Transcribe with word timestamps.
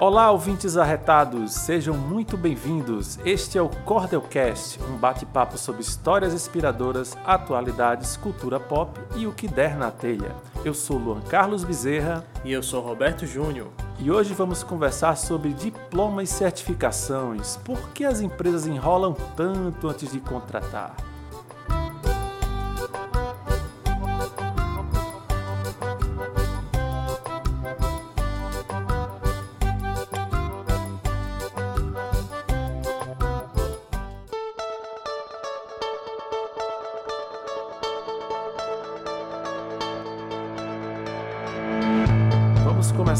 Olá, 0.00 0.30
ouvintes 0.30 0.76
arretados, 0.76 1.52
sejam 1.52 1.92
muito 1.92 2.36
bem-vindos. 2.36 3.18
Este 3.24 3.58
é 3.58 3.62
o 3.62 3.68
Cordelcast, 3.68 4.80
um 4.84 4.96
bate-papo 4.96 5.58
sobre 5.58 5.82
histórias 5.82 6.32
inspiradoras, 6.32 7.18
atualidades, 7.26 8.16
cultura 8.16 8.60
pop 8.60 8.96
e 9.16 9.26
o 9.26 9.32
que 9.32 9.48
der 9.48 9.76
na 9.76 9.90
telha. 9.90 10.36
Eu 10.64 10.72
sou 10.72 10.98
Luan 10.98 11.20
Carlos 11.22 11.64
Bezerra. 11.64 12.24
E 12.44 12.52
eu 12.52 12.62
sou 12.62 12.80
Roberto 12.80 13.26
Júnior. 13.26 13.66
E 13.98 14.08
hoje 14.08 14.34
vamos 14.34 14.62
conversar 14.62 15.16
sobre 15.16 15.52
diploma 15.52 16.22
e 16.22 16.28
certificações. 16.28 17.56
Por 17.64 17.88
que 17.88 18.04
as 18.04 18.20
empresas 18.20 18.68
enrolam 18.68 19.16
tanto 19.36 19.88
antes 19.88 20.12
de 20.12 20.20
contratar? 20.20 20.94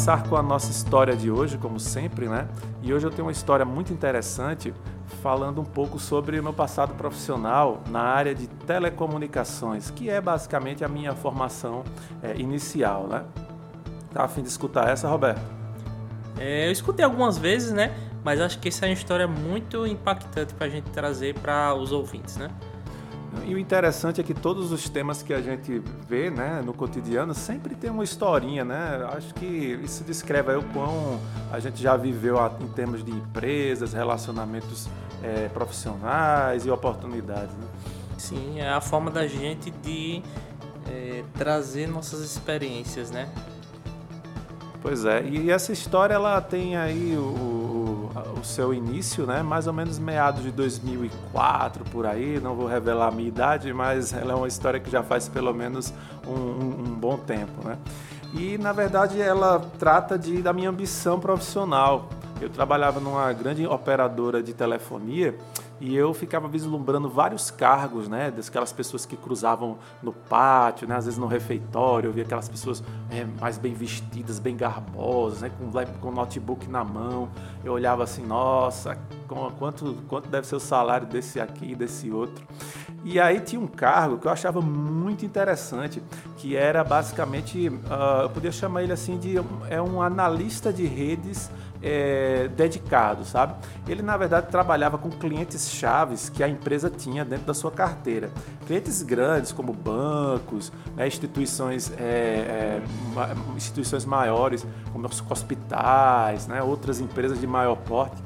Começar 0.09 0.27
com 0.27 0.37
a 0.37 0.43
nossa 0.43 0.71
história 0.71 1.15
de 1.15 1.31
hoje, 1.31 1.59
como 1.59 1.79
sempre, 1.79 2.29
né? 2.29 2.49
E 2.83 2.95
hoje 2.95 3.07
eu 3.07 3.11
tenho 3.11 3.27
uma 3.27 3.33
história 3.33 3.63
muito 3.67 3.93
interessante 3.93 4.73
falando 5.23 5.61
um 5.61 5.65
pouco 5.67 5.99
sobre 5.99 6.41
o 6.41 6.43
meu 6.43 6.55
passado 6.55 6.95
profissional 6.95 7.83
na 7.91 8.01
área 8.01 8.35
de 8.35 8.47
telecomunicações, 8.47 9.91
que 9.91 10.09
é 10.09 10.19
basicamente 10.19 10.83
a 10.83 10.89
minha 10.89 11.15
formação 11.15 11.85
é, 12.23 12.35
inicial, 12.39 13.07
né? 13.07 13.23
Tá 14.11 14.25
a 14.25 14.29
fim 14.29 14.41
de 14.41 14.49
escutar 14.49 14.89
essa, 14.89 15.07
Roberto? 15.07 15.43
É, 16.39 16.69
eu 16.69 16.73
escutei 16.73 17.05
algumas 17.05 17.37
vezes, 17.37 17.71
né? 17.71 17.95
Mas 18.25 18.41
acho 18.41 18.59
que 18.61 18.69
essa 18.69 18.87
é 18.87 18.89
uma 18.89 18.95
história 18.95 19.29
muito 19.29 19.87
impactante 19.87 20.55
para 20.55 20.69
a 20.69 20.71
gente 20.71 20.89
trazer 20.89 21.35
para 21.35 21.75
os 21.75 21.93
ouvintes, 21.93 22.39
né? 22.39 22.49
E 23.47 23.55
o 23.55 23.59
interessante 23.59 24.21
é 24.21 24.25
que 24.25 24.35
todos 24.35 24.73
os 24.73 24.89
temas 24.89 25.23
que 25.23 25.33
a 25.33 25.41
gente 25.41 25.83
vê 26.09 26.31
né, 26.31 26.63
no 26.65 26.73
cotidiano 26.73 27.35
sempre 27.35 27.75
tem 27.75 27.91
uma 27.91 28.05
historinha, 28.05 28.65
né? 28.65 29.07
Acho 29.13 29.35
que 29.35 29.47
isso 29.83 30.05
descreve 30.05 30.55
o 30.55 30.63
quão 30.73 31.21
a 31.53 31.59
gente 31.59 31.83
já 31.83 31.97
viveu 31.97 32.37
em 32.61 32.69
termos 32.69 33.05
de 33.05 33.11
empresas, 33.11 33.93
relacionamentos 33.93 34.89
é, 35.23 35.49
profissionais 35.49 36.65
e 36.67 36.71
oportunidades. 36.71 37.55
Né? 37.55 37.67
Sim, 38.17 38.61
é 38.61 38.69
a 38.69 38.81
forma 38.81 39.11
da 39.11 39.27
gente 39.27 39.71
de 39.71 40.23
é, 40.89 41.23
trazer 41.35 41.87
nossas 41.87 42.21
experiências, 42.21 43.11
né? 43.11 43.29
Pois 44.81 45.05
é, 45.05 45.25
e 45.25 45.51
essa 45.51 45.73
história 45.73 46.15
ela 46.15 46.41
tem 46.41 46.77
aí 46.77 47.17
o, 47.17 47.58
o, 48.41 48.45
seu 48.45 48.73
início, 48.73 49.27
né? 49.27 49.43
Mais 49.43 49.67
ou 49.67 49.73
menos 49.73 49.99
meados 49.99 50.43
de 50.43 50.51
2004 50.51 51.85
por 51.85 52.07
aí. 52.07 52.41
Não 52.41 52.55
vou 52.55 52.67
revelar 52.67 53.09
a 53.09 53.11
minha 53.11 53.29
idade, 53.29 53.73
mas 53.73 54.13
ela 54.13 54.33
é 54.33 54.37
uma 54.37 54.49
história 54.49 54.81
que 54.81 54.91
já 54.91 55.03
faz 55.03 55.29
pelo 55.29 55.53
menos 55.53 55.93
um, 56.27 56.33
um, 56.33 56.85
um 56.89 56.95
bom 56.95 57.17
tempo, 57.17 57.67
né? 57.67 57.79
E 58.35 58.59
na 58.59 58.73
verdade 58.73 59.21
ela 59.21 59.61
trata 59.79 60.19
de, 60.19 60.43
da 60.43 60.53
minha 60.53 60.69
ambição 60.69 61.19
profissional. 61.19 62.09
Eu 62.41 62.49
trabalhava 62.49 63.01
numa 63.01 63.33
grande 63.33 63.67
operadora 63.67 64.43
de 64.43 64.53
telefonia 64.55 65.35
e 65.81 65.95
eu 65.95 66.13
ficava 66.13 66.49
vislumbrando 66.49 67.09
vários 67.09 67.51
cargos, 67.51 68.09
né, 68.09 68.31
daquelas 68.31 68.73
pessoas 68.73 69.07
que 69.07 69.17
cruzavam 69.17 69.79
no 70.03 70.13
pátio, 70.13 70.89
né, 70.89 70.97
às 70.97 71.05
vezes 71.05 71.19
no 71.19 71.27
refeitório, 71.27 72.09
eu 72.09 72.13
via 72.13 72.25
aquelas 72.25 72.49
pessoas 72.49 72.83
é, 73.11 73.25
mais 73.41 73.59
bem 73.59 73.75
vestidas, 73.75 74.39
bem 74.39 74.57
garbosas, 74.57 75.43
né, 75.43 75.51
com, 75.57 75.71
com 76.01 76.11
notebook 76.11 76.69
na 76.69 76.85
mão, 76.85 77.29
eu 77.65 77.73
olhava 77.73 78.05
assim, 78.05 78.25
nossa, 78.25 78.99
quanto, 79.59 79.97
quanto 80.09 80.29
deve 80.29 80.47
ser 80.47 80.57
o 80.57 80.61
salário 80.61 81.07
desse 81.07 81.41
aqui 81.41 81.75
desse 81.75 82.11
outro. 82.11 82.45
E 83.05 83.21
aí 83.21 83.41
tinha 83.41 83.61
um 83.61 83.67
cargo 83.67 84.19
que 84.19 84.27
eu 84.27 84.31
achava 84.31 84.61
muito 84.61 85.25
interessante, 85.25 86.03
que 86.37 86.57
era 86.57 86.83
basicamente, 86.83 87.69
uh, 87.69 88.23
eu 88.23 88.31
podia 88.31 88.53
chamar 88.53 88.83
ele 88.83 88.93
assim 88.93 89.19
de 89.19 89.37
é 89.69 89.81
um 89.81 90.03
analista 90.03 90.73
de 90.73 90.85
redes 90.85 91.51
é, 91.83 92.49
dedicado, 92.57 93.25
sabe? 93.25 93.55
Ele 93.87 94.03
na 94.03 94.17
verdade 94.17 94.49
trabalhava 94.49 94.99
com 94.99 95.11
clientes 95.11 95.71
chaves 95.71 96.29
que 96.29 96.43
a 96.43 96.49
empresa 96.49 96.91
tinha 96.91 97.25
dentro 97.25 97.47
da 97.47 97.55
sua 97.55 97.71
carteira, 97.71 98.31
clientes 98.67 99.03
grandes 99.03 99.53
como 99.53 99.73
bancos, 99.73 100.73
né, 100.97 101.07
instituições, 101.07 101.93
é, 101.99 102.03
é, 102.03 102.83
instituições 103.57 104.05
maiores 104.05 104.67
como 104.93 105.09
hospitais, 105.31 106.47
né, 106.47 106.63
outras 106.63 107.01
empresas 107.01 107.41
de 107.41 107.47
maior 107.59 107.77
porte. 107.77 108.23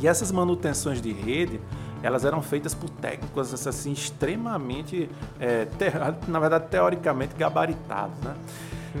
E 0.00 0.08
essas 0.08 0.30
manutenções 0.30 1.00
de 1.00 1.12
rede 1.12 1.60
elas 2.02 2.22
eram 2.22 2.42
feitas 2.42 2.74
por 2.74 2.90
técnicos 2.90 3.66
assim 3.66 3.92
extremamente, 3.92 5.08
é, 5.40 5.66
na 6.28 6.38
verdade 6.38 6.66
teoricamente 6.68 7.34
gabaritados, 7.34 8.18
né? 8.20 8.34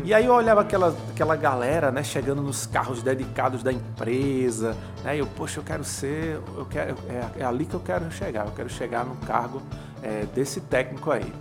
E 0.02 0.12
aí 0.12 0.24
eu 0.24 0.32
olhava 0.32 0.62
aquela, 0.62 0.96
aquela 1.10 1.36
galera, 1.36 1.92
né, 1.92 2.02
chegando 2.02 2.42
nos 2.42 2.66
carros 2.66 3.00
dedicados 3.00 3.62
da 3.62 3.72
empresa, 3.72 4.74
né, 5.04 5.14
e 5.14 5.18
eu, 5.20 5.26
poxa, 5.26 5.60
eu 5.60 5.62
quero 5.62 5.84
ser, 5.84 6.40
eu 6.56 6.66
quero, 6.68 6.96
é, 7.08 7.42
é 7.42 7.44
ali 7.44 7.64
que 7.64 7.74
eu 7.74 7.80
quero 7.80 8.10
chegar, 8.10 8.46
eu 8.46 8.52
quero 8.52 8.68
chegar 8.68 9.04
no 9.04 9.14
cargo 9.16 9.62
é, 10.02 10.26
desse 10.34 10.60
técnico 10.62 11.12
aí. 11.12 11.32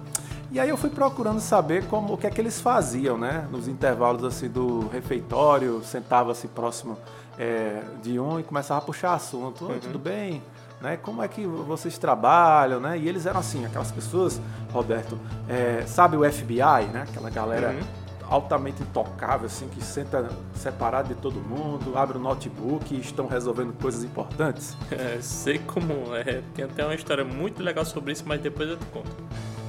E 0.51 0.59
aí 0.59 0.69
eu 0.69 0.77
fui 0.77 0.91
procurando 0.91 1.39
saber 1.39 1.87
como 1.87 2.13
o 2.13 2.17
que 2.17 2.27
é 2.27 2.29
que 2.29 2.39
eles 2.39 2.61
faziam, 2.61 3.17
né, 3.17 3.47
nos 3.49 3.67
intervalos 3.67 4.23
assim 4.23 4.49
do 4.49 4.87
refeitório, 4.89 5.81
sentava-se 5.83 6.47
próximo 6.47 6.95
é, 7.37 7.81
de 8.01 8.19
um 8.19 8.39
e 8.39 8.43
começava 8.43 8.79
a 8.79 8.83
puxar 8.83 9.13
assunto, 9.13 9.65
uhum. 9.65 9.79
tudo 9.79 9.99
bem? 9.99 10.41
Né, 10.81 10.97
como 10.97 11.23
é 11.23 11.27
que 11.29 11.45
vocês 11.45 11.97
trabalham, 11.97 12.77
né? 12.77 12.97
E 12.97 13.07
eles 13.07 13.25
eram 13.25 13.39
assim, 13.39 13.65
aquelas 13.65 13.89
pessoas, 13.89 14.41
Roberto, 14.73 15.17
é, 15.47 15.85
sabe 15.87 16.17
o 16.17 16.29
FBI, 16.29 16.87
né? 16.91 17.05
Aquela 17.07 17.29
galera 17.29 17.69
uhum 17.69 18.03
altamente 18.33 18.81
intocável, 18.81 19.45
assim, 19.45 19.67
que 19.67 19.83
senta 19.83 20.29
separado 20.55 21.09
de 21.09 21.15
todo 21.15 21.39
mundo, 21.39 21.97
abre 21.97 22.17
o 22.17 22.19
notebook 22.21 22.93
e 22.93 22.99
estão 22.99 23.27
resolvendo 23.27 23.73
coisas 23.79 24.03
importantes. 24.03 24.75
É, 24.91 25.19
sei 25.21 25.59
como 25.59 26.15
é. 26.15 26.41
Tem 26.53 26.65
até 26.65 26.83
uma 26.83 26.95
história 26.95 27.23
muito 27.23 27.61
legal 27.61 27.85
sobre 27.85 28.13
isso, 28.13 28.23
mas 28.25 28.41
depois 28.41 28.69
eu 28.69 28.77
te 28.77 28.85
conto. 28.85 29.11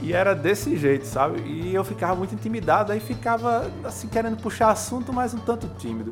E 0.03 0.13
era 0.13 0.35
desse 0.35 0.77
jeito, 0.77 1.07
sabe? 1.07 1.41
E 1.41 1.75
eu 1.75 1.83
ficava 1.83 2.15
muito 2.15 2.35
intimidado, 2.35 2.93
aí 2.93 3.01
ficava 3.01 3.71
assim 3.85 4.07
querendo 4.09 4.37
puxar 4.37 4.71
assunto, 4.71 5.13
mas 5.13 5.33
um 5.33 5.39
tanto 5.39 5.67
tímido. 5.79 6.11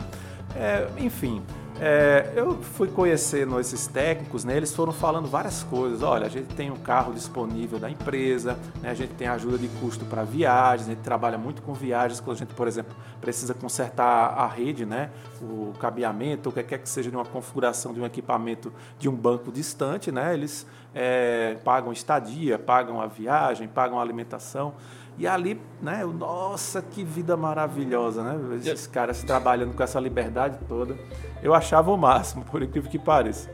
É, 0.54 0.88
enfim, 0.98 1.42
é, 1.80 2.32
eu 2.36 2.62
fui 2.62 2.86
conhecendo 2.86 3.58
esses 3.58 3.86
técnicos, 3.86 4.44
né, 4.44 4.56
eles 4.56 4.74
foram 4.74 4.92
falando 4.92 5.26
várias 5.26 5.62
coisas. 5.64 6.02
Olha, 6.02 6.26
a 6.26 6.28
gente 6.28 6.54
tem 6.54 6.70
um 6.70 6.76
carro 6.76 7.12
disponível 7.12 7.78
da 7.78 7.90
empresa, 7.90 8.58
né, 8.80 8.90
a 8.90 8.94
gente 8.94 9.14
tem 9.14 9.26
ajuda 9.26 9.58
de 9.58 9.66
custo 9.80 10.04
para 10.04 10.22
viagens, 10.22 10.88
a 10.88 10.92
gente 10.92 11.02
trabalha 11.02 11.38
muito 11.38 11.62
com 11.62 11.72
viagens, 11.72 12.20
quando 12.20 12.36
a 12.36 12.38
gente, 12.38 12.54
por 12.54 12.68
exemplo, 12.68 12.94
precisa 13.20 13.54
consertar 13.54 14.34
a 14.38 14.46
rede, 14.46 14.84
né, 14.84 15.10
o 15.40 15.72
cabeamento, 15.80 16.50
o 16.50 16.52
que 16.52 16.62
quer 16.62 16.78
que 16.78 16.88
seja 16.88 17.10
de 17.10 17.16
uma 17.16 17.24
configuração 17.24 17.92
de 17.92 18.00
um 18.00 18.06
equipamento 18.06 18.72
de 18.98 19.08
um 19.08 19.14
banco 19.16 19.50
distante, 19.50 20.12
né, 20.12 20.34
eles 20.34 20.66
é, 20.94 21.56
pagam 21.64 21.90
estadia, 21.92 22.58
pagam 22.58 23.00
a 23.00 23.06
viagem, 23.06 23.66
pagam 23.66 23.98
a 23.98 24.02
alimentação. 24.02 24.74
E 25.18 25.26
ali, 25.26 25.60
né, 25.80 26.04
nossa, 26.04 26.80
que 26.80 27.04
vida 27.04 27.36
maravilhosa, 27.36 28.22
né? 28.22 28.56
Esses 28.56 28.86
caras 28.86 29.22
trabalhando 29.22 29.74
com 29.74 29.82
essa 29.82 30.00
liberdade 30.00 30.58
toda. 30.66 30.96
Eu 31.42 31.54
achava 31.54 31.90
o 31.90 31.96
máximo, 31.96 32.44
por 32.50 32.62
incrível 32.62 32.90
que 32.90 32.98
pareça. 32.98 33.50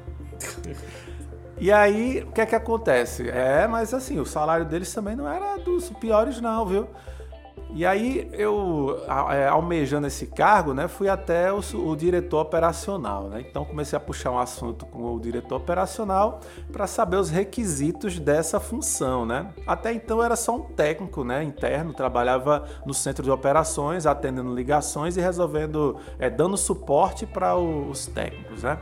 E 1.59 1.73
aí, 1.73 2.23
o 2.23 2.33
que 2.33 2.41
é 2.41 2.47
que 2.47 2.55
acontece? 2.55 3.28
É, 3.28 3.66
mas 3.66 3.93
assim, 3.93 4.21
o 4.21 4.25
salário 4.25 4.65
deles 4.65 4.93
também 4.95 5.16
não 5.16 5.28
era 5.28 5.57
dos 5.59 5.91
piores 5.91 6.41
não, 6.41 6.65
viu? 6.65 6.89
E 7.70 7.84
aí 7.84 8.28
eu, 8.32 8.98
é, 9.30 9.47
almejando 9.47 10.06
esse 10.06 10.26
cargo, 10.26 10.72
né, 10.72 10.88
fui 10.88 11.09
até 11.09 11.53
o, 11.53 11.60
o 11.74 11.94
diretor 11.94 12.41
operacional. 12.41 13.24
Né? 13.28 13.44
Então 13.48 13.65
comecei 13.65 13.97
a 13.97 14.00
puxar 14.00 14.30
um 14.30 14.38
assunto 14.38 14.86
com 14.86 15.15
o 15.15 15.20
diretor 15.20 15.56
operacional 15.56 16.41
para 16.72 16.86
saber 16.86 17.16
os 17.16 17.28
requisitos 17.28 18.18
dessa 18.18 18.59
função. 18.59 19.26
Né? 19.26 19.53
Até 19.66 19.92
então 19.92 20.22
era 20.22 20.34
só 20.34 20.56
um 20.56 20.62
técnico 20.62 21.24
né, 21.24 21.44
interno, 21.44 21.92
trabalhava 21.92 22.65
no 22.86 22.94
centro 22.94 23.22
de 23.22 23.30
operações, 23.30 24.06
atendendo 24.06 24.54
ligações 24.54 25.16
e 25.16 25.20
resolvendo, 25.20 25.97
é, 26.18 26.30
dando 26.30 26.56
suporte 26.56 27.26
para 27.26 27.54
os 27.56 28.06
técnicos. 28.06 28.62
Né? 28.62 28.78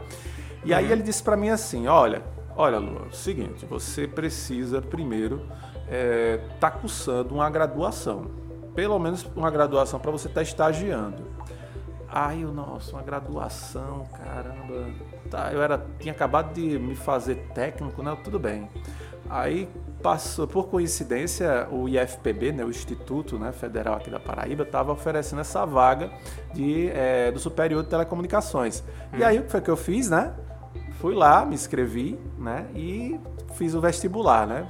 E 0.65 0.73
aí 0.73 0.87
uhum. 0.87 0.93
ele 0.93 1.03
disse 1.03 1.23
para 1.23 1.37
mim 1.37 1.49
assim, 1.49 1.89
olha, 1.89 2.23
olha 2.57 2.79
Lu, 2.79 3.03
é 3.05 3.09
o 3.09 3.13
seguinte, 3.13 3.67
você 3.67 4.07
precisa 4.07 4.81
primeiro 4.81 5.43
estar 5.87 5.91
é, 5.91 6.41
tá 6.61 6.71
cursando 6.71 7.35
uma 7.35 7.51
graduação 7.51 8.46
pelo 8.77 8.99
menos 8.99 9.27
uma 9.35 9.51
graduação 9.51 9.99
para 9.99 10.11
você 10.13 10.29
estar 10.29 10.41
tá 10.41 10.43
estagiando. 10.43 11.25
Aí 12.09 12.43
eu, 12.43 12.53
nossa, 12.53 12.93
uma 12.93 13.03
graduação, 13.03 14.05
caramba. 14.17 14.91
Tá, 15.31 15.53
eu 15.53 15.61
era, 15.61 15.85
tinha 15.99 16.13
acabado 16.13 16.55
de 16.55 16.79
me 16.79 16.95
fazer 16.95 17.37
técnico, 17.53 18.03
né? 18.03 18.17
Tudo 18.23 18.39
bem. 18.39 18.71
Aí 19.29 19.69
passou, 20.03 20.47
por 20.47 20.69
coincidência, 20.69 21.67
o 21.73 21.89
IFPB, 21.89 22.53
né, 22.53 22.65
o 22.65 22.71
Instituto 22.71 23.39
né, 23.39 23.51
Federal 23.51 23.97
aqui 23.97 24.09
da 24.09 24.21
Paraíba, 24.21 24.63
estava 24.63 24.93
oferecendo 24.93 25.41
essa 25.41 25.65
vaga 25.67 26.13
de, 26.55 26.89
é, 26.91 27.33
do 27.33 27.41
Superior 27.41 27.83
de 27.83 27.89
Telecomunicações. 27.89 28.85
Hum. 29.13 29.19
E 29.19 29.25
aí 29.25 29.39
o 29.41 29.43
que 29.43 29.51
foi 29.51 29.61
que 29.61 29.71
eu 29.71 29.77
fiz, 29.77 30.09
né? 30.09 30.33
Fui 31.01 31.15
lá, 31.15 31.45
me 31.45 31.55
inscrevi, 31.55 32.19
né? 32.39 32.67
E 32.75 33.19
fiz 33.55 33.75
o 33.75 33.81
vestibular, 33.81 34.47
né? 34.47 34.69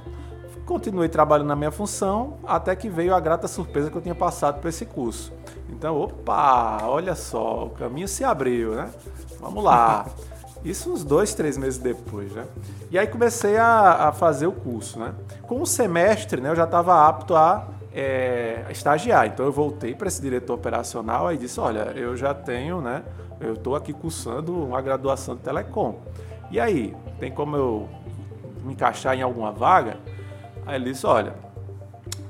Continuei 0.67 1.07
trabalhando 1.07 1.47
na 1.47 1.55
minha 1.55 1.71
função 1.71 2.39
até 2.45 2.75
que 2.75 2.89
veio 2.89 3.15
a 3.15 3.19
grata 3.21 3.47
surpresa 3.47 3.89
que 3.89 3.95
eu 3.95 4.01
tinha 4.01 4.13
passado 4.13 4.59
por 4.59 4.67
esse 4.67 4.85
curso. 4.85 5.31
Então, 5.69 5.97
opa, 5.97 6.79
olha 6.83 7.15
só, 7.15 7.67
o 7.67 7.69
caminho 7.69 8.05
se 8.05 8.25
abriu, 8.25 8.75
né? 8.75 8.89
Vamos 9.39 9.63
lá. 9.63 10.05
Isso 10.65 10.91
uns 10.91 11.05
dois, 11.05 11.33
três 11.33 11.57
meses 11.57 11.79
depois, 11.79 12.33
né? 12.33 12.45
E 12.91 12.99
aí 12.99 13.07
comecei 13.07 13.55
a, 13.55 14.09
a 14.09 14.11
fazer 14.11 14.45
o 14.45 14.51
curso, 14.51 14.99
né? 14.99 15.13
Com 15.43 15.61
o 15.61 15.65
semestre, 15.65 16.41
né, 16.41 16.49
eu 16.49 16.55
já 16.55 16.65
estava 16.65 17.07
apto 17.07 17.33
a 17.33 17.69
é, 17.93 18.65
estagiar. 18.69 19.25
Então 19.25 19.45
eu 19.45 19.53
voltei 19.53 19.95
para 19.95 20.09
esse 20.09 20.21
diretor 20.21 20.55
operacional 20.55 21.31
e 21.31 21.37
disse, 21.37 21.61
olha, 21.61 21.93
eu 21.95 22.17
já 22.17 22.33
tenho, 22.33 22.81
né? 22.81 23.03
Eu 23.39 23.53
estou 23.53 23.73
aqui 23.73 23.93
cursando 23.93 24.53
uma 24.65 24.81
graduação 24.81 25.33
de 25.33 25.43
telecom. 25.43 26.01
E 26.51 26.59
aí, 26.59 26.93
tem 27.21 27.31
como 27.31 27.55
eu 27.55 27.89
me 28.65 28.73
encaixar 28.73 29.17
em 29.17 29.21
alguma 29.21 29.53
vaga? 29.53 29.95
Aí 30.67 30.75
ele 30.75 30.91
disse, 30.91 31.07
olha, 31.07 31.33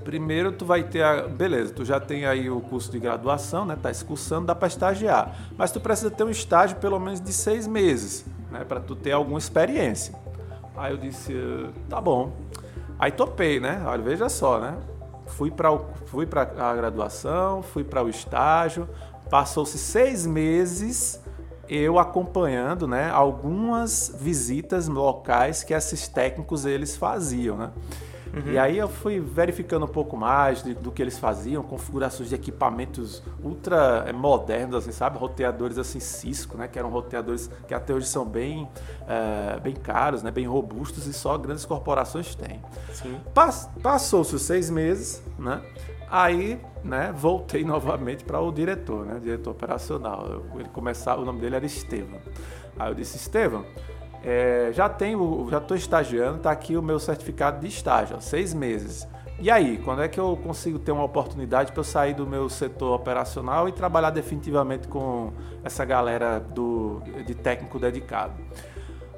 Primeiro 0.07 0.53
tu 0.53 0.65
vai 0.65 0.83
ter 0.83 1.03
a, 1.03 1.27
beleza, 1.27 1.73
tu 1.73 1.83
já 1.83 1.99
tem 1.99 2.25
aí 2.25 2.49
o 2.49 2.61
curso 2.61 2.89
de 2.89 2.97
graduação, 2.97 3.65
né? 3.65 3.75
Tá 3.75 3.91
cursando, 4.07 4.47
dá 4.47 4.55
para 4.55 4.69
estagiar, 4.69 5.35
mas 5.57 5.69
tu 5.69 5.81
precisa 5.81 6.09
ter 6.09 6.23
um 6.23 6.29
estágio 6.29 6.77
pelo 6.77 6.97
menos 6.97 7.19
de 7.19 7.33
seis 7.33 7.67
meses, 7.67 8.25
né? 8.49 8.63
Para 8.63 8.79
tu 8.79 8.95
ter 8.95 9.11
alguma 9.11 9.37
experiência. 9.37 10.15
Aí 10.77 10.93
eu 10.93 10.97
disse, 10.97 11.33
tá 11.89 11.99
bom. 11.99 12.31
Aí 12.97 13.11
topei, 13.11 13.59
né? 13.59 13.83
Olha, 13.85 14.01
veja 14.01 14.29
só, 14.29 14.61
né? 14.61 14.77
Fui 15.25 15.51
para 15.51 15.77
fui 16.05 16.25
para 16.25 16.43
a 16.43 16.73
graduação, 16.73 17.61
fui 17.61 17.83
para 17.83 18.01
o 18.01 18.07
estágio, 18.07 18.87
passou-se 19.29 19.77
seis 19.77 20.25
meses 20.25 21.21
eu 21.67 21.99
acompanhando, 21.99 22.87
né? 22.87 23.09
Algumas 23.09 24.15
visitas 24.17 24.87
locais 24.87 25.65
que 25.65 25.73
esses 25.73 26.07
técnicos 26.07 26.65
eles 26.65 26.95
faziam, 26.95 27.57
né? 27.57 27.71
Uhum. 28.33 28.51
E 28.51 28.57
aí 28.57 28.77
eu 28.77 28.88
fui 28.88 29.19
verificando 29.19 29.85
um 29.85 29.89
pouco 29.89 30.15
mais 30.18 30.63
de, 30.63 30.74
do 30.74 30.91
que 30.91 31.01
eles 31.01 31.18
faziam, 31.18 31.63
configurações 31.63 32.29
de 32.29 32.35
equipamentos 32.35 33.24
ultra 33.44 34.06
eh, 34.07 34.13
modernos, 34.13 34.75
assim, 34.75 34.91
sabe? 34.91 35.18
Roteadores 35.18 35.77
assim 35.77 36.00
Cisco, 36.00 36.57
né? 36.57 36.68
Que 36.68 36.77
eram 36.79 36.89
roteadores 36.89 37.50
que 37.68 37.74
até 37.74 37.94
hoje 37.94 38.07
são 38.07 38.25
bem, 38.25 38.63
uh, 38.63 39.59
bem 39.62 39.75
caros, 39.75 40.24
né? 40.24 40.31
Bem 40.31 40.45
robustos 40.45 41.07
e 41.07 41.13
só 41.13 41.38
grandes 41.38 41.65
corporações 41.65 42.35
têm. 42.35 42.62
Pass 43.33 43.69
Passou-se 43.81 44.35
os 44.35 44.41
seis 44.41 44.69
meses, 44.69 45.23
né? 45.38 45.62
Aí, 46.09 46.59
né, 46.83 47.13
voltei 47.15 47.63
novamente 47.65 48.23
para 48.23 48.39
o 48.39 48.51
diretor, 48.51 49.06
né, 49.06 49.19
diretor 49.19 49.51
operacional. 49.51 50.44
Ele 50.56 50.69
começava, 50.69 51.21
o 51.21 51.25
nome 51.25 51.39
dele 51.39 51.56
era 51.56 51.65
Estevam. 51.65 52.19
Aí 52.80 52.89
eu 52.89 52.95
disse, 52.95 53.18
Estevam, 53.18 53.65
é, 54.23 54.69
já 54.73 54.89
tenho, 54.89 55.47
já 55.49 55.57
estou 55.57 55.75
estagiando, 55.77 56.37
está 56.37 56.51
aqui 56.51 56.75
o 56.75 56.81
meu 56.81 56.99
certificado 56.99 57.59
de 57.59 57.67
estágio, 57.67 58.17
ó, 58.17 58.19
seis 58.19 58.53
meses. 58.53 59.07
E 59.39 59.51
aí, 59.51 59.77
quando 59.77 60.01
é 60.01 60.07
que 60.07 60.19
eu 60.19 60.35
consigo 60.35 60.79
ter 60.79 60.91
uma 60.91 61.03
oportunidade 61.03 61.71
para 61.71 61.79
eu 61.79 61.83
sair 61.83 62.15
do 62.15 62.25
meu 62.25 62.49
setor 62.49 62.95
operacional 62.95 63.69
e 63.69 63.71
trabalhar 63.71 64.09
definitivamente 64.09 64.87
com 64.87 65.31
essa 65.63 65.85
galera 65.85 66.39
do, 66.39 67.01
de 67.23 67.35
técnico 67.35 67.77
dedicado? 67.77 68.33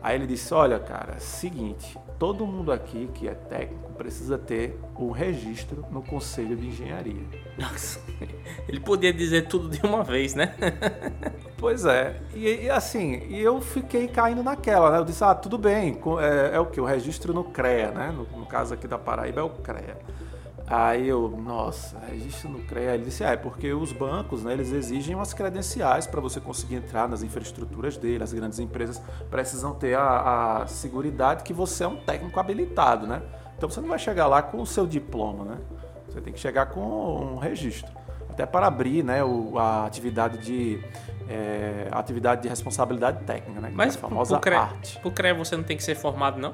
Aí 0.01 0.15
ele 0.15 0.27
disse: 0.27 0.53
Olha, 0.53 0.77
cara, 0.77 1.19
seguinte, 1.19 1.97
todo 2.19 2.45
mundo 2.45 2.71
aqui 2.71 3.09
que 3.13 3.27
é 3.27 3.33
técnico 3.33 3.93
precisa 3.93 4.37
ter 4.37 4.77
um 4.97 5.09
registro 5.09 5.85
no 5.89 6.01
Conselho 6.01 6.55
de 6.55 6.67
Engenharia. 6.67 7.23
Nossa, 7.57 8.01
ele 8.67 8.79
podia 8.79 9.13
dizer 9.13 9.47
tudo 9.47 9.69
de 9.69 9.81
uma 9.85 10.03
vez, 10.03 10.35
né? 10.35 10.53
pois 11.57 11.85
é, 11.85 12.21
e, 12.35 12.65
e, 12.65 12.69
assim, 12.69 13.23
e 13.29 13.39
eu 13.39 13.61
fiquei 13.61 14.07
caindo 14.07 14.43
naquela, 14.43 14.91
né? 14.91 14.97
Eu 14.99 15.05
disse, 15.05 15.23
ah, 15.23 15.33
tudo 15.33 15.57
bem, 15.57 15.97
é, 16.19 16.55
é 16.55 16.59
o 16.59 16.65
que? 16.65 16.79
O 16.79 16.85
registro 16.85 17.33
no 17.33 17.45
CREA, 17.45 17.91
né? 17.91 18.11
No, 18.11 18.39
no 18.39 18.45
caso 18.45 18.73
aqui 18.73 18.87
da 18.87 18.97
Paraíba 18.97 19.39
é 19.39 19.43
o 19.43 19.49
CREA. 19.49 19.97
Aí 20.69 21.07
eu, 21.07 21.27
nossa, 21.29 21.97
registro 21.97 22.47
no 22.47 22.59
CREA. 22.59 22.93
Ele 22.93 23.05
disse, 23.05 23.23
ah, 23.23 23.31
é 23.31 23.37
porque 23.37 23.73
os 23.73 23.91
bancos, 23.91 24.43
né, 24.43 24.53
eles 24.53 24.71
exigem 24.71 25.15
umas 25.15 25.33
credenciais 25.33 26.05
para 26.05 26.21
você 26.21 26.39
conseguir 26.39 26.75
entrar 26.75 27.09
nas 27.09 27.23
infraestruturas 27.23 27.97
dele. 27.97 28.23
As 28.23 28.31
grandes 28.31 28.59
empresas 28.59 29.01
precisam 29.31 29.73
ter 29.73 29.97
a, 29.97 30.61
a 30.61 30.67
seguridade 30.67 31.43
que 31.43 31.53
você 31.53 31.83
é 31.83 31.87
um 31.87 31.95
técnico 31.95 32.39
habilitado, 32.39 33.07
né? 33.07 33.23
Então 33.57 33.67
você 33.67 33.81
não 33.81 33.89
vai 33.89 33.97
chegar 33.97 34.27
lá 34.27 34.43
com 34.43 34.61
o 34.61 34.65
seu 34.65 34.85
diploma, 34.85 35.43
né? 35.43 35.57
Você 36.07 36.21
tem 36.21 36.31
que 36.31 36.39
chegar 36.39 36.67
com 36.67 36.81
um 36.81 37.37
registro. 37.37 37.91
Até 38.29 38.45
para 38.45 38.67
abrir 38.67 39.03
né, 39.03 39.23
o, 39.23 39.57
a 39.57 39.87
atividade 39.87 40.37
de 40.37 40.79
é, 41.27 41.87
atividade 41.91 42.43
de 42.43 42.47
responsabilidade 42.47 43.23
técnica, 43.23 43.59
né? 43.59 43.71
Mas 43.73 43.95
é 43.95 43.97
a 43.97 44.01
famosa 44.01 44.35
pro 44.35 44.41
CREA, 44.41 44.59
arte. 44.59 44.99
Pro 44.99 45.11
CREA 45.11 45.33
você 45.33 45.57
não 45.57 45.63
tem 45.63 45.75
que 45.75 45.83
ser 45.83 45.95
formado, 45.95 46.39
não? 46.39 46.53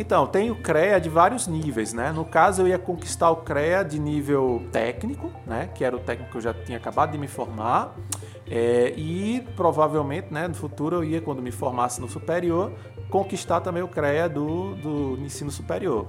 Então, 0.00 0.28
tem 0.28 0.48
o 0.48 0.54
CREA 0.54 1.00
de 1.00 1.08
vários 1.08 1.48
níveis, 1.48 1.92
né? 1.92 2.12
No 2.12 2.24
caso, 2.24 2.62
eu 2.62 2.68
ia 2.68 2.78
conquistar 2.78 3.32
o 3.32 3.38
CREA 3.38 3.82
de 3.82 3.98
nível 3.98 4.62
técnico, 4.70 5.32
né? 5.44 5.68
Que 5.74 5.84
era 5.84 5.96
o 5.96 5.98
técnico 5.98 6.30
que 6.30 6.36
eu 6.36 6.40
já 6.40 6.54
tinha 6.54 6.78
acabado 6.78 7.10
de 7.10 7.18
me 7.18 7.26
formar. 7.26 7.96
É, 8.46 8.94
e 8.96 9.44
provavelmente, 9.56 10.32
né, 10.32 10.46
no 10.46 10.54
futuro 10.54 10.96
eu 10.96 11.04
ia, 11.04 11.20
quando 11.20 11.42
me 11.42 11.50
formasse 11.50 12.00
no 12.00 12.08
superior, 12.08 12.72
conquistar 13.10 13.60
também 13.60 13.82
o 13.82 13.88
CREA 13.88 14.28
do, 14.28 14.76
do 14.76 15.18
ensino 15.20 15.50
superior. 15.50 16.06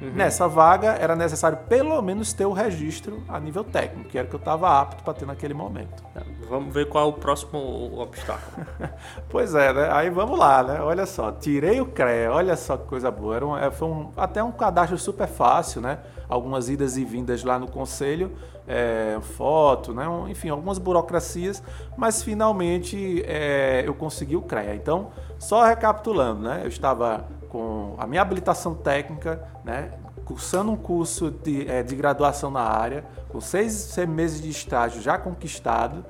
Uhum. 0.00 0.12
Nessa 0.12 0.46
vaga 0.46 0.92
era 0.92 1.16
necessário 1.16 1.58
pelo 1.68 2.00
menos 2.00 2.32
ter 2.32 2.46
o 2.46 2.52
registro 2.52 3.22
a 3.28 3.40
nível 3.40 3.64
técnico, 3.64 4.08
que 4.08 4.16
era 4.16 4.26
o 4.26 4.30
que 4.30 4.36
eu 4.36 4.38
estava 4.38 4.80
apto 4.80 5.02
para 5.02 5.14
ter 5.14 5.26
naquele 5.26 5.54
momento. 5.54 6.04
É, 6.14 6.20
vamos 6.48 6.72
ver 6.72 6.88
qual 6.88 7.06
é 7.06 7.08
o 7.08 7.12
próximo 7.12 7.98
obstáculo. 7.98 8.66
pois 9.28 9.54
é, 9.54 9.72
né? 9.72 9.88
Aí 9.92 10.08
vamos 10.08 10.38
lá, 10.38 10.62
né? 10.62 10.80
Olha 10.80 11.04
só, 11.04 11.32
tirei 11.32 11.80
o 11.80 11.86
CREA, 11.86 12.32
olha 12.32 12.56
só 12.56 12.76
que 12.76 12.86
coisa 12.86 13.10
boa. 13.10 13.36
Era 13.36 13.46
um, 13.46 13.56
é, 13.56 13.70
foi 13.70 13.88
um, 13.88 14.12
até 14.16 14.42
um 14.42 14.52
cadastro 14.52 14.96
super 14.96 15.26
fácil, 15.26 15.80
né? 15.80 15.98
Algumas 16.28 16.68
idas 16.68 16.96
e 16.96 17.04
vindas 17.04 17.42
lá 17.42 17.58
no 17.58 17.68
conselho, 17.70 18.32
é, 18.66 19.18
foto, 19.20 19.94
né? 19.94 20.04
enfim, 20.28 20.50
algumas 20.50 20.78
burocracias, 20.78 21.62
mas 21.96 22.22
finalmente 22.22 23.22
é, 23.24 23.82
eu 23.86 23.94
consegui 23.94 24.36
o 24.36 24.42
CREA. 24.42 24.74
Então, 24.74 25.10
só 25.38 25.64
recapitulando, 25.64 26.42
né? 26.42 26.60
Eu 26.62 26.68
estava 26.68 27.26
com 27.48 27.94
a 27.96 28.06
minha 28.06 28.20
habilitação 28.20 28.74
técnica, 28.74 29.42
né? 29.64 29.92
cursando 30.28 30.70
um 30.70 30.76
curso 30.76 31.30
de, 31.30 31.66
é, 31.66 31.82
de 31.82 31.96
graduação 31.96 32.50
na 32.50 32.60
área, 32.60 33.02
com 33.30 33.40
seis, 33.40 33.72
seis 33.72 34.06
meses 34.06 34.42
de 34.42 34.50
estágio 34.50 35.00
já 35.00 35.16
conquistado, 35.16 36.04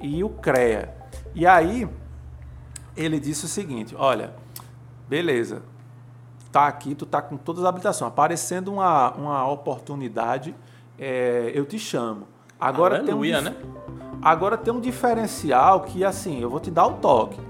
e 0.00 0.22
o 0.22 0.28
CREA. 0.28 0.94
E 1.34 1.44
aí, 1.44 1.88
ele 2.96 3.18
disse 3.18 3.46
o 3.46 3.48
seguinte: 3.48 3.94
olha, 3.98 4.32
beleza, 5.08 5.62
tá 6.54 6.68
aqui, 6.68 6.94
tu 6.94 7.04
tá 7.04 7.20
com 7.20 7.36
todas 7.36 7.64
as 7.64 7.68
habilitações, 7.68 8.08
aparecendo 8.12 8.72
uma, 8.72 9.10
uma 9.14 9.48
oportunidade, 9.48 10.54
é, 10.96 11.50
eu 11.52 11.66
te 11.66 11.80
chamo. 11.80 12.28
Agora 12.60 12.98
Aleluia, 13.00 13.42
tem 13.42 13.48
um, 13.48 13.50
né? 13.50 13.56
Agora 14.22 14.56
tem 14.56 14.72
um 14.72 14.80
diferencial 14.80 15.80
que, 15.80 16.04
assim, 16.04 16.40
eu 16.40 16.48
vou 16.48 16.60
te 16.60 16.70
dar 16.70 16.86
o 16.86 16.92
toque. 16.92 17.40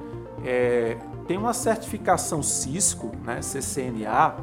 É, 0.43 0.97
tem 1.27 1.37
uma 1.37 1.53
certificação 1.53 2.43
Cisco, 2.43 3.13
né, 3.23 3.41
CCNA, 3.43 4.37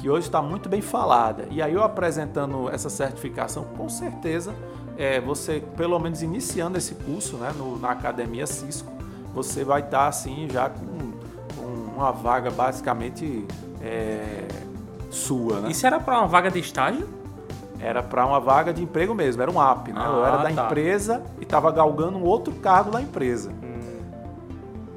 que 0.00 0.08
hoje 0.08 0.28
está 0.28 0.40
muito 0.40 0.66
bem 0.66 0.80
falada. 0.80 1.46
E 1.50 1.60
aí 1.60 1.74
eu 1.74 1.82
apresentando 1.82 2.70
essa 2.70 2.88
certificação, 2.88 3.64
com 3.76 3.86
certeza, 3.86 4.54
é, 4.96 5.20
você, 5.20 5.62
pelo 5.76 5.98
menos 5.98 6.22
iniciando 6.22 6.78
esse 6.78 6.94
curso 6.94 7.36
né, 7.36 7.52
no, 7.54 7.78
na 7.78 7.90
Academia 7.90 8.46
Cisco, 8.46 8.90
você 9.34 9.62
vai 9.62 9.80
estar 9.80 9.98
tá, 9.98 10.08
assim 10.08 10.48
já 10.50 10.70
com, 10.70 10.86
com, 10.86 11.05
uma 11.96 12.12
vaga 12.12 12.50
basicamente 12.50 13.46
é, 13.80 14.46
sua. 15.10 15.60
Né? 15.60 15.70
Isso 15.70 15.86
era 15.86 15.98
para 15.98 16.18
uma 16.18 16.28
vaga 16.28 16.50
de 16.50 16.58
estágio? 16.58 17.08
Era 17.80 18.02
para 18.02 18.24
uma 18.24 18.40
vaga 18.40 18.72
de 18.72 18.82
emprego 18.82 19.14
mesmo, 19.14 19.42
era 19.42 19.50
um 19.50 19.62
app, 19.62 19.92
né? 19.92 20.00
Ah, 20.02 20.08
eu 20.08 20.24
era 20.24 20.36
da 20.38 20.50
tá. 20.50 20.64
empresa 20.64 21.22
e 21.38 21.42
estava 21.42 21.70
galgando 21.70 22.16
um 22.16 22.24
outro 22.24 22.54
cargo 22.54 22.90
da 22.90 23.02
empresa. 23.02 23.52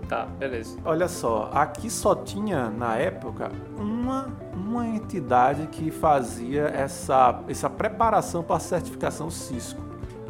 Tá, 0.10 0.26
beleza. 0.26 0.76
Olha 0.84 1.08
só, 1.08 1.52
aqui 1.54 1.88
só 1.88 2.16
tinha 2.16 2.72
na 2.72 2.96
época 2.96 3.52
uma, 3.78 4.28
uma 4.56 4.88
entidade 4.88 5.68
que 5.68 5.92
fazia 5.92 6.64
essa, 6.64 7.42
essa 7.48 7.70
preparação 7.70 8.42
para 8.42 8.56
a 8.56 8.60
certificação 8.60 9.30
Cisco. 9.30 9.80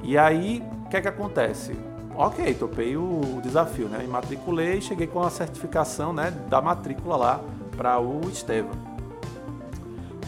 E 0.03 0.17
aí, 0.17 0.61
o 0.85 0.89
que 0.89 0.97
é 0.97 1.01
que 1.01 1.07
acontece? 1.07 1.77
Ok, 2.21 2.53
topei 2.55 2.97
o 2.97 3.39
desafio, 3.41 3.87
né? 3.87 3.99
Me 3.99 4.07
matriculei 4.07 4.79
e 4.79 4.81
cheguei 4.81 5.07
com 5.07 5.21
a 5.21 5.29
certificação 5.29 6.11
né, 6.11 6.31
da 6.49 6.61
matrícula 6.61 7.15
lá 7.15 7.41
para 7.77 7.97
o 7.97 8.19
Estevam. 8.29 8.73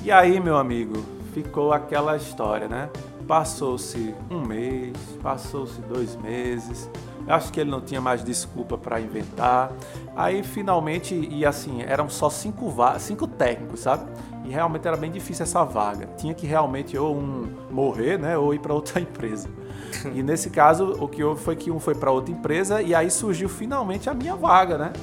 E 0.01 0.09
aí, 0.09 0.39
meu 0.39 0.55
amigo, 0.55 1.03
ficou 1.33 1.73
aquela 1.73 2.15
história, 2.15 2.69
né? 2.69 2.89
Passou-se 3.27 4.15
um 4.29 4.39
mês, 4.39 4.95
passou-se 5.21 5.81
dois 5.81 6.15
meses. 6.15 6.89
Eu 7.27 7.35
acho 7.35 7.51
que 7.51 7.59
ele 7.59 7.69
não 7.69 7.81
tinha 7.81 7.99
mais 7.99 8.23
desculpa 8.23 8.77
para 8.77 9.01
inventar. 9.01 9.73
Aí 10.15 10.43
finalmente, 10.43 11.13
e 11.13 11.45
assim, 11.45 11.81
eram 11.81 12.09
só 12.09 12.29
cinco, 12.29 12.73
cinco 12.99 13.27
técnicos, 13.27 13.81
sabe? 13.81 14.09
E 14.45 14.49
realmente 14.49 14.87
era 14.87 14.95
bem 14.95 15.11
difícil 15.11 15.43
essa 15.43 15.65
vaga. 15.65 16.07
Tinha 16.15 16.33
que 16.33 16.47
realmente 16.47 16.97
ou 16.97 17.17
um 17.17 17.53
morrer, 17.69 18.17
né, 18.17 18.37
ou 18.37 18.53
ir 18.53 18.59
para 18.59 18.73
outra 18.73 18.97
empresa. 19.01 19.49
E 20.13 20.23
nesse 20.23 20.49
caso, 20.49 20.95
o 20.99 21.07
que 21.07 21.23
houve 21.23 21.43
foi 21.43 21.55
que 21.55 21.71
um 21.71 21.79
foi 21.79 21.95
para 21.95 22.11
outra 22.11 22.31
empresa 22.31 22.81
e 22.81 22.93
aí 22.95 23.09
surgiu 23.11 23.49
finalmente 23.49 24.09
a 24.09 24.13
minha 24.13 24.35
vaga, 24.35 24.77
né? 24.77 24.93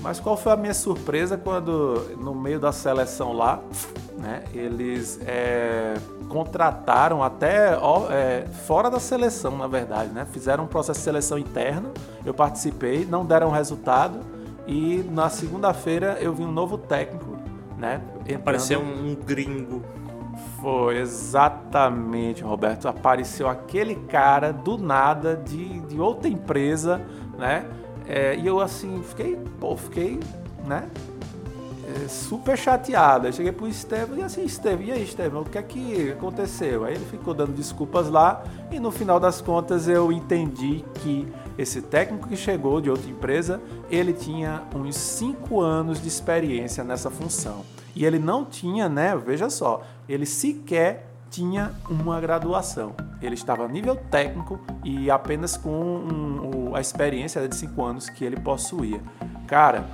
Mas 0.00 0.18
qual 0.18 0.36
foi 0.36 0.52
a 0.52 0.56
minha 0.56 0.74
surpresa 0.74 1.36
quando, 1.36 2.16
no 2.18 2.34
meio 2.34 2.58
da 2.58 2.72
seleção 2.72 3.32
lá, 3.32 3.60
né, 4.18 4.42
eles 4.52 5.20
é, 5.24 5.94
contrataram 6.28 7.22
até 7.22 7.76
ó, 7.76 8.08
é, 8.10 8.44
fora 8.66 8.90
da 8.90 8.98
seleção, 8.98 9.56
na 9.56 9.68
verdade, 9.68 10.12
né? 10.12 10.26
Fizeram 10.30 10.64
um 10.64 10.66
processo 10.66 10.98
de 10.98 11.04
seleção 11.04 11.38
interno, 11.38 11.92
eu 12.24 12.34
participei, 12.34 13.04
não 13.04 13.24
deram 13.24 13.50
resultado 13.50 14.18
e 14.66 15.04
na 15.10 15.28
segunda-feira 15.28 16.18
eu 16.20 16.32
vi 16.32 16.42
um 16.42 16.52
novo 16.52 16.76
técnico, 16.78 17.36
né? 17.78 18.00
Entrando... 18.26 18.42
Um 18.80 19.14
gringo. 19.14 19.82
Foi, 20.62 20.98
exatamente, 20.98 22.44
Roberto. 22.44 22.86
Apareceu 22.86 23.48
aquele 23.48 23.96
cara 23.96 24.52
do 24.52 24.78
nada 24.78 25.34
de, 25.34 25.80
de 25.80 26.00
outra 26.00 26.28
empresa, 26.28 27.04
né? 27.36 27.66
É, 28.06 28.36
e 28.36 28.46
eu 28.46 28.60
assim, 28.60 29.02
fiquei, 29.02 29.36
pô, 29.58 29.76
fiquei, 29.76 30.20
né? 30.64 30.88
É, 31.84 32.06
super 32.06 32.56
chateado. 32.56 33.32
Cheguei 33.32 33.50
pro 33.50 33.66
Estevam 33.66 34.16
e 34.16 34.22
assim, 34.22 34.44
Estevam, 34.44 34.84
e 34.84 34.92
aí, 34.92 35.02
Estevam, 35.02 35.42
o 35.42 35.44
que 35.44 35.58
é 35.58 35.62
que 35.62 36.12
aconteceu? 36.12 36.84
Aí 36.84 36.94
ele 36.94 37.06
ficou 37.06 37.34
dando 37.34 37.52
desculpas 37.52 38.08
lá 38.08 38.44
e 38.70 38.78
no 38.78 38.92
final 38.92 39.18
das 39.18 39.40
contas 39.40 39.88
eu 39.88 40.12
entendi 40.12 40.84
que 41.02 41.26
esse 41.58 41.82
técnico 41.82 42.28
que 42.28 42.36
chegou 42.36 42.80
de 42.80 42.88
outra 42.88 43.10
empresa, 43.10 43.60
ele 43.90 44.12
tinha 44.12 44.62
uns 44.76 44.96
5 44.96 45.60
anos 45.60 46.00
de 46.00 46.06
experiência 46.06 46.84
nessa 46.84 47.10
função. 47.10 47.64
E 47.94 48.04
ele 48.04 48.18
não 48.18 48.44
tinha, 48.44 48.88
né? 48.88 49.16
Veja 49.16 49.50
só, 49.50 49.82
ele 50.08 50.26
sequer 50.26 51.08
tinha 51.30 51.72
uma 51.88 52.20
graduação. 52.20 52.94
Ele 53.20 53.34
estava 53.34 53.64
a 53.64 53.68
nível 53.68 53.96
técnico 53.96 54.60
e 54.84 55.10
apenas 55.10 55.56
com 55.56 55.70
um, 55.70 56.70
um, 56.70 56.76
a 56.76 56.80
experiência 56.80 57.46
de 57.48 57.56
5 57.56 57.84
anos 57.84 58.08
que 58.10 58.24
ele 58.24 58.38
possuía. 58.38 59.00
Cara, 59.46 59.86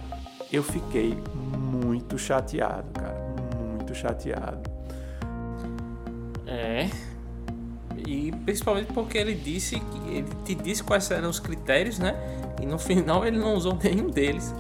eu 0.53 0.63
fiquei 0.63 1.17
muito 1.35 2.19
chateado, 2.19 2.89
cara. 2.93 3.17
Muito 3.57 3.95
chateado. 3.95 4.69
É. 6.47 6.91
E 8.07 8.33
principalmente 8.45 8.93
porque 8.93 9.19
ele 9.19 9.35
disse 9.35 9.79
que 9.79 9.99
ele 10.09 10.29
te 10.45 10.55
disse 10.55 10.83
quais 10.83 11.11
eram 11.11 11.29
os 11.29 11.39
critérios, 11.39 11.99
né? 11.99 12.15
E 12.61 12.67
no 12.67 12.79
final 12.79 13.25
ele 13.27 13.39
não 13.39 13.55
usou 13.55 13.79
nenhum 13.83 14.09
deles. 14.09 14.53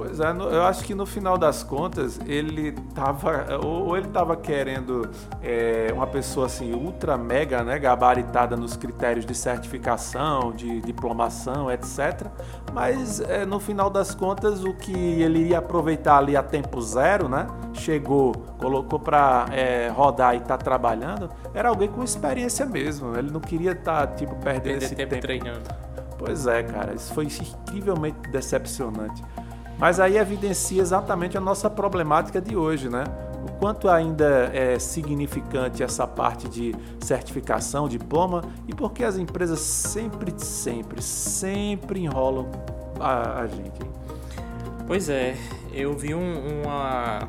Pois 0.00 0.18
é, 0.18 0.30
eu 0.30 0.62
acho 0.62 0.82
que 0.82 0.94
no 0.94 1.04
final 1.04 1.36
das 1.36 1.62
contas 1.62 2.18
ele 2.26 2.72
tava 2.94 3.58
ou 3.62 3.94
ele 3.98 4.06
estava 4.06 4.34
querendo 4.34 5.10
é, 5.42 5.90
uma 5.92 6.06
pessoa 6.06 6.46
assim 6.46 6.72
ultra 6.72 7.18
mega, 7.18 7.62
né, 7.62 7.78
gabaritada 7.78 8.56
nos 8.56 8.78
critérios 8.78 9.26
de 9.26 9.34
certificação, 9.34 10.52
de 10.52 10.80
diplomação, 10.80 11.70
etc. 11.70 12.28
Mas 12.72 13.20
é, 13.20 13.44
no 13.44 13.60
final 13.60 13.90
das 13.90 14.14
contas 14.14 14.64
o 14.64 14.72
que 14.72 14.90
ele 15.20 15.48
ia 15.48 15.58
aproveitar 15.58 16.16
ali 16.16 16.34
a 16.34 16.42
tempo 16.42 16.80
zero, 16.80 17.28
né, 17.28 17.46
chegou, 17.74 18.32
colocou 18.58 18.98
para 18.98 19.48
é, 19.52 19.88
rodar 19.88 20.34
e 20.34 20.40
tá 20.40 20.56
trabalhando, 20.56 21.28
era 21.52 21.68
alguém 21.68 21.88
com 21.88 22.02
experiência 22.02 22.64
mesmo. 22.64 23.14
Ele 23.18 23.30
não 23.30 23.40
queria 23.40 23.72
estar 23.72 24.06
tá, 24.06 24.14
tipo 24.14 24.34
perdendo 24.36 24.62
Perder 24.62 24.82
esse 24.82 24.94
tempo, 24.94 25.10
tempo 25.10 25.20
treinando. 25.20 25.68
Pois 26.16 26.46
é, 26.46 26.62
cara, 26.62 26.94
isso 26.94 27.12
foi 27.12 27.26
incrivelmente 27.26 28.30
decepcionante. 28.30 29.22
Mas 29.80 29.98
aí 29.98 30.18
evidencia 30.18 30.82
exatamente 30.82 31.38
a 31.38 31.40
nossa 31.40 31.70
problemática 31.70 32.38
de 32.38 32.54
hoje, 32.54 32.90
né? 32.90 33.04
O 33.42 33.52
quanto 33.52 33.88
ainda 33.88 34.50
é 34.52 34.78
significante 34.78 35.82
essa 35.82 36.06
parte 36.06 36.46
de 36.46 36.76
certificação, 37.00 37.88
diploma 37.88 38.42
e 38.68 38.74
por 38.74 38.92
que 38.92 39.02
as 39.02 39.16
empresas 39.16 39.58
sempre, 39.58 40.34
sempre, 40.36 41.00
sempre 41.00 42.00
enrolam 42.00 42.46
a, 43.00 43.40
a 43.40 43.46
gente. 43.46 43.80
Pois 44.86 45.08
é, 45.08 45.34
eu 45.72 45.96
vi 45.96 46.14
um, 46.14 46.62
uma, 46.62 47.28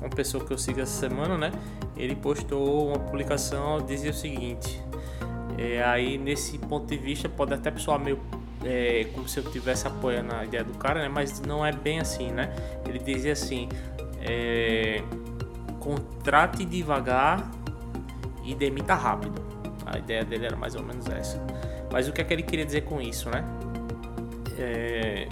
uma 0.00 0.10
pessoa 0.10 0.44
que 0.44 0.52
eu 0.52 0.58
sigo 0.58 0.80
essa 0.80 1.08
semana, 1.08 1.36
né? 1.36 1.50
Ele 1.96 2.14
postou 2.14 2.90
uma 2.90 3.00
publicação 3.00 3.80
dizia 3.80 4.12
o 4.12 4.14
seguinte. 4.14 4.80
É, 5.58 5.82
aí 5.82 6.18
nesse 6.18 6.56
ponto 6.56 6.86
de 6.86 6.96
vista 6.96 7.28
pode 7.28 7.52
até 7.52 7.68
pessoal 7.68 7.98
meio 7.98 8.20
é, 8.64 9.06
como 9.14 9.28
se 9.28 9.38
eu 9.38 9.44
estivesse 9.44 9.86
apoiando 9.86 10.34
a 10.34 10.44
ideia 10.44 10.64
do 10.64 10.74
cara, 10.74 11.00
né? 11.00 11.08
Mas 11.08 11.40
não 11.40 11.64
é 11.64 11.72
bem 11.72 12.00
assim, 12.00 12.32
né? 12.32 12.52
Ele 12.86 12.98
dizia 12.98 13.32
assim: 13.32 13.68
é, 14.20 15.02
contrate 15.78 16.64
devagar 16.64 17.50
e 18.44 18.54
demita 18.54 18.94
rápido. 18.94 19.40
A 19.86 19.98
ideia 19.98 20.24
dele 20.24 20.46
era 20.46 20.56
mais 20.56 20.74
ou 20.74 20.82
menos 20.82 21.06
essa. 21.06 21.40
Mas 21.90 22.08
o 22.08 22.12
que 22.12 22.20
é 22.20 22.24
que 22.24 22.32
ele 22.32 22.42
queria 22.42 22.66
dizer 22.66 22.82
com 22.82 23.00
isso, 23.00 23.30
né? 23.30 23.44
É, 24.58 25.28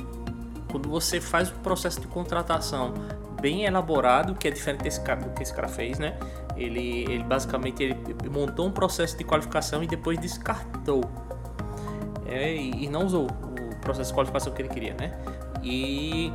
quando 0.70 0.88
você 0.88 1.20
faz 1.20 1.50
um 1.50 1.58
processo 1.58 2.00
de 2.00 2.06
contratação 2.06 2.94
bem 3.40 3.64
elaborado, 3.64 4.34
que 4.34 4.48
é 4.48 4.50
diferente 4.50 4.82
desse 4.82 5.00
cara, 5.00 5.20
do 5.20 5.30
que 5.30 5.42
esse 5.42 5.52
cara 5.52 5.68
fez, 5.68 5.98
né? 5.98 6.16
Ele, 6.56 7.04
ele 7.04 7.22
basicamente 7.22 7.82
ele 7.82 7.96
montou 8.30 8.66
um 8.66 8.72
processo 8.72 9.16
de 9.16 9.24
qualificação 9.24 9.82
e 9.82 9.86
depois 9.86 10.18
descartou 10.18 11.02
é, 12.28 12.54
e, 12.54 12.88
não 12.88 13.04
usou 13.04 13.26
o 13.26 13.80
processo 13.80 14.10
de 14.10 14.14
qualificação 14.14 14.52
que 14.52 14.62
ele 14.62 14.68
queria, 14.68 14.94
né? 14.94 15.12
E 15.62 16.32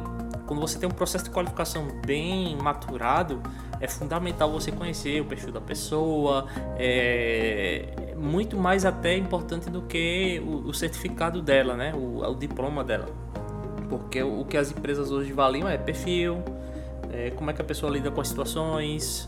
quando 0.47 0.59
você 0.59 0.77
tem 0.77 0.87
um 0.87 0.91
processo 0.91 1.25
de 1.25 1.29
qualificação 1.29 1.87
bem 2.05 2.57
maturado, 2.57 3.41
é 3.79 3.87
fundamental 3.87 4.51
você 4.51 4.71
conhecer 4.71 5.21
o 5.21 5.25
perfil 5.25 5.51
da 5.51 5.61
pessoa, 5.61 6.45
é 6.77 8.13
muito 8.21 8.55
mais 8.55 8.85
até 8.85 9.17
importante 9.17 9.69
do 9.69 9.81
que 9.81 10.41
o, 10.45 10.69
o 10.69 10.73
certificado 10.73 11.41
dela, 11.41 11.75
né? 11.75 11.93
O, 11.95 12.23
o, 12.23 12.35
diploma 12.35 12.83
dela. 12.83 13.07
Porque 13.89 14.21
o, 14.21 14.45
que 14.45 14.55
as 14.55 14.71
empresas 14.71 15.11
hoje 15.11 15.33
valiam 15.33 15.67
é 15.67 15.77
perfil, 15.77 16.43
é, 17.11 17.31
como 17.31 17.49
é 17.49 17.53
que 17.53 17.61
a 17.61 17.65
pessoa 17.65 17.91
lida 17.91 18.11
com 18.11 18.21
as 18.21 18.27
situações. 18.27 19.27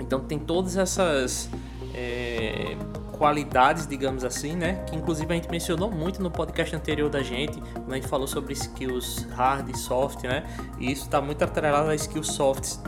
Então 0.00 0.20
tem 0.20 0.38
todas 0.38 0.76
essas 0.76 1.48
é, 1.94 2.76
qualidades, 3.18 3.86
digamos 3.86 4.24
assim, 4.24 4.54
né? 4.54 4.84
Que 4.86 4.96
inclusive 4.96 5.30
a 5.30 5.34
gente 5.34 5.50
mencionou 5.50 5.90
muito 5.90 6.22
no 6.22 6.30
podcast 6.30 6.74
anterior 6.74 7.10
da 7.10 7.22
gente, 7.22 7.60
quando 7.72 7.92
a 7.92 7.96
gente 7.96 8.06
falou 8.06 8.28
sobre 8.28 8.52
skills 8.52 9.26
hard 9.32 9.68
e 9.68 9.76
soft, 9.76 10.22
né? 10.22 10.44
E 10.78 10.92
isso 10.92 11.02
está 11.02 11.20
muito 11.20 11.42
atrelado 11.42 11.90
a 11.90 11.94
skills 11.94 12.28
softs. 12.28 12.80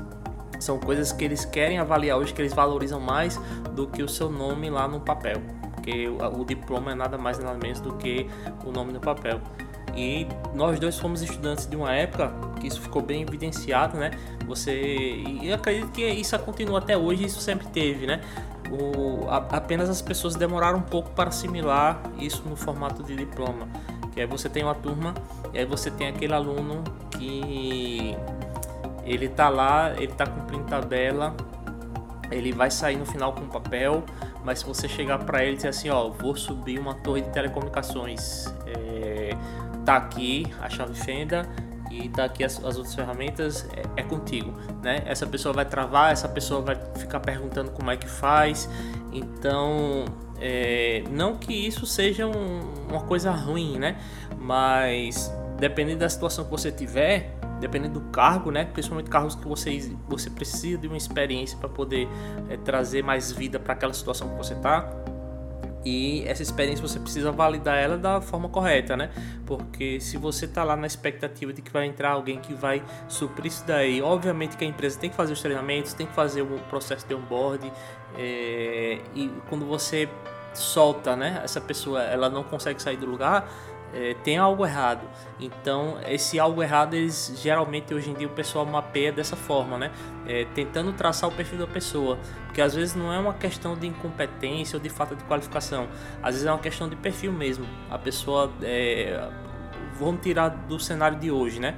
São 0.61 0.79
coisas 0.79 1.13
que 1.13 1.25
eles 1.25 1.45
querem 1.45 1.79
avaliar 1.79 2.19
hoje, 2.19 2.33
que 2.33 2.41
eles 2.41 2.55
valorizam 2.55 3.01
mais 3.01 3.41
do 3.75 3.87
que 3.87 4.03
o 4.03 4.09
seu 4.09 4.31
nome 4.31 4.71
lá 4.71 4.87
no 4.87 5.01
papel. 5.01 5.41
Porque 5.75 6.09
o, 6.09 6.41
o 6.41 6.45
diploma 6.45 6.93
é 6.93 6.95
nada 6.95 7.19
mais 7.19 7.39
nada 7.39 7.59
menos 7.59 7.81
do 7.81 7.95
que 7.95 8.29
o 8.65 8.71
nome 8.71 8.93
no 8.93 9.01
papel. 9.01 9.41
E 9.97 10.27
nós 10.55 10.79
dois 10.79 10.99
fomos 10.99 11.23
estudantes 11.23 11.67
de 11.67 11.75
uma 11.75 11.93
época 11.93 12.33
que 12.61 12.69
isso 12.69 12.81
ficou 12.81 13.03
bem 13.03 13.23
evidenciado, 13.23 13.97
né? 13.97 14.13
Você 14.47 14.73
e 14.73 15.49
eu 15.49 15.55
acredito 15.55 15.91
que 15.91 16.07
isso 16.07 16.39
continua 16.41 16.79
até 16.79 16.97
hoje, 16.97 17.25
isso 17.25 17.41
sempre 17.41 17.67
teve, 17.69 18.07
né? 18.07 18.21
O, 18.71 19.29
a, 19.29 19.37
apenas 19.57 19.89
as 19.89 20.01
pessoas 20.01 20.35
demoraram 20.37 20.79
um 20.79 20.83
pouco 20.83 21.11
para 21.11 21.29
assimilar 21.29 22.01
isso 22.19 22.43
no 22.49 22.57
formato 22.57 23.03
de 23.03 23.17
diploma. 23.17 23.69
Que 24.13 24.21
aí 24.21 24.27
você 24.27 24.49
tem 24.49 24.63
uma 24.63 24.75
turma 24.75 25.15
e 25.53 25.59
aí 25.59 25.65
você 25.65 25.91
tem 25.91 26.09
aquele 26.09 26.33
aluno 26.33 26.83
que 27.11 28.17
ele 29.05 29.29
tá 29.29 29.49
lá, 29.49 29.93
ele 29.97 30.13
tá 30.13 30.27
cumprindo 30.27 30.65
tabela, 30.65 31.35
ele 32.31 32.53
vai 32.53 32.71
sair 32.71 32.97
no 32.97 33.07
final 33.07 33.33
com 33.33 33.47
papel, 33.47 34.05
mas 34.45 34.61
se 34.61 34.67
você 34.67 34.89
chegar 34.89 35.19
para 35.19 35.43
ele 35.43 35.55
e 35.55 35.57
dizer 35.57 35.69
assim, 35.69 35.91
ó, 35.91 36.09
vou 36.09 36.37
subir 36.37 36.79
uma 36.79 36.95
torre 36.95 37.23
de 37.23 37.31
telecomunicações, 37.31 38.47
é, 38.67 39.31
tá 39.85 39.97
aqui 39.97 40.47
a 40.61 40.69
chave 40.69 40.95
fenda, 40.95 41.49
e 41.91 42.09
tá 42.09 42.25
aqui 42.25 42.45
as, 42.45 42.63
as 42.65 42.77
outras 42.77 42.95
ferramentas, 42.95 43.69
é, 43.75 44.01
é, 44.01 44.03
contigo, 44.03 44.53
né? 44.83 45.03
Essa 45.07 45.27
pessoa 45.27 45.53
vai 45.53 45.65
travar, 45.65 46.13
essa 46.13 46.29
pessoa 46.29 46.61
vai 46.61 46.79
ficar 46.97 47.21
perguntando 47.21 47.71
como 47.73 47.91
é 47.91 47.97
que 47.97 48.09
faz, 48.09 48.69
então 49.13 50.05
é, 50.41 51.03
não 51.11 51.37
que 51.37 51.53
isso 51.53 51.85
seja 51.85 52.27
um, 52.27 52.61
uma 52.89 53.03
coisa 53.03 53.31
ruim, 53.33 53.79
né? 53.79 53.99
Mas 54.39 55.33
dependendo 55.59 55.99
da 55.99 56.09
situação 56.09 56.45
que 56.45 56.51
você 56.51 56.71
tiver, 56.71 57.37
dependendo 57.61 58.01
do 58.01 58.07
cargo, 58.11 58.51
né? 58.51 58.65
Principalmente 58.65 59.11
cargos 59.11 59.35
que 59.35 59.47
você, 59.47 59.95
você 60.09 60.31
precisa 60.31 60.79
de 60.79 60.87
uma 60.87 60.97
experiência 60.97 61.59
para 61.59 61.69
poder 61.69 62.09
é, 62.49 62.57
trazer 62.57 63.03
mais 63.03 63.33
vida 63.33 63.59
para 63.59 63.75
aquela 63.75 63.93
situação 63.93 64.29
que 64.31 64.37
você 64.37 64.55
tá 64.55 64.89
E 65.85 66.23
essa 66.27 66.43
experiência 66.43 66.87
você 66.87 66.99
precisa 67.01 67.33
validar 67.33 67.79
ela 67.79 67.97
da 67.97 68.21
forma 68.21 68.49
correta, 68.49 68.97
né? 68.97 69.11
Porque 69.47 69.99
se 70.01 70.17
você 70.19 70.47
tá 70.47 70.63
lá 70.63 70.77
na 70.77 70.87
expectativa 70.87 71.53
de 71.53 71.63
que 71.63 71.73
vai 71.73 71.87
entrar 71.87 72.11
alguém 72.11 72.39
que 72.39 72.53
vai 72.53 72.83
suprir 73.09 73.47
isso 73.47 73.65
daí, 73.67 74.03
obviamente 74.03 74.57
que 74.57 74.65
a 74.65 74.69
empresa 74.69 74.99
tem 74.99 75.09
que 75.09 75.17
fazer 75.17 75.33
os 75.33 75.41
treinamentos, 75.41 75.95
tem 75.95 76.07
que 76.07 76.15
fazer 76.15 76.43
o 76.43 76.59
processo 76.69 77.07
de 77.07 77.15
onboard. 77.15 77.73
É, 78.19 78.99
e 79.15 79.31
quando 79.49 79.65
você 79.65 80.09
solta, 80.53 81.17
né? 81.17 81.41
Essa 81.45 81.61
pessoa 81.61 82.03
ela 82.03 82.29
não 82.29 82.43
consegue 82.43 82.83
sair 82.83 82.97
do 82.97 83.07
lugar, 83.07 83.49
é, 83.93 84.15
tem 84.23 84.39
algo 84.39 84.65
errado. 84.65 85.03
Então, 85.39 85.99
esse 86.07 86.39
algo 86.39 86.63
errado, 86.63 86.95
eles 86.95 87.39
geralmente 87.43 87.93
hoje 87.93 88.11
em 88.11 88.15
dia 88.15 88.27
o 88.27 88.31
pessoal 88.31 88.65
mapeia 88.65 89.13
dessa 89.13 89.37
forma, 89.37 89.79
né? 89.79 89.91
É, 90.27 90.45
tentando 90.55 90.93
traçar 90.93 91.29
o 91.29 91.33
perfil 91.33 91.59
da 91.59 91.67
pessoa. 91.67 92.19
Porque 92.47 92.61
às 92.61 92.75
vezes 92.75 92.95
não 92.95 93.13
é 93.13 93.19
uma 93.19 93.35
questão 93.35 93.77
de 93.77 93.87
incompetência 93.87 94.77
ou 94.77 94.83
de 94.83 94.89
falta 94.89 95.17
de 95.17 95.25
qualificação, 95.25 95.89
às 96.23 96.35
vezes 96.35 96.47
é 96.47 96.53
uma 96.53 96.61
questão 96.61 96.89
de 96.89 96.97
perfil 96.97 97.33
mesmo. 97.33 97.67
A 97.91 97.99
pessoa. 97.99 98.51
É, 98.63 99.29
vamos 99.99 100.23
tirar 100.23 100.49
do 100.49 100.79
cenário 100.79 101.19
de 101.19 101.31
hoje, 101.31 101.61
né? 101.61 101.77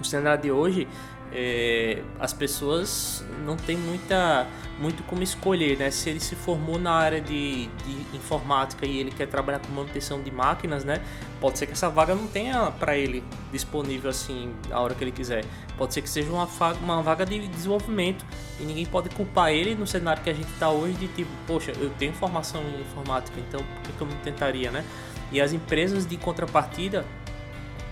O 0.00 0.04
cenário 0.04 0.42
de 0.42 0.50
hoje 0.50 0.88
é, 1.34 2.00
as 2.20 2.32
pessoas 2.32 3.24
não 3.44 3.56
têm 3.56 3.76
muita, 3.76 4.46
muito 4.78 5.02
como 5.02 5.20
escolher, 5.22 5.76
né? 5.76 5.90
Se 5.90 6.08
ele 6.08 6.20
se 6.20 6.36
formou 6.36 6.78
na 6.78 6.92
área 6.92 7.20
de, 7.20 7.66
de 7.66 8.16
informática 8.16 8.86
e 8.86 8.98
ele 8.98 9.10
quer 9.10 9.26
trabalhar 9.26 9.58
com 9.58 9.72
manutenção 9.72 10.22
de 10.22 10.30
máquinas, 10.30 10.84
né? 10.84 11.02
Pode 11.40 11.58
ser 11.58 11.66
que 11.66 11.72
essa 11.72 11.90
vaga 11.90 12.14
não 12.14 12.28
tenha 12.28 12.70
para 12.70 12.96
ele 12.96 13.24
disponível 13.52 14.10
assim 14.10 14.54
a 14.70 14.80
hora 14.80 14.94
que 14.94 15.02
ele 15.02 15.10
quiser. 15.10 15.44
Pode 15.76 15.92
ser 15.92 16.02
que 16.02 16.08
seja 16.08 16.30
uma, 16.30 16.48
uma 16.80 17.02
vaga 17.02 17.26
de 17.26 17.48
desenvolvimento 17.48 18.24
e 18.60 18.62
ninguém 18.62 18.86
pode 18.86 19.08
culpar 19.10 19.50
ele 19.50 19.74
no 19.74 19.88
cenário 19.88 20.22
que 20.22 20.30
a 20.30 20.34
gente 20.34 20.50
está 20.52 20.70
hoje 20.70 20.94
de 20.94 21.08
tipo, 21.08 21.30
poxa, 21.48 21.72
eu 21.80 21.90
tenho 21.98 22.12
formação 22.12 22.62
em 22.62 22.80
informática, 22.80 23.38
então 23.40 23.60
por 23.60 23.82
que, 23.82 23.92
que 23.92 24.00
eu 24.00 24.06
não 24.06 24.16
tentaria, 24.18 24.70
né? 24.70 24.84
E 25.32 25.40
as 25.40 25.52
empresas 25.52 26.06
de 26.06 26.16
contrapartida 26.16 27.04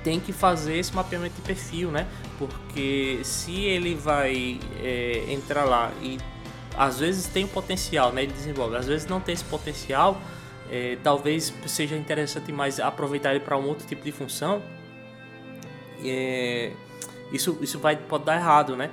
tem 0.03 0.21
que 0.21 0.33
fazer 0.33 0.77
esse 0.77 0.95
mapeamento 0.95 1.37
de 1.37 1.43
perfil, 1.43 1.91
né? 1.91 2.07
Porque 2.39 3.21
se 3.23 3.65
ele 3.65 3.95
vai 3.95 4.59
é, 4.83 5.25
entrar 5.29 5.65
lá 5.65 5.93
e 6.03 6.19
às 6.77 6.99
vezes 6.99 7.27
tem 7.27 7.45
um 7.45 7.49
potencial, 7.49 8.13
né? 8.13 8.23
Ele 8.23 8.33
desenvolve, 8.33 8.77
às 8.77 8.87
vezes 8.87 9.07
não 9.07 9.21
tem 9.21 9.35
esse 9.35 9.45
potencial, 9.45 10.21
é, 10.71 10.97
talvez 11.03 11.53
seja 11.67 11.97
interessante 11.97 12.51
mais 12.53 12.81
aproveitar 12.81 13.31
ele 13.31 13.41
para 13.41 13.57
um 13.57 13.67
outro 13.67 13.87
tipo 13.87 14.03
de 14.03 14.13
função. 14.13 14.63
É, 16.05 16.73
isso, 17.33 17.59
isso 17.61 17.79
vai, 17.79 17.97
pode 17.97 18.25
dar 18.25 18.37
errado, 18.37 18.77
né? 18.77 18.91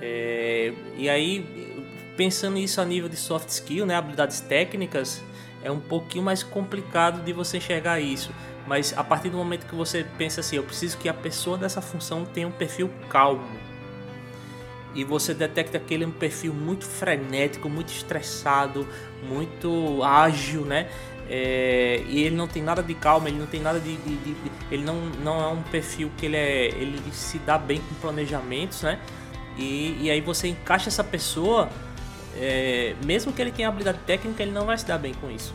É, 0.00 0.72
e 0.96 1.08
aí, 1.08 1.44
pensando 2.16 2.58
isso 2.58 2.80
a 2.80 2.84
nível 2.84 3.08
de 3.08 3.16
soft 3.16 3.48
skill, 3.48 3.86
né? 3.86 3.96
Habilidades 3.96 4.40
técnicas, 4.40 5.22
é 5.62 5.70
um 5.70 5.80
pouquinho 5.80 6.22
mais 6.22 6.42
complicado 6.42 7.24
de 7.24 7.32
você 7.32 7.56
enxergar 7.56 8.00
isso. 8.00 8.30
Mas 8.66 8.94
a 8.96 9.04
partir 9.04 9.28
do 9.28 9.36
momento 9.36 9.66
que 9.66 9.74
você 9.74 10.06
pensa 10.16 10.40
assim, 10.40 10.56
eu 10.56 10.62
preciso 10.62 10.96
que 10.96 11.08
a 11.08 11.14
pessoa 11.14 11.58
dessa 11.58 11.82
função 11.82 12.24
tenha 12.24 12.48
um 12.48 12.52
perfil 12.52 12.90
calmo. 13.08 13.46
E 14.94 15.02
você 15.02 15.34
detecta 15.34 15.78
que 15.78 15.92
ele 15.92 16.04
é 16.04 16.06
um 16.06 16.12
perfil 16.12 16.54
muito 16.54 16.86
frenético, 16.86 17.68
muito 17.68 17.88
estressado, 17.88 18.86
muito 19.22 20.02
ágil, 20.02 20.64
né? 20.64 20.88
É, 21.28 22.02
e 22.06 22.22
ele 22.22 22.36
não 22.36 22.46
tem 22.46 22.62
nada 22.62 22.82
de 22.82 22.94
calma, 22.94 23.28
ele 23.28 23.38
não 23.38 23.46
tem 23.46 23.60
nada 23.60 23.80
de, 23.80 23.96
de, 23.96 24.16
de, 24.16 24.36
ele 24.70 24.84
não, 24.84 24.96
não 25.22 25.40
é 25.40 25.48
um 25.48 25.62
perfil 25.62 26.10
que 26.18 26.26
ele 26.26 26.36
é 26.36 26.66
ele 26.66 27.00
se 27.12 27.38
dá 27.38 27.56
bem 27.56 27.80
com 27.80 27.94
planejamentos, 27.96 28.82
né? 28.82 29.00
E, 29.56 29.96
e 30.02 30.10
aí 30.10 30.20
você 30.20 30.48
encaixa 30.48 30.88
essa 30.88 31.02
pessoa, 31.02 31.68
é, 32.36 32.94
mesmo 33.04 33.32
que 33.32 33.40
ele 33.40 33.50
tenha 33.50 33.68
habilidade 33.68 33.98
técnica, 34.06 34.42
ele 34.42 34.52
não 34.52 34.66
vai 34.66 34.76
se 34.76 34.86
dar 34.86 34.98
bem 34.98 35.14
com 35.14 35.30
isso. 35.30 35.54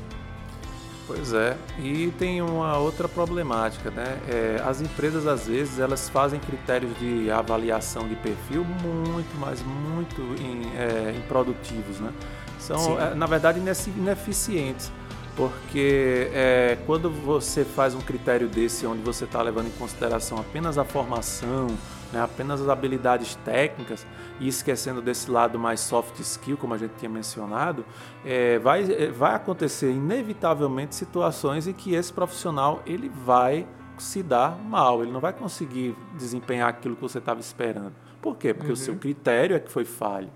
Pois 1.09 1.33
é, 1.33 1.57
e 1.79 2.13
tem 2.19 2.39
uma 2.39 2.77
outra 2.77 3.07
problemática, 3.07 3.89
né? 3.89 4.19
É, 4.27 4.61
as 4.63 4.79
empresas 4.79 5.25
às 5.25 5.47
vezes 5.47 5.79
elas 5.79 6.07
fazem 6.07 6.39
critérios 6.39 6.95
de 6.99 7.31
avaliação 7.31 8.07
de 8.07 8.15
perfil 8.15 8.63
muito, 8.63 9.35
mas 9.39 9.59
muito 9.63 10.21
in, 10.39 10.69
é, 10.77 11.15
improdutivos, 11.17 11.99
né? 11.99 12.13
São, 12.59 13.01
é, 13.01 13.15
na 13.15 13.25
verdade, 13.25 13.59
ineficientes, 13.59 14.91
porque 15.35 16.29
é, 16.31 16.77
quando 16.85 17.09
você 17.09 17.65
faz 17.65 17.95
um 17.95 18.01
critério 18.01 18.47
desse, 18.47 18.85
onde 18.85 19.01
você 19.01 19.23
está 19.23 19.41
levando 19.41 19.65
em 19.65 19.79
consideração 19.79 20.37
apenas 20.37 20.77
a 20.77 20.85
formação, 20.85 21.69
né, 22.11 22.21
apenas 22.21 22.61
as 22.61 22.69
habilidades 22.69 23.35
técnicas 23.37 24.05
e 24.39 24.47
esquecendo 24.47 25.01
desse 25.01 25.29
lado 25.29 25.59
mais 25.59 25.79
soft 25.79 26.19
skill, 26.19 26.57
como 26.57 26.73
a 26.73 26.77
gente 26.77 26.93
tinha 26.97 27.09
mencionado, 27.09 27.85
é, 28.25 28.57
vai, 28.59 28.83
é, 28.91 29.07
vai 29.07 29.35
acontecer 29.35 29.91
inevitavelmente 29.91 30.95
situações 30.95 31.67
em 31.67 31.73
que 31.73 31.93
esse 31.93 32.11
profissional 32.11 32.81
ele 32.85 33.09
vai 33.09 33.67
se 33.97 34.23
dar 34.23 34.57
mal, 34.57 35.03
ele 35.03 35.11
não 35.11 35.19
vai 35.19 35.33
conseguir 35.33 35.95
desempenhar 36.17 36.69
aquilo 36.69 36.95
que 36.95 37.01
você 37.01 37.17
estava 37.17 37.39
esperando. 37.39 37.93
Por 38.21 38.37
quê? 38.37 38.53
Porque 38.53 38.67
uhum. 38.67 38.73
o 38.73 38.77
seu 38.77 38.93
uhum. 38.93 38.99
critério 38.99 39.55
é 39.55 39.59
que 39.59 39.71
foi 39.71 39.85
falho. 39.85 40.29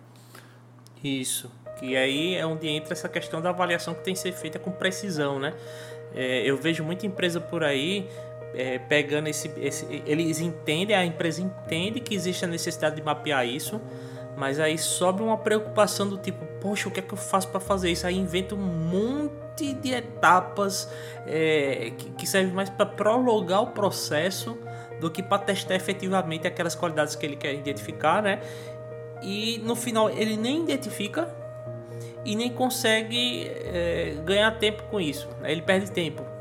Isso. 1.04 1.52
E 1.82 1.96
aí 1.98 2.36
é 2.36 2.46
onde 2.46 2.68
entra 2.68 2.94
essa 2.94 3.10
questão 3.10 3.42
da 3.42 3.50
avaliação 3.50 3.94
que 3.94 4.04
tem 4.04 4.14
que 4.14 4.20
ser 4.20 4.32
feita 4.32 4.60
com 4.60 4.72
precisão, 4.72 5.40
né? 5.40 5.54
É, 6.16 6.44
eu 6.46 6.56
vejo 6.56 6.84
muita 6.84 7.06
empresa 7.08 7.42
por 7.42 7.64
aí 7.64 8.08
é, 8.54 8.80
pegando 8.80 9.28
esse, 9.28 9.52
esse, 9.58 10.04
Eles 10.06 10.40
entendem, 10.40 10.96
a 10.96 11.06
empresa 11.06 11.42
entende 11.42 12.00
que 12.00 12.16
existe 12.16 12.46
a 12.46 12.48
necessidade 12.48 12.96
de 12.96 13.02
mapear 13.02 13.46
isso, 13.46 13.82
mas 14.36 14.60
aí 14.60 14.78
sobra 14.78 15.24
uma 15.24 15.38
preocupação 15.38 16.08
do 16.08 16.18
tipo, 16.18 16.46
poxa, 16.60 16.90
o 16.90 16.92
que 16.92 17.00
é 17.00 17.04
que 17.04 17.14
eu 17.14 17.18
faço 17.18 17.48
para 17.50 17.60
fazer 17.60 17.92
isso? 17.92 18.08
Aí 18.08 18.18
inventa 18.18 18.56
um 18.56 18.58
monte 18.58 19.74
de 19.74 19.94
etapas 19.94 20.90
é, 21.28 21.92
que, 21.98 22.12
que 22.12 22.28
serve 22.28 22.52
mais 22.52 22.70
para 22.70 22.86
prolongar 22.86 23.62
o 23.62 23.68
processo 23.68 24.58
do 25.00 25.12
que 25.12 25.22
para 25.22 25.40
testar 25.40 25.76
efetivamente 25.76 26.48
aquelas 26.48 26.76
qualidades 26.76 27.16
que 27.16 27.26
ele 27.26 27.36
quer 27.36 27.54
identificar, 27.54 28.24
né? 28.24 28.40
E 29.22 29.60
no 29.64 29.76
final 29.76 30.10
ele 30.10 30.36
nem 30.36 30.64
identifica 30.64 31.34
e 32.26 32.36
nem 32.36 32.52
consegue 32.52 33.48
é, 33.48 34.16
ganhar 34.26 34.52
tempo 34.58 34.84
com 34.84 35.00
isso. 35.00 35.28
Né? 35.42 35.52
Ele 35.52 35.62
perde 35.62 35.92
tempo. 35.92 36.33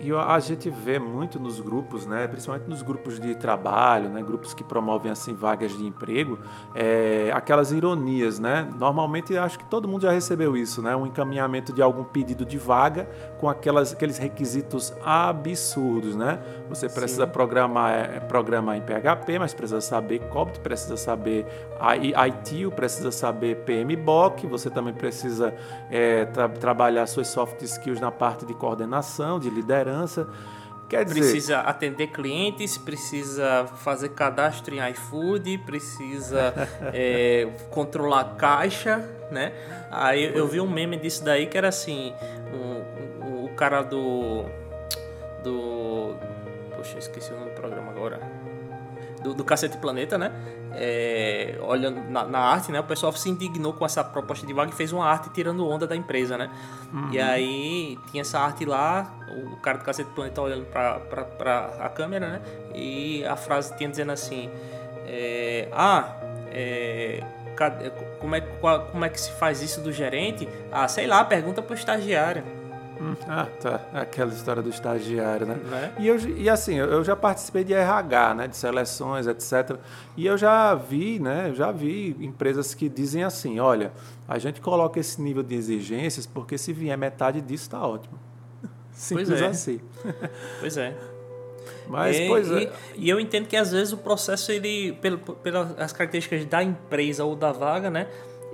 E 0.00 0.12
a 0.12 0.38
gente 0.38 0.70
vê 0.70 0.98
muito 0.98 1.40
nos 1.40 1.60
grupos, 1.60 2.06
né, 2.06 2.26
principalmente 2.28 2.68
nos 2.68 2.82
grupos 2.82 3.18
de 3.18 3.34
trabalho, 3.34 4.08
né, 4.08 4.22
grupos 4.22 4.54
que 4.54 4.62
promovem 4.62 5.10
assim 5.10 5.34
vagas 5.34 5.76
de 5.76 5.84
emprego, 5.84 6.38
é, 6.74 7.30
aquelas 7.34 7.72
ironias, 7.72 8.38
né? 8.38 8.68
Normalmente 8.78 9.36
acho 9.36 9.58
que 9.58 9.64
todo 9.64 9.88
mundo 9.88 10.02
já 10.02 10.12
recebeu 10.12 10.56
isso, 10.56 10.80
né? 10.82 10.94
Um 10.94 11.06
encaminhamento 11.06 11.72
de 11.72 11.82
algum 11.82 12.04
pedido 12.04 12.44
de 12.44 12.58
vaga 12.58 13.08
com 13.38 13.48
aquelas, 13.48 13.92
aqueles 13.92 14.18
requisitos 14.18 14.92
absurdos, 15.04 16.14
né? 16.14 16.40
Você 16.68 16.88
precisa 16.88 17.26
programar, 17.26 17.92
é, 17.92 18.20
programar 18.20 18.76
em 18.76 18.82
PHP, 18.82 19.38
mas 19.38 19.54
precisa 19.54 19.80
saber 19.80 20.20
COBOL, 20.28 20.54
precisa 20.62 20.96
saber 20.96 21.46
ITIL, 22.28 22.70
precisa 22.70 23.10
saber 23.10 23.64
PMBOK, 23.64 24.46
você 24.46 24.70
também 24.70 24.94
precisa 24.94 25.54
é, 25.90 26.24
tra 26.26 26.48
trabalhar 26.48 27.06
suas 27.06 27.28
soft 27.28 27.62
skills 27.62 28.00
na 28.00 28.10
parte 28.10 28.44
de 28.44 28.54
coordenação, 28.54 29.38
de 29.38 29.50
liderança. 29.50 29.87
Quer 30.88 31.04
dizer, 31.04 31.20
precisa 31.20 31.60
atender 31.60 32.06
clientes, 32.06 32.78
precisa 32.78 33.66
fazer 33.76 34.08
cadastro 34.10 34.74
em 34.74 34.90
iFood, 34.90 35.58
precisa 35.58 36.54
é, 36.94 37.46
controlar 37.70 38.36
caixa, 38.36 39.06
né? 39.30 39.52
Aí 39.90 40.34
eu 40.34 40.48
vi 40.48 40.60
um 40.60 40.70
meme 40.70 40.96
disso 40.96 41.22
daí 41.22 41.46
que 41.46 41.58
era 41.58 41.68
assim, 41.68 42.14
um, 42.54 43.26
um, 43.26 43.44
o 43.44 43.48
cara 43.54 43.82
do 43.82 44.46
do 45.44 46.14
poxa, 46.74 46.98
esqueci 46.98 47.32
o 47.32 47.36
nome 47.38 47.50
do 47.50 47.54
programa 47.54 47.90
agora. 47.90 48.20
Do, 49.22 49.34
do 49.34 49.44
Cacete 49.44 49.76
Planeta, 49.78 50.16
né? 50.16 50.32
É, 50.72 51.58
olhando 51.62 52.00
na, 52.10 52.24
na, 52.24 52.38
arte, 52.38 52.70
né? 52.70 52.80
O 52.80 52.84
pessoal 52.84 53.12
se 53.12 53.28
indignou 53.28 53.72
com 53.72 53.84
essa 53.84 54.04
proposta 54.04 54.46
de 54.46 54.52
vaga 54.52 54.70
e 54.70 54.74
fez 54.74 54.92
uma 54.92 55.06
arte 55.06 55.30
tirando 55.30 55.66
onda 55.68 55.86
da 55.86 55.96
empresa, 55.96 56.38
né? 56.38 56.50
Uhum. 56.92 57.12
E 57.12 57.20
aí 57.20 57.98
tinha 58.10 58.20
essa 58.20 58.38
arte 58.38 58.64
lá, 58.64 59.12
o 59.28 59.56
cara 59.56 59.78
do 59.78 59.84
Cacete 59.84 60.10
Planeta 60.10 60.40
olhando 60.40 60.66
pra 60.66 61.70
a 61.80 61.88
câmera, 61.88 62.28
né? 62.28 62.42
E 62.74 63.24
a 63.24 63.36
frase 63.36 63.76
tinha 63.76 63.88
dizendo 63.88 64.12
assim: 64.12 64.50
é, 65.06 65.68
Ah, 65.72 66.16
é, 66.52 67.22
como, 68.20 68.34
é, 68.36 68.40
como 68.40 69.04
é 69.04 69.08
que 69.08 69.20
se 69.20 69.32
faz 69.32 69.62
isso 69.62 69.80
do 69.80 69.92
gerente? 69.92 70.48
Ah, 70.70 70.86
sei 70.86 71.06
lá, 71.06 71.24
pergunta 71.24 71.60
pro 71.60 71.74
estagiário. 71.74 72.44
Hum, 73.00 73.14
ah, 73.28 73.46
tá. 73.60 73.80
Aquela 73.92 74.32
história 74.32 74.62
do 74.62 74.68
estagiário, 74.68 75.46
né? 75.46 75.54
né? 75.54 75.92
E, 75.98 76.08
eu, 76.08 76.18
e 76.18 76.50
assim, 76.50 76.74
eu 76.74 77.04
já 77.04 77.14
participei 77.14 77.62
de 77.62 77.72
RH, 77.72 78.34
né? 78.34 78.48
De 78.48 78.56
seleções, 78.56 79.26
etc. 79.26 79.76
E 80.16 80.26
eu 80.26 80.36
já 80.36 80.74
vi, 80.74 81.18
né? 81.18 81.52
Já 81.54 81.70
vi 81.70 82.16
empresas 82.20 82.74
que 82.74 82.88
dizem 82.88 83.22
assim, 83.22 83.60
olha, 83.60 83.92
a 84.26 84.38
gente 84.38 84.60
coloca 84.60 84.98
esse 84.98 85.20
nível 85.22 85.42
de 85.42 85.54
exigências 85.54 86.26
porque 86.26 86.58
se 86.58 86.72
vier 86.72 86.98
metade 86.98 87.40
disso, 87.40 87.64
está 87.64 87.86
ótimo. 87.86 88.18
Simples 88.92 89.28
pois 89.28 89.40
é. 89.40 89.46
assim. 89.46 89.80
Pois 90.60 90.76
é. 90.76 90.96
Mas, 91.86 92.16
é, 92.16 92.26
pois 92.26 92.50
é. 92.50 92.62
E, 92.96 93.06
e, 93.06 93.08
eu 93.08 93.18
entendo 93.18 93.46
que 93.46 93.56
às 93.56 93.72
vezes 93.72 93.92
o 93.92 93.96
processo, 93.96 94.52
ele, 94.52 94.92
pelo, 95.00 95.18
pelas 95.18 95.92
características 95.92 96.44
da 96.44 96.62
empresa 96.62 97.24
ou 97.24 97.34
da 97.34 97.52
vaga, 97.52 97.88
né? 97.88 98.08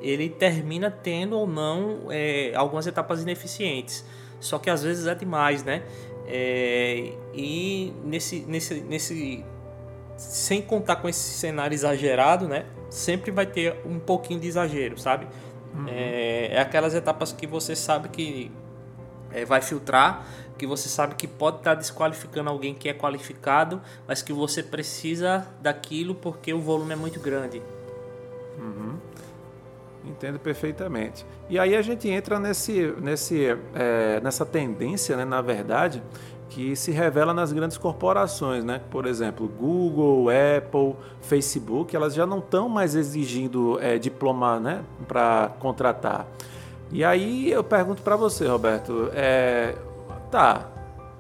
ele 0.05 0.29
termina 0.29 0.91
tendo 0.91 1.39
ou 1.39 1.47
não 1.47 2.09
é, 2.11 2.53
algumas 2.55 2.87
etapas 2.87 3.23
ineficientes. 3.23 4.05
Só 4.45 4.59
que 4.59 4.69
às 4.69 4.83
vezes 4.83 5.07
é 5.07 5.15
demais, 5.15 5.65
né? 5.65 5.83
É, 6.27 7.13
e 7.33 7.93
nesse, 8.05 8.41
nesse, 8.41 8.81
nesse, 8.81 9.45
sem 10.17 10.61
contar 10.61 10.97
com 10.97 11.09
esse 11.09 11.39
cenário 11.39 11.75
exagerado, 11.75 12.47
né? 12.47 12.67
Sempre 12.91 13.31
vai 13.31 13.47
ter 13.47 13.77
um 13.85 13.99
pouquinho 13.99 14.41
de 14.41 14.47
exagero, 14.47 14.99
sabe? 14.99 15.27
Uhum. 15.75 15.87
É, 15.89 16.51
é, 16.53 16.61
aquelas 16.61 16.95
etapas 16.95 17.33
que 17.33 17.47
você 17.47 17.75
sabe 17.75 18.09
que 18.09 18.53
é, 19.33 19.45
vai 19.45 19.61
filtrar, 19.61 20.27
que 20.57 20.67
você 20.67 20.89
sabe 20.89 21.15
que 21.15 21.27
pode 21.27 21.59
estar 21.59 21.75
desqualificando 21.75 22.51
alguém 22.51 22.75
que 22.75 22.89
é 22.89 22.95
qualificado, 22.95 23.81
mas 24.07 24.23
que 24.23 24.33
você 24.33 24.63
precisa 24.63 25.49
daquilo 25.61 26.15
porque 26.15 26.53
o 26.53 26.61
volume 26.61 26.93
é 26.93 26.97
muito 26.97 27.19
grande. 27.19 27.63
Uhum. 28.59 28.99
Entendo 30.07 30.39
perfeitamente. 30.39 31.25
E 31.49 31.59
aí 31.59 31.75
a 31.75 31.81
gente 31.81 32.09
entra 32.09 32.39
nesse, 32.39 32.95
nesse, 33.01 33.57
é, 33.75 34.21
nessa 34.21 34.45
tendência, 34.45 35.17
né, 35.17 35.25
na 35.25 35.41
verdade, 35.41 36.03
que 36.51 36.77
se 36.77 36.91
revela 36.91 37.33
nas 37.33 37.53
grandes 37.53 37.79
corporações, 37.79 38.63
né? 38.65 38.81
Por 38.91 39.07
exemplo, 39.07 39.49
Google, 39.49 40.29
Apple, 40.29 40.95
Facebook, 41.23 41.97
elas 41.97 42.15
já 42.15 42.27
não 42.27 42.39
estão 42.39 42.69
mais 42.69 42.95
exigindo 42.95 43.79
é, 43.81 43.99
diploma, 43.99 44.61
né, 44.61 44.85
para 45.09 45.51
contratar. 45.59 46.29
E 46.93 47.03
aí 47.03 47.51
eu 47.51 47.65
pergunto 47.65 48.03
para 48.03 48.15
você, 48.15 48.47
Roberto, 48.47 49.11
é, 49.15 49.75
tá? 50.31 50.71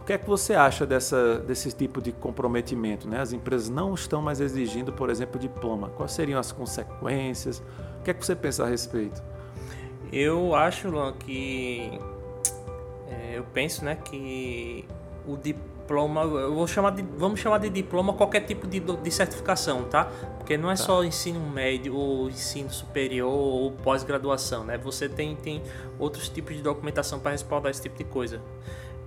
O 0.00 0.04
que 0.04 0.12
é 0.12 0.18
que 0.18 0.28
você 0.28 0.54
acha 0.54 0.84
dessa, 0.84 1.38
desse 1.38 1.72
tipo 1.72 2.00
de 2.02 2.12
comprometimento? 2.12 3.08
Né? 3.08 3.20
As 3.20 3.32
empresas 3.32 3.70
não 3.70 3.94
estão 3.94 4.20
mais 4.20 4.38
exigindo, 4.38 4.92
por 4.92 5.08
exemplo, 5.08 5.40
diploma. 5.40 5.88
Quais 5.96 6.12
seriam 6.12 6.38
as 6.38 6.52
consequências? 6.52 7.62
O 8.04 8.06
que 8.06 8.10
é 8.10 8.14
que 8.14 8.26
você 8.26 8.36
pensa 8.36 8.64
a 8.64 8.68
respeito? 8.68 9.22
Eu 10.12 10.54
acho, 10.54 10.90
Luan, 10.90 11.14
que 11.14 11.98
é, 13.08 13.38
eu 13.38 13.44
penso, 13.44 13.82
né, 13.82 13.96
que 13.96 14.84
o 15.26 15.38
diploma, 15.38 16.20
eu 16.20 16.54
vou 16.54 16.66
chamar 16.66 16.90
de, 16.90 17.00
vamos 17.16 17.40
chamar 17.40 17.56
de 17.56 17.70
diploma 17.70 18.12
qualquer 18.12 18.40
tipo 18.40 18.66
de, 18.66 18.78
de 18.78 19.10
certificação, 19.10 19.84
tá? 19.84 20.04
Porque 20.36 20.58
não 20.58 20.70
é 20.70 20.76
tá. 20.76 20.82
só 20.82 21.02
ensino 21.02 21.40
médio 21.40 21.96
ou 21.96 22.28
ensino 22.28 22.70
superior 22.70 23.32
ou 23.32 23.72
pós-graduação, 23.72 24.64
né? 24.64 24.76
Você 24.76 25.08
tem, 25.08 25.34
tem 25.34 25.62
outros 25.98 26.28
tipos 26.28 26.54
de 26.54 26.60
documentação 26.60 27.18
para 27.18 27.30
respaldar 27.30 27.70
esse 27.70 27.80
tipo 27.80 27.96
de 27.96 28.04
coisa. 28.04 28.38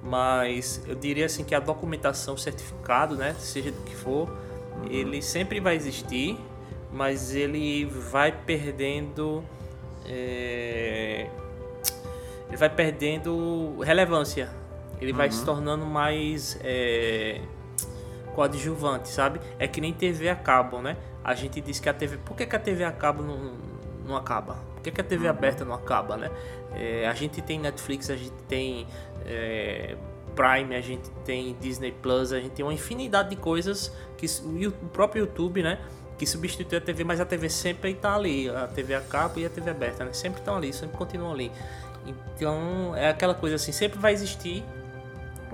Mas 0.01 0.81
eu 0.87 0.95
diria 0.95 1.27
assim 1.27 1.43
que 1.43 1.53
a 1.53 1.59
documentação, 1.59 2.35
certificado, 2.35 3.15
né, 3.15 3.35
seja 3.37 3.71
do 3.71 3.81
que 3.83 3.95
for, 3.95 4.27
uhum. 4.27 4.87
ele 4.89 5.21
sempre 5.21 5.59
vai 5.59 5.75
existir 5.75 6.35
mas 6.97 7.35
ele 7.35 7.85
vai 7.85 8.31
perdendo. 8.31 9.43
É, 10.03 11.29
ele 12.47 12.57
vai 12.57 12.69
perdendo 12.69 13.79
relevância. 13.81 14.49
Ele 14.99 15.11
uhum. 15.11 15.17
vai 15.17 15.29
se 15.29 15.45
tornando 15.45 15.85
mais 15.85 16.59
é, 16.63 17.39
coadjuvante, 18.33 19.09
sabe? 19.09 19.39
É 19.59 19.67
que 19.67 19.79
nem 19.79 19.93
TV 19.93 20.27
a 20.27 20.35
cabo, 20.35 20.81
né? 20.81 20.97
A 21.23 21.35
gente 21.35 21.61
diz 21.61 21.79
que 21.79 21.87
a 21.87 21.93
TV. 21.93 22.17
Por 22.17 22.35
que, 22.35 22.47
que 22.47 22.55
a 22.55 22.59
TV 22.59 22.83
a 22.83 22.91
cabo 22.91 23.21
não, 23.21 23.53
não 24.03 24.15
acaba? 24.15 24.55
Por 24.73 24.81
que, 24.81 24.89
que 24.89 24.99
a 24.99 25.03
TV 25.03 25.25
uhum. 25.25 25.29
aberta 25.29 25.63
não 25.63 25.75
acaba, 25.75 26.17
né? 26.17 26.31
É, 26.73 27.07
a 27.07 27.13
gente 27.13 27.43
tem 27.43 27.59
Netflix, 27.59 28.09
a 28.09 28.15
gente 28.15 28.33
tem 28.47 28.87
é, 29.23 29.95
Prime, 30.35 30.75
a 30.75 30.81
gente 30.81 31.11
tem 31.23 31.55
Disney 31.59 31.91
Plus, 31.91 32.33
a 32.33 32.39
gente 32.39 32.53
tem 32.53 32.65
uma 32.65 32.73
infinidade 32.73 33.29
de 33.29 33.35
coisas 33.35 33.95
que 34.17 34.25
o 34.65 34.71
próprio 34.89 35.21
YouTube, 35.25 35.61
né? 35.61 35.79
Que 36.17 36.25
substitui 36.25 36.77
a 36.77 36.81
TV, 36.81 37.03
mas 37.03 37.19
a 37.19 37.25
TV 37.25 37.49
sempre 37.49 37.91
está 37.91 38.15
ali, 38.15 38.49
a 38.49 38.67
TV 38.67 38.95
a 38.95 39.01
cabo 39.01 39.39
e 39.39 39.45
a 39.45 39.49
TV 39.49 39.69
aberta, 39.69 40.03
né? 40.03 40.13
Sempre 40.13 40.39
estão 40.39 40.57
ali, 40.57 40.73
sempre 40.73 40.97
continuam 40.97 41.31
ali. 41.31 41.51
Então 42.05 42.95
é 42.95 43.09
aquela 43.09 43.33
coisa 43.33 43.55
assim, 43.55 43.71
sempre 43.71 43.99
vai 43.99 44.13
existir, 44.13 44.63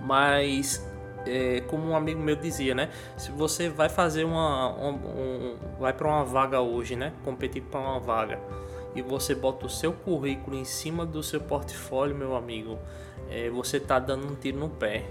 mas 0.01 0.85
é, 1.25 1.61
como 1.67 1.87
um 1.87 1.95
amigo 1.95 2.19
meu 2.19 2.35
dizia, 2.35 2.73
né? 2.73 2.89
Se 3.17 3.31
você 3.31 3.69
vai 3.69 3.89
fazer 3.89 4.23
uma, 4.23 4.73
um, 4.75 4.89
um 4.89 5.57
vai 5.79 5.93
para 5.93 6.07
uma 6.07 6.23
vaga 6.23 6.61
hoje, 6.61 6.95
né? 6.95 7.11
Competir 7.23 7.61
para 7.63 7.79
uma 7.79 7.99
vaga 7.99 8.39
e 8.95 9.01
você 9.01 9.33
bota 9.33 9.65
o 9.65 9.69
seu 9.69 9.91
currículo 9.91 10.55
em 10.55 10.65
cima 10.65 11.05
do 11.05 11.23
seu 11.23 11.41
portfólio, 11.41 12.15
meu 12.15 12.35
amigo, 12.35 12.77
é, 13.29 13.49
você 13.49 13.79
tá 13.79 13.99
dando 13.99 14.27
um 14.27 14.35
tiro 14.35 14.59
no 14.59 14.69
pé. 14.69 15.05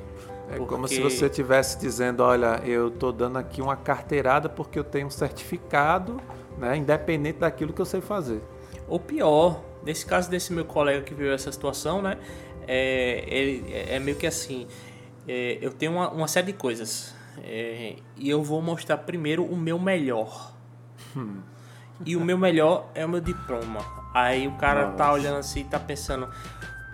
É 0.53 0.57
porque... 0.57 0.75
como 0.75 0.87
se 0.87 1.01
você 1.01 1.27
estivesse 1.27 1.79
dizendo, 1.79 2.23
olha, 2.23 2.61
eu 2.65 2.89
estou 2.89 3.13
dando 3.13 3.39
aqui 3.39 3.63
uma 3.63 3.77
carteirada 3.77 4.49
porque 4.49 4.79
eu 4.79 4.85
tenho 4.85 5.07
um 5.07 5.11
certificado, 5.11 6.21
né, 6.59 6.77
independente 6.77 7.39
daquilo 7.39 7.73
que 7.73 7.81
eu 7.81 7.87
sei 7.87 8.01
fazer. 8.01 8.43
Ou 8.87 9.01
pior, 9.01 9.63
nesse 9.83 10.05
caso 10.05 10.31
desse 10.31 10.53
meu 10.53 10.65
colega 10.65 11.03
que 11.03 11.15
viu 11.15 11.33
essa 11.33 11.51
situação, 11.51 12.03
né, 12.03 12.19
é, 12.67 13.25
ele, 13.27 13.73
é 13.73 13.99
meio 13.99 14.17
que 14.17 14.27
assim, 14.27 14.67
é, 15.27 15.59
eu 15.61 15.73
tenho 15.73 15.93
uma, 15.93 16.11
uma, 16.11 16.29
série 16.29 16.49
de 16.49 16.53
coisas 16.53 17.15
é, 17.43 17.97
e 18.17 18.29
eu 18.29 18.43
vou 18.43 18.61
mostrar 18.61 18.99
primeiro 18.99 19.45
o 19.45 19.57
meu 19.57 19.79
melhor. 19.79 20.53
Hum. 21.17 21.41
E 22.05 22.17
o 22.17 22.21
meu 22.21 22.37
melhor 22.37 22.91
é 22.95 23.07
o 23.07 23.09
meu 23.09 23.21
diploma. 23.21 23.81
Aí 24.13 24.47
o 24.49 24.53
cara 24.53 24.81
tá 24.81 24.87
Nossa. 24.87 24.97
tá 24.97 25.13
olhando 25.13 25.37
assim 25.39 25.61
e 25.61 25.65
tá 25.65 25.79
pensando, 25.79 26.29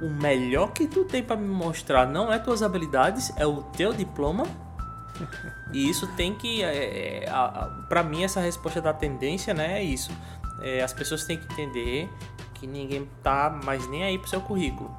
o 0.01 0.09
melhor 0.09 0.73
que 0.73 0.87
tu 0.87 1.05
tem 1.05 1.23
para 1.23 1.37
me 1.37 1.49
mostrar 1.49 2.07
não 2.07 2.33
é 2.33 2.39
tuas 2.39 2.63
habilidades, 2.63 3.33
é 3.37 3.47
o 3.47 3.63
teu 3.63 3.93
diploma. 3.93 4.45
E 5.73 5.89
isso 5.89 6.07
tem 6.15 6.35
que. 6.35 6.63
É, 6.63 7.25
é, 7.25 7.31
para 7.89 8.03
mim, 8.03 8.23
essa 8.23 8.41
resposta 8.41 8.81
da 8.81 8.93
tendência 8.93 9.53
né, 9.53 9.81
é 9.81 9.83
isso. 9.83 10.11
É, 10.63 10.83
as 10.83 10.93
pessoas 10.93 11.25
têm 11.25 11.37
que 11.37 11.53
entender 11.53 12.09
que 12.55 12.67
ninguém 12.67 13.09
tá 13.23 13.61
mais 13.65 13.89
nem 13.89 14.05
aí 14.05 14.19
pro 14.19 14.29
seu 14.29 14.41
currículo. 14.41 14.95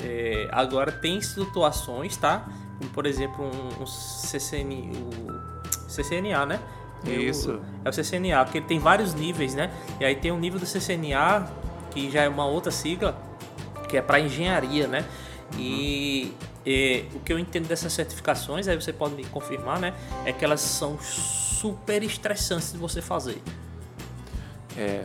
É, 0.00 0.48
agora, 0.50 0.90
tem 0.90 1.20
situações, 1.20 2.16
tá? 2.16 2.46
Como, 2.78 2.90
por 2.90 3.06
exemplo, 3.06 3.44
um, 3.44 3.82
um 3.82 3.86
CCN, 3.86 4.92
o 5.26 5.90
CCNA, 5.90 6.46
né? 6.46 6.60
Isso. 7.06 7.60
é 7.84 7.88
o 7.88 7.92
CCNA, 7.92 8.44
porque 8.44 8.58
ele 8.58 8.66
tem 8.66 8.78
vários 8.78 9.14
níveis, 9.14 9.54
né? 9.54 9.70
E 10.00 10.04
aí 10.04 10.16
tem 10.16 10.32
o 10.32 10.38
nível 10.38 10.58
do 10.58 10.66
CCNA, 10.66 11.46
que 11.90 12.10
já 12.10 12.22
é 12.22 12.28
uma 12.28 12.46
outra 12.46 12.72
sigla, 12.72 13.16
que 13.94 13.98
é 13.98 14.02
para 14.02 14.18
engenharia, 14.18 14.88
né? 14.88 15.04
E, 15.56 16.32
e, 16.66 17.04
o 17.14 17.20
que 17.20 17.32
eu 17.32 17.38
entendo 17.38 17.68
dessas 17.68 17.92
certificações, 17.92 18.66
aí 18.66 18.74
você 18.74 18.92
pode 18.92 19.14
me 19.14 19.24
confirmar, 19.26 19.78
né? 19.78 19.94
É 20.24 20.32
que 20.32 20.44
elas 20.44 20.60
são 20.60 20.98
super 21.00 22.02
estressantes 22.02 22.72
de 22.72 22.78
você 22.78 23.00
fazer. 23.00 23.40
É, 24.76 25.04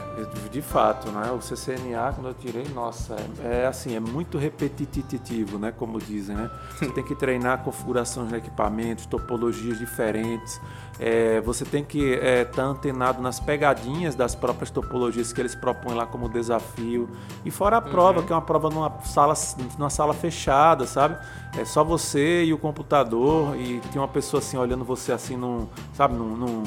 de 0.52 0.62
fato, 0.64 1.12
né? 1.12 1.32
O 1.32 1.38
CCNA, 1.38 2.14
quando 2.14 2.30
eu 2.30 2.34
tirei, 2.34 2.68
nossa, 2.70 3.16
é, 3.44 3.62
é, 3.62 3.68
assim, 3.68 3.96
é 3.96 4.00
muito 4.00 4.38
repetitivo, 4.40 5.60
né? 5.60 5.72
Como 5.72 6.00
dizem, 6.00 6.36
né? 6.36 6.50
Você 6.72 6.88
tem 6.92 7.04
que 7.04 7.14
treinar 7.14 7.64
configurações 7.64 8.30
de 8.30 8.36
equipamentos, 8.36 9.06
topologias 9.06 9.78
diferentes. 9.78 10.60
É, 11.00 11.40
você 11.42 11.64
tem 11.66 11.84
que 11.84 12.00
estar 12.00 12.26
é, 12.26 12.46
tá 12.46 12.64
antenado 12.64 13.22
nas 13.22 13.40
pegadinhas 13.40 14.16
das 14.16 14.34
próprias 14.34 14.72
topologias 14.72 15.32
que 15.32 15.40
eles 15.40 15.54
propõem 15.54 15.96
lá 15.96 16.08
como 16.08 16.28
desafio. 16.28 17.08
E 17.46 17.52
fora 17.52 17.78
a 17.78 17.82
prova, 17.82 18.22
uhum. 18.22 18.26
que 18.26 18.34
é 18.34 18.36
uma 18.36 18.42
prova 18.42 18.72
numa 18.72 18.92
sala, 19.04 19.36
numa 19.78 19.92
sala 19.92 20.16
fechada, 20.16 20.88
sabe? 20.88 21.16
É 21.56 21.64
só 21.64 21.84
você 21.84 22.44
e 22.44 22.54
o 22.54 22.58
computador 22.58 23.56
e 23.56 23.80
tem 23.92 24.02
uma 24.02 24.08
pessoa 24.08 24.40
assim 24.40 24.58
olhando 24.58 24.84
você 24.84 25.12
assim 25.12 25.38
num, 25.38 25.68
sabe, 25.94 26.16
num, 26.16 26.36
num, 26.36 26.64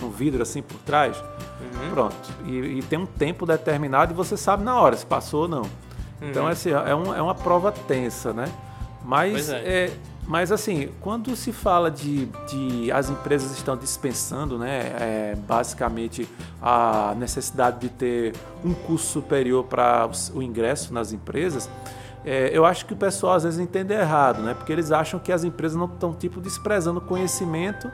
num 0.00 0.10
vidro 0.10 0.42
assim 0.42 0.62
por 0.62 0.78
trás. 0.78 1.16
Uhum. 1.16 1.90
Pronto. 1.90 2.16
E, 2.44 2.78
e, 2.78 2.82
tem 2.82 2.98
um 2.98 3.06
tempo 3.06 3.46
determinado 3.46 4.12
e 4.12 4.16
você 4.16 4.36
sabe 4.36 4.62
na 4.62 4.78
hora 4.78 4.96
se 4.96 5.06
passou 5.06 5.42
ou 5.42 5.48
não. 5.48 5.62
Então, 5.62 6.22
uhum. 6.22 6.30
Então, 6.30 6.46
assim, 6.46 6.70
é, 6.70 6.94
um, 6.94 7.14
é 7.14 7.22
uma 7.22 7.34
prova 7.34 7.72
tensa, 7.72 8.32
né? 8.32 8.50
Mas, 9.04 9.48
é. 9.48 9.56
é. 9.56 9.92
mas 10.26 10.52
assim, 10.52 10.90
quando 11.00 11.34
se 11.34 11.52
fala 11.52 11.90
de, 11.90 12.26
de 12.48 12.92
as 12.92 13.08
empresas 13.08 13.52
estão 13.52 13.76
dispensando, 13.76 14.58
né, 14.58 14.92
é, 15.00 15.34
basicamente 15.46 16.28
a 16.60 17.14
necessidade 17.16 17.80
de 17.80 17.88
ter 17.88 18.34
um 18.64 18.74
curso 18.74 19.06
superior 19.06 19.64
para 19.64 20.08
o 20.34 20.42
ingresso 20.42 20.92
nas 20.92 21.12
empresas, 21.12 21.68
é, 22.24 22.50
eu 22.52 22.66
acho 22.66 22.84
que 22.84 22.92
o 22.92 22.96
pessoal 22.96 23.34
às 23.34 23.44
vezes 23.44 23.58
entende 23.58 23.94
errado, 23.94 24.42
né? 24.42 24.52
Porque 24.52 24.70
eles 24.70 24.92
acham 24.92 25.18
que 25.18 25.32
as 25.32 25.42
empresas 25.42 25.76
não 25.76 25.86
estão 25.86 26.12
tipo 26.12 26.40
desprezando 26.40 27.00
conhecimento 27.00 27.90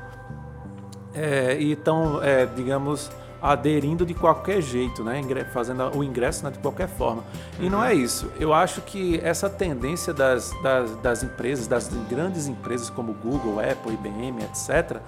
é, 1.16 1.56
e 1.58 1.72
estão, 1.72 2.22
é, 2.22 2.46
digamos, 2.46 3.10
aderindo 3.40 4.04
de 4.04 4.14
qualquer 4.14 4.60
jeito, 4.60 5.04
né? 5.04 5.22
fazendo 5.52 5.96
o 5.96 6.02
ingresso 6.02 6.44
né? 6.44 6.50
de 6.50 6.58
qualquer 6.58 6.88
forma. 6.88 7.22
E 7.60 7.68
não 7.68 7.82
é 7.84 7.94
isso. 7.94 8.30
Eu 8.38 8.52
acho 8.52 8.80
que 8.82 9.20
essa 9.22 9.48
tendência 9.48 10.12
das, 10.12 10.50
das, 10.62 10.96
das, 10.96 11.22
empresas, 11.22 11.66
das 11.66 11.88
grandes 12.08 12.46
empresas 12.46 12.90
como 12.90 13.12
Google, 13.14 13.60
Apple, 13.60 13.94
IBM, 13.94 14.42
etc., 14.42 15.00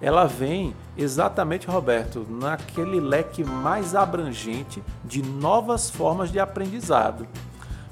ela 0.00 0.26
vem 0.26 0.74
exatamente, 0.96 1.66
Roberto, 1.66 2.26
naquele 2.28 3.00
leque 3.00 3.44
mais 3.44 3.94
abrangente 3.94 4.82
de 5.04 5.22
novas 5.22 5.88
formas 5.88 6.30
de 6.30 6.38
aprendizado. 6.38 7.26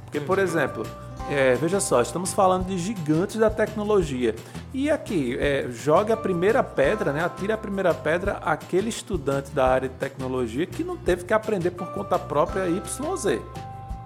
Porque, 0.05 0.21
por 0.21 0.39
exemplo, 0.39 0.85
é, 1.31 1.55
veja 1.55 1.81
só, 1.81 2.03
estamos 2.03 2.33
falando 2.33 2.67
de 2.67 2.79
gigantes 2.79 3.37
da 3.37 3.49
tecnologia. 3.49 4.35
E 4.75 4.91
aqui, 4.91 5.37
é, 5.39 5.69
joga 5.71 6.15
a 6.15 6.17
primeira 6.17 6.63
pedra, 6.63 7.13
né? 7.13 7.25
Atire 7.25 7.53
a 7.53 7.59
primeira 7.59 7.95
pedra 7.95 8.39
aquele 8.45 8.89
estudante 8.89 9.51
da 9.51 9.67
área 9.67 9.89
de 9.89 9.95
tecnologia 9.95 10.67
que 10.67 10.83
não 10.83 10.97
teve 10.97 11.25
que 11.25 11.33
aprender 11.33 11.71
por 11.71 11.93
conta 11.93 12.19
própria 12.19 12.67
YZ. 12.67 13.41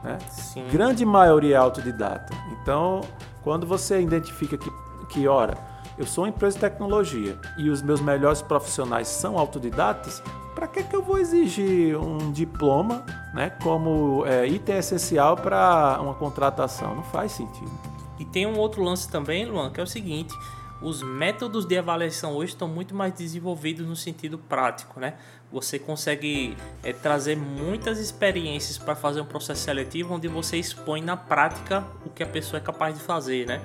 Né? 0.02 0.18
Sim. 0.31 0.64
Grande 0.70 1.05
maioria 1.05 1.57
é 1.57 1.59
autodidata. 1.59 2.33
Então, 2.61 3.02
quando 3.42 3.66
você 3.66 4.00
identifica 4.00 4.57
que, 4.57 4.70
que, 5.09 5.29
ora, 5.29 5.57
eu 5.98 6.06
sou 6.06 6.24
uma 6.24 6.30
empresa 6.30 6.56
de 6.56 6.61
tecnologia 6.61 7.38
e 7.56 7.70
os 7.70 7.82
meus 7.82 8.00
melhores 8.00 8.42
profissionais 8.42 9.09
são 9.09 9.38
autodidatas, 9.38 10.22
para 10.54 10.66
que, 10.66 10.82
que 10.82 10.96
eu 10.96 11.02
vou 11.02 11.18
exigir 11.18 11.98
um 11.98 12.32
diploma 12.32 13.04
né, 13.35 13.50
como 13.62 14.24
é, 14.26 14.46
item 14.46 14.76
essencial 14.76 15.37
para 15.37 15.98
uma 16.00 16.14
contratação? 16.14 16.94
Não 16.94 17.02
faz 17.02 17.32
sentido. 17.32 17.70
E 18.18 18.24
tem 18.24 18.46
um 18.46 18.59
outro 18.59 18.82
lance 18.82 19.09
também, 19.09 19.44
Luan, 19.44 19.70
que 19.70 19.80
é 19.80 19.82
o 19.82 19.87
seguinte: 19.87 20.35
os 20.80 21.02
métodos 21.02 21.66
de 21.66 21.76
avaliação 21.76 22.35
hoje 22.35 22.52
estão 22.52 22.68
muito 22.68 22.94
mais 22.94 23.12
desenvolvidos 23.12 23.87
no 23.87 23.96
sentido 23.96 24.38
prático, 24.38 25.00
né? 25.00 25.14
Você 25.52 25.78
consegue 25.78 26.56
é, 26.82 26.92
trazer 26.92 27.37
muitas 27.37 27.98
experiências 27.98 28.78
para 28.78 28.96
fazer 28.96 29.20
um 29.20 29.26
processo 29.26 29.62
seletivo 29.62 30.14
onde 30.14 30.28
você 30.28 30.56
expõe 30.56 31.00
na 31.00 31.16
prática 31.16 31.85
o 32.04 32.11
que 32.11 32.22
a 32.22 32.26
pessoa 32.26 32.59
é 32.59 32.62
capaz 32.62 32.94
de 32.94 33.00
fazer, 33.00 33.46
né? 33.46 33.61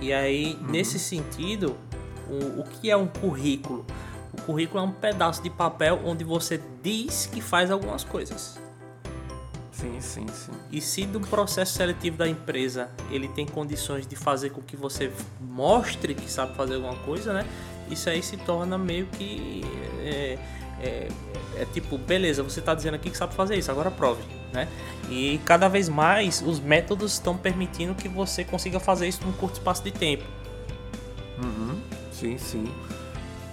E 0.00 0.12
aí, 0.12 0.54
uhum. 0.60 0.70
nesse 0.70 0.98
sentido, 0.98 1.76
o, 2.28 2.60
o 2.60 2.64
que 2.64 2.90
é 2.90 2.96
um 2.96 3.06
currículo? 3.06 3.84
O 4.32 4.40
currículo 4.42 4.82
é 4.82 4.86
um 4.86 4.92
pedaço 4.92 5.42
de 5.42 5.50
papel 5.50 6.00
onde 6.04 6.24
você 6.24 6.60
diz 6.82 7.26
que 7.26 7.40
faz 7.40 7.70
algumas 7.70 8.04
coisas. 8.04 8.58
Sim, 9.72 10.00
sim, 10.00 10.26
sim. 10.28 10.52
E 10.70 10.80
se 10.80 11.06
do 11.06 11.20
processo 11.20 11.72
seletivo 11.72 12.16
da 12.18 12.28
empresa 12.28 12.90
ele 13.10 13.28
tem 13.28 13.46
condições 13.46 14.06
de 14.06 14.14
fazer 14.14 14.50
com 14.50 14.60
que 14.60 14.76
você 14.76 15.10
mostre 15.40 16.14
que 16.14 16.30
sabe 16.30 16.54
fazer 16.54 16.74
alguma 16.74 16.96
coisa, 16.96 17.32
né? 17.32 17.46
Isso 17.90 18.08
aí 18.08 18.22
se 18.22 18.36
torna 18.36 18.76
meio 18.76 19.06
que. 19.06 19.62
É, 20.00 20.38
é, 20.82 21.08
é 21.56 21.64
tipo, 21.66 21.98
beleza, 21.98 22.42
você 22.42 22.60
está 22.60 22.74
dizendo 22.74 22.94
aqui 22.94 23.10
que 23.10 23.16
sabe 23.16 23.34
fazer 23.34 23.56
isso, 23.56 23.70
agora 23.70 23.90
prove, 23.90 24.22
né? 24.52 24.68
E 25.08 25.40
cada 25.44 25.68
vez 25.68 25.88
mais 25.88 26.42
os 26.42 26.60
métodos 26.60 27.12
estão 27.12 27.36
permitindo 27.36 27.94
que 27.94 28.08
você 28.08 28.44
consiga 28.44 28.80
fazer 28.80 29.08
isso 29.08 29.24
num 29.24 29.32
curto 29.32 29.54
espaço 29.54 29.82
de 29.82 29.90
tempo. 29.90 30.24
Uhum. 31.42 31.78
Sim, 32.12 32.38
sim. 32.38 32.72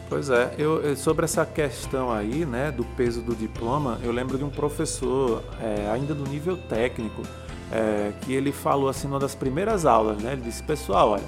Pois 0.09 0.29
é, 0.29 0.53
eu, 0.57 0.95
sobre 0.95 1.25
essa 1.25 1.45
questão 1.45 2.11
aí, 2.11 2.45
né, 2.45 2.71
do 2.71 2.85
peso 2.85 3.21
do 3.21 3.35
diploma, 3.35 3.99
eu 4.03 4.11
lembro 4.11 4.37
de 4.37 4.43
um 4.43 4.49
professor, 4.49 5.43
é, 5.61 5.89
ainda 5.91 6.13
do 6.13 6.23
nível 6.23 6.55
técnico, 6.55 7.23
é, 7.69 8.13
que 8.21 8.33
ele 8.33 8.53
falou 8.53 8.87
assim 8.87 9.07
numa 9.07 9.19
das 9.19 9.35
primeiras 9.35 9.85
aulas, 9.85 10.17
né, 10.21 10.31
ele 10.31 10.43
disse, 10.43 10.63
pessoal, 10.63 11.09
olha, 11.09 11.23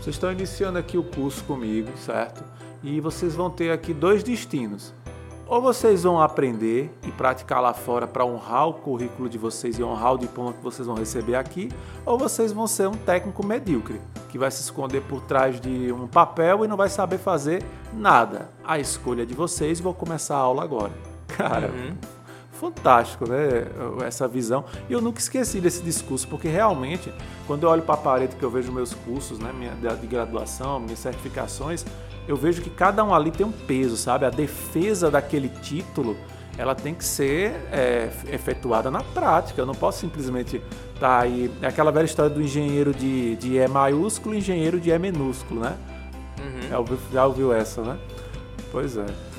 vocês 0.00 0.14
estão 0.14 0.30
iniciando 0.30 0.78
aqui 0.78 0.96
o 0.96 1.02
curso 1.02 1.42
comigo, 1.44 1.90
certo? 1.98 2.44
E 2.82 3.00
vocês 3.00 3.34
vão 3.34 3.50
ter 3.50 3.72
aqui 3.72 3.92
dois 3.92 4.22
destinos. 4.22 4.94
Ou 5.50 5.60
vocês 5.60 6.04
vão 6.04 6.20
aprender 6.20 6.96
e 7.04 7.10
praticar 7.10 7.60
lá 7.60 7.74
fora 7.74 8.06
para 8.06 8.24
honrar 8.24 8.68
o 8.68 8.72
currículo 8.72 9.28
de 9.28 9.36
vocês 9.36 9.76
e 9.76 9.82
honrar 9.82 10.14
o 10.14 10.18
diploma 10.18 10.52
que 10.52 10.62
vocês 10.62 10.86
vão 10.86 10.94
receber 10.94 11.34
aqui, 11.34 11.68
ou 12.06 12.16
vocês 12.16 12.52
vão 12.52 12.68
ser 12.68 12.86
um 12.86 12.92
técnico 12.92 13.44
medíocre, 13.44 14.00
que 14.28 14.38
vai 14.38 14.48
se 14.48 14.62
esconder 14.62 15.02
por 15.02 15.22
trás 15.22 15.60
de 15.60 15.92
um 15.92 16.06
papel 16.06 16.64
e 16.64 16.68
não 16.68 16.76
vai 16.76 16.88
saber 16.88 17.18
fazer 17.18 17.64
nada. 17.92 18.48
A 18.62 18.78
escolha 18.78 19.26
de 19.26 19.34
vocês, 19.34 19.80
vou 19.80 19.92
começar 19.92 20.36
a 20.36 20.38
aula 20.38 20.62
agora. 20.62 20.92
Cara, 21.26 21.66
uhum. 21.66 21.96
Fantástico, 22.60 23.26
né? 23.26 23.64
Essa 24.06 24.28
visão. 24.28 24.64
E 24.88 24.92
eu 24.92 25.00
nunca 25.00 25.18
esqueci 25.18 25.60
desse 25.60 25.82
discurso, 25.82 26.28
porque 26.28 26.46
realmente, 26.46 27.12
quando 27.46 27.62
eu 27.62 27.70
olho 27.70 27.82
para 27.82 27.94
a 27.94 27.98
parede 27.98 28.36
que 28.36 28.42
eu 28.42 28.50
vejo 28.50 28.70
meus 28.70 28.92
cursos, 28.92 29.38
né, 29.38 29.50
minha, 29.52 29.72
de 29.96 30.06
graduação, 30.06 30.78
minhas 30.78 30.98
certificações, 30.98 31.86
eu 32.28 32.36
vejo 32.36 32.60
que 32.60 32.68
cada 32.68 33.02
um 33.02 33.14
ali 33.14 33.30
tem 33.30 33.46
um 33.46 33.50
peso, 33.52 33.96
sabe? 33.96 34.26
A 34.26 34.30
defesa 34.30 35.10
daquele 35.10 35.48
título, 35.48 36.16
ela 36.58 36.74
tem 36.74 36.94
que 36.94 37.04
ser 37.04 37.52
é, 37.72 38.10
efetuada 38.30 38.90
na 38.90 39.02
prática. 39.02 39.62
Eu 39.62 39.66
não 39.66 39.74
posso 39.74 40.00
simplesmente 40.00 40.56
estar 40.94 41.00
tá 41.00 41.20
aí. 41.20 41.50
É 41.62 41.66
aquela 41.66 41.90
velha 41.90 42.04
história 42.04 42.30
do 42.30 42.42
engenheiro 42.42 42.92
de, 42.92 43.36
de 43.36 43.56
E 43.56 43.66
maiúsculo 43.66 44.34
e 44.34 44.38
engenheiro 44.38 44.78
de 44.78 44.90
E 44.90 44.98
minúsculo, 44.98 45.60
né? 45.60 45.74
Uhum. 46.38 46.68
Já, 46.68 46.78
ouviu, 46.78 46.98
já 47.10 47.26
ouviu 47.26 47.52
essa, 47.52 47.82
né? 47.82 47.98
Pois 48.70 48.96
é. 48.96 49.29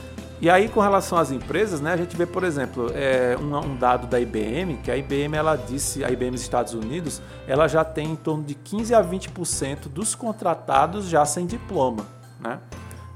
E 0.41 0.49
aí, 0.49 0.67
com 0.67 0.79
relação 0.79 1.19
às 1.19 1.31
empresas, 1.31 1.79
né, 1.79 1.93
a 1.93 1.97
gente 1.97 2.17
vê, 2.17 2.25
por 2.25 2.43
exemplo, 2.43 2.91
é, 2.95 3.37
um, 3.39 3.55
um, 3.55 3.75
dado 3.75 4.07
da 4.07 4.19
IBM, 4.19 4.77
que 4.77 4.89
a 4.89 4.97
IBM, 4.97 5.35
ela 5.37 5.55
disse, 5.55 6.03
a 6.03 6.09
IBM 6.09 6.31
dos 6.31 6.41
Estados 6.41 6.73
Unidos, 6.73 7.21
ela 7.47 7.67
já 7.67 7.85
tem 7.85 8.13
em 8.13 8.15
torno 8.15 8.43
de 8.43 8.55
15 8.55 8.95
a 8.95 9.03
20% 9.03 9.87
dos 9.87 10.15
contratados 10.15 11.07
já 11.07 11.23
sem 11.25 11.45
diploma. 11.45 12.07
Né? 12.39 12.59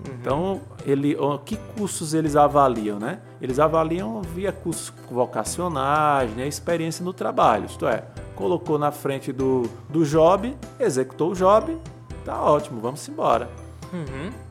Uhum. 0.07 0.13
Então, 0.13 0.61
ele, 0.85 1.17
que 1.45 1.57
cursos 1.75 2.13
eles 2.13 2.35
avaliam? 2.35 2.99
Né? 2.99 3.17
Eles 3.41 3.57
avaliam 3.59 4.21
via 4.21 4.51
cursos 4.51 4.93
vocacionais, 5.09 6.29
né? 6.35 6.47
experiência 6.47 7.03
no 7.03 7.11
trabalho. 7.11 7.65
Isto 7.65 7.87
é, 7.87 8.03
colocou 8.35 8.77
na 8.77 8.91
frente 8.91 9.31
do, 9.31 9.63
do 9.89 10.05
job, 10.05 10.55
executou 10.79 11.31
o 11.31 11.33
job, 11.33 11.75
tá 12.23 12.39
ótimo, 12.39 12.79
vamos 12.79 13.09
embora. 13.09 13.49
Uhum. 13.91 14.44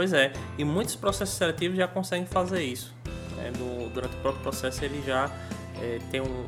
Pois 0.00 0.14
é, 0.14 0.32
e 0.56 0.64
muitos 0.64 0.96
processos 0.96 1.34
seletivos 1.34 1.76
já 1.76 1.86
conseguem 1.86 2.24
fazer 2.24 2.62
isso. 2.62 2.94
Né? 3.36 3.52
Durante 3.92 4.14
o 4.14 4.18
próprio 4.20 4.42
processo 4.42 4.82
ele 4.82 5.02
já 5.06 5.30
é, 5.78 5.98
tem 6.10 6.22
um, 6.22 6.46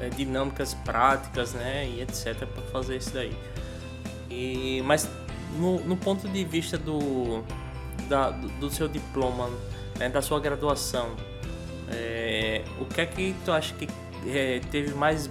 é, 0.00 0.08
dinâmicas 0.08 0.72
práticas 0.72 1.52
né? 1.52 1.86
e 1.86 2.00
etc. 2.00 2.34
para 2.46 2.62
fazer 2.72 2.96
isso 2.96 3.12
daí. 3.12 3.36
E, 4.30 4.80
mas 4.86 5.06
no, 5.58 5.78
no 5.80 5.94
ponto 5.94 6.26
de 6.26 6.42
vista 6.42 6.78
do, 6.78 7.44
da, 8.08 8.30
do, 8.30 8.48
do, 8.48 8.70
seu 8.70 8.88
diploma, 8.88 9.50
né, 9.98 10.08
da 10.08 10.22
sua 10.22 10.40
graduação, 10.40 11.14
é, 11.90 12.64
o 12.80 12.86
que 12.86 13.02
é 13.02 13.04
que 13.04 13.34
tu 13.44 13.52
acha 13.52 13.74
que 13.74 13.86
é, 14.26 14.60
teve 14.70 14.94
mais 14.94 15.30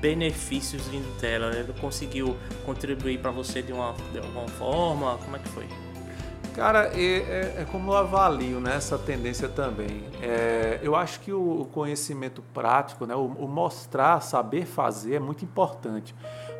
benefícios 0.00 0.84
vindo 0.88 1.16
dela? 1.20 1.54
Ele 1.54 1.72
conseguiu 1.80 2.36
contribuir 2.66 3.20
para 3.20 3.30
você 3.30 3.62
de, 3.62 3.72
uma, 3.72 3.94
de 4.10 4.18
alguma 4.18 4.48
forma? 4.48 5.16
Como 5.18 5.36
é 5.36 5.38
que 5.38 5.48
foi? 5.50 5.83
Cara, 6.54 6.92
é, 6.94 7.62
é, 7.62 7.66
como 7.72 7.90
eu 7.90 7.96
avalio 7.96 8.60
né, 8.60 8.76
essa 8.76 8.96
tendência 8.96 9.48
também. 9.48 10.04
É, 10.22 10.78
eu 10.82 10.94
acho 10.94 11.18
que 11.18 11.32
o, 11.32 11.62
o 11.62 11.64
conhecimento 11.64 12.42
prático, 12.54 13.04
né, 13.06 13.14
o, 13.14 13.24
o, 13.24 13.48
mostrar, 13.48 14.20
saber 14.20 14.64
fazer 14.64 15.16
é 15.16 15.18
muito 15.18 15.44
importante. 15.44 16.14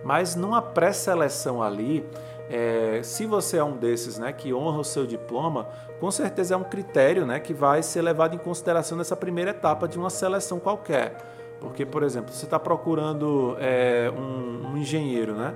Mas 0.04 0.34
numa 0.34 0.60
pré-seleção 0.60 1.62
ali, 1.62 2.04
é, 2.50 3.00
se 3.04 3.24
você 3.24 3.58
é 3.58 3.64
um 3.64 3.76
desses 3.76 4.18
né, 4.18 4.32
que 4.32 4.52
honra 4.52 4.78
o 4.78 4.84
seu 4.84 5.06
diploma, 5.06 5.68
com 6.00 6.10
certeza 6.10 6.54
é 6.54 6.56
um 6.56 6.64
critério 6.64 7.24
né, 7.24 7.38
que 7.38 7.54
vai 7.54 7.80
ser 7.80 8.02
levado 8.02 8.34
em 8.34 8.38
consideração 8.38 8.98
nessa 8.98 9.14
primeira 9.14 9.52
etapa 9.52 9.86
de 9.86 9.96
uma 9.96 10.10
seleção 10.10 10.58
qualquer. 10.58 11.16
Porque, 11.60 11.86
por 11.86 12.02
exemplo, 12.02 12.34
você 12.34 12.44
está 12.44 12.58
procurando 12.58 13.56
é, 13.58 14.12
um, 14.14 14.72
um, 14.72 14.76
engenheiro, 14.76 15.34
né? 15.34 15.54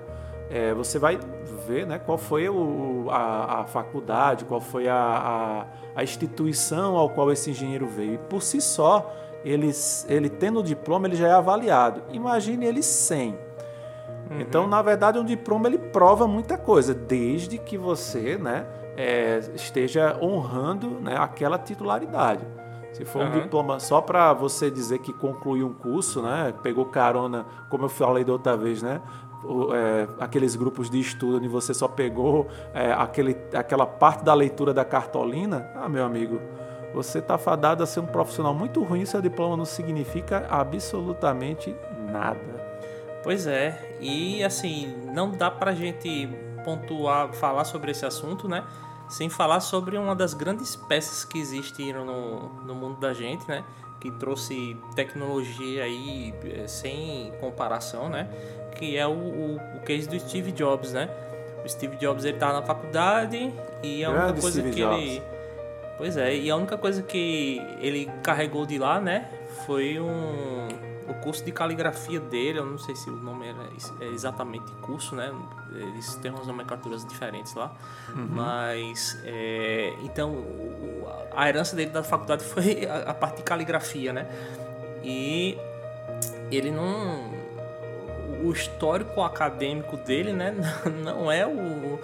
É, 0.51 0.73
você 0.73 0.99
vai 0.99 1.19
ver 1.67 1.87
né, 1.87 1.99
qual 1.99 2.17
foi 2.17 2.49
o, 2.49 3.07
a, 3.11 3.61
a, 3.61 3.65
faculdade, 3.65 4.47
qual 4.47 4.61
foi 4.61 4.89
a, 4.89 4.97
a, 4.97 5.67
a, 6.01 6.03
instituição 6.03 6.97
ao 6.97 7.11
qual 7.11 7.31
esse 7.31 7.51
engenheiro 7.51 7.87
veio. 7.87 8.15
E 8.15 8.19
por 8.19 8.41
si 8.43 8.61
só, 8.61 9.15
ele, 9.45 9.71
ele 10.09 10.31
tendo 10.31 10.61
o 10.61 10.63
diploma, 10.63 11.07
ele 11.07 11.17
já 11.17 11.29
é 11.29 11.33
avaliado. 11.33 12.03
Imagine 12.13 12.65
ele 12.65 12.83
sem. 12.83 13.39
Uhum. 14.31 14.41
Então, 14.41 14.67
na 14.67 14.81
verdade, 14.81 15.19
um 15.19 15.25
diploma 15.25 15.69
ele 15.69 15.79
prova 15.79 16.27
muita 16.27 16.57
coisa, 16.57 16.95
desde 16.95 17.59
que 17.59 17.77
você 17.77 18.39
né, 18.39 18.67
é, 18.97 19.41
esteja 19.55 20.19
honrando 20.23 20.99
né, 21.01 21.17
aquela 21.17 21.59
titularidade. 21.59 22.45
Se 22.93 23.05
for 23.05 23.23
uhum. 23.23 23.29
um 23.29 23.41
diploma 23.43 23.79
só 23.79 24.01
para 24.01 24.33
você 24.33 24.71
dizer 24.71 24.99
que 24.99 25.13
concluiu 25.13 25.67
um 25.67 25.73
curso, 25.73 26.23
né, 26.23 26.53
pegou 26.63 26.87
carona, 26.87 27.47
como 27.69 27.85
eu 27.85 27.89
falei 27.89 28.25
da 28.25 28.33
outra 28.33 28.57
vez, 28.57 28.83
né, 28.83 29.01
é, 29.75 30.09
aqueles 30.19 30.57
grupos 30.57 30.91
de 30.91 30.99
estudo 30.99 31.37
onde 31.37 31.49
você 31.49 31.73
só 31.73 31.87
pegou 31.87 32.49
é, 32.75 32.93
aquele, 32.93 33.37
aquela 33.55 33.87
parte 33.87 34.25
da 34.25 34.35
leitura 34.35 34.75
da 34.75 34.85
cartolina, 34.85 35.71
ah, 35.77 35.89
meu 35.89 36.05
amigo, 36.05 36.41
você 36.93 37.19
está 37.19 37.39
fadado 37.39 37.83
a 37.83 37.87
ser 37.87 38.01
um 38.01 38.07
profissional 38.07 38.55
muito 38.55 38.83
ruim, 38.83 39.05
seu 39.05 39.21
diploma 39.21 39.57
não 39.57 39.65
significa 39.65 40.47
absolutamente 40.51 41.75
nada. 42.11 42.69
Pois 43.23 43.47
é, 43.47 43.97
e 44.01 44.43
assim, 44.43 44.95
não 45.13 45.31
dá 45.31 45.51
pra 45.51 45.73
gente 45.73 46.29
pontuar, 46.65 47.33
falar 47.33 47.65
sobre 47.65 47.91
esse 47.91 48.07
assunto, 48.07 48.49
né? 48.49 48.65
Sem 49.09 49.29
falar 49.29 49.61
sobre 49.61 49.97
uma 49.97 50.15
das 50.15 50.35
grandes 50.35 50.77
peças 50.77 51.25
que 51.25 51.39
existiram 51.39 52.05
no, 52.05 52.49
no 52.65 52.75
mundo 52.75 53.01
da 53.01 53.13
gente, 53.13 53.47
né? 53.49 53.65
Que 54.01 54.11
trouxe 54.13 54.77
tecnologia 54.95 55.85
aí 55.85 56.33
eh, 56.45 56.67
sem 56.67 57.33
comparação, 57.41 58.09
né? 58.09 58.29
Que 58.77 58.97
é 58.97 59.07
o, 59.07 59.11
o, 59.11 59.57
o 59.57 59.81
case 59.81 60.09
do 60.09 60.19
Steve 60.19 60.53
Jobs, 60.53 60.93
né? 60.93 61.09
O 61.65 61.69
Steve 61.69 61.97
Jobs 61.97 62.25
ele 62.25 62.39
tá 62.39 62.53
na 62.53 62.63
faculdade 62.63 63.53
e 63.83 64.05
a 64.05 64.11
única 64.11 64.41
coisa 64.41 64.61
Steve 64.61 64.71
que 64.71 64.81
Jobs. 64.81 65.03
ele. 65.03 65.23
Pois 65.97 66.17
é, 66.17 66.37
e 66.37 66.49
a 66.49 66.57
única 66.57 66.79
coisa 66.79 67.03
que 67.03 67.61
ele 67.81 68.09
carregou 68.23 68.65
de 68.65 68.79
lá, 68.79 69.01
né? 69.01 69.29
Foi 69.67 69.99
um 69.99 70.69
curso 71.29 71.45
de 71.45 71.53
caligrafia 71.53 72.19
dele, 72.19 72.59
eu 72.59 72.65
não 72.65 72.79
sei 72.79 72.97
se 72.97 73.11
o 73.11 73.17
nome 73.17 73.49
era 73.49 73.69
é 74.01 74.07
exatamente 74.07 74.73
curso, 74.81 75.15
né? 75.15 75.31
Eles 75.75 76.15
têm 76.15 76.31
umas 76.31 76.47
nomenclaturas 76.47 77.05
diferentes 77.05 77.53
lá. 77.53 77.71
Uhum. 78.17 78.29
Mas, 78.31 79.21
é, 79.27 79.93
então, 80.03 80.43
a 81.37 81.47
herança 81.47 81.77
dele 81.77 81.91
da 81.91 82.03
faculdade 82.03 82.43
foi 82.45 82.87
a, 82.87 83.11
a 83.11 83.15
parte 83.15 83.37
de 83.37 83.43
caligrafia, 83.43 84.11
né? 84.11 84.27
E 85.05 85.59
ele 86.51 86.71
não 86.71 87.31
o 88.43 88.51
histórico 88.51 89.21
acadêmico 89.21 89.99
dele, 89.99 90.33
né, 90.33 90.55
não 91.05 91.31
é 91.31 91.47
o, 91.47 92.01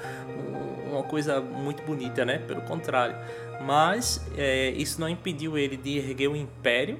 uma 0.92 1.02
coisa 1.04 1.40
muito 1.40 1.82
bonita, 1.82 2.26
né? 2.26 2.42
Pelo 2.46 2.60
contrário. 2.60 3.16
Mas 3.62 4.20
é, 4.36 4.68
isso 4.72 5.00
não 5.00 5.08
impediu 5.08 5.56
ele 5.56 5.78
de 5.78 5.96
erguer 5.96 6.28
um 6.28 6.36
império, 6.36 6.98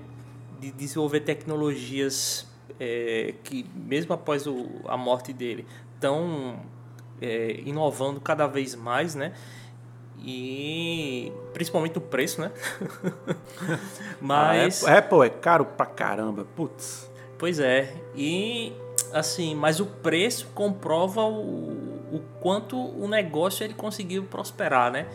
de 0.61 0.71
desenvolver 0.71 1.21
tecnologias 1.21 2.47
é, 2.79 3.35
que, 3.45 3.67
mesmo 3.75 4.14
após 4.14 4.47
o, 4.47 4.67
a 4.87 4.97
morte 4.97 5.33
dele, 5.33 5.67
estão 5.95 6.61
é, 7.21 7.61
inovando 7.64 8.21
cada 8.21 8.47
vez 8.47 8.75
mais, 8.75 9.14
né? 9.14 9.33
E 10.19 11.33
principalmente 11.53 11.99
o 11.99 12.01
preço, 12.01 12.40
né? 12.40 12.51
mas. 14.21 14.85
A 14.85 14.99
Apple 14.99 15.27
é 15.27 15.29
caro 15.29 15.64
pra 15.64 15.87
caramba, 15.87 16.47
putz. 16.57 17.11
Pois 17.38 17.59
é. 17.59 17.95
E 18.14 18.73
assim, 19.12 19.55
mas 19.55 19.81
o 19.81 19.87
preço 19.87 20.49
comprova 20.55 21.23
o, 21.23 21.95
o 22.12 22.21
quanto 22.40 22.77
o 22.77 23.07
negócio 23.07 23.64
ele 23.64 23.75
conseguiu 23.75 24.25
prosperar, 24.25 24.90
né? 24.90 25.07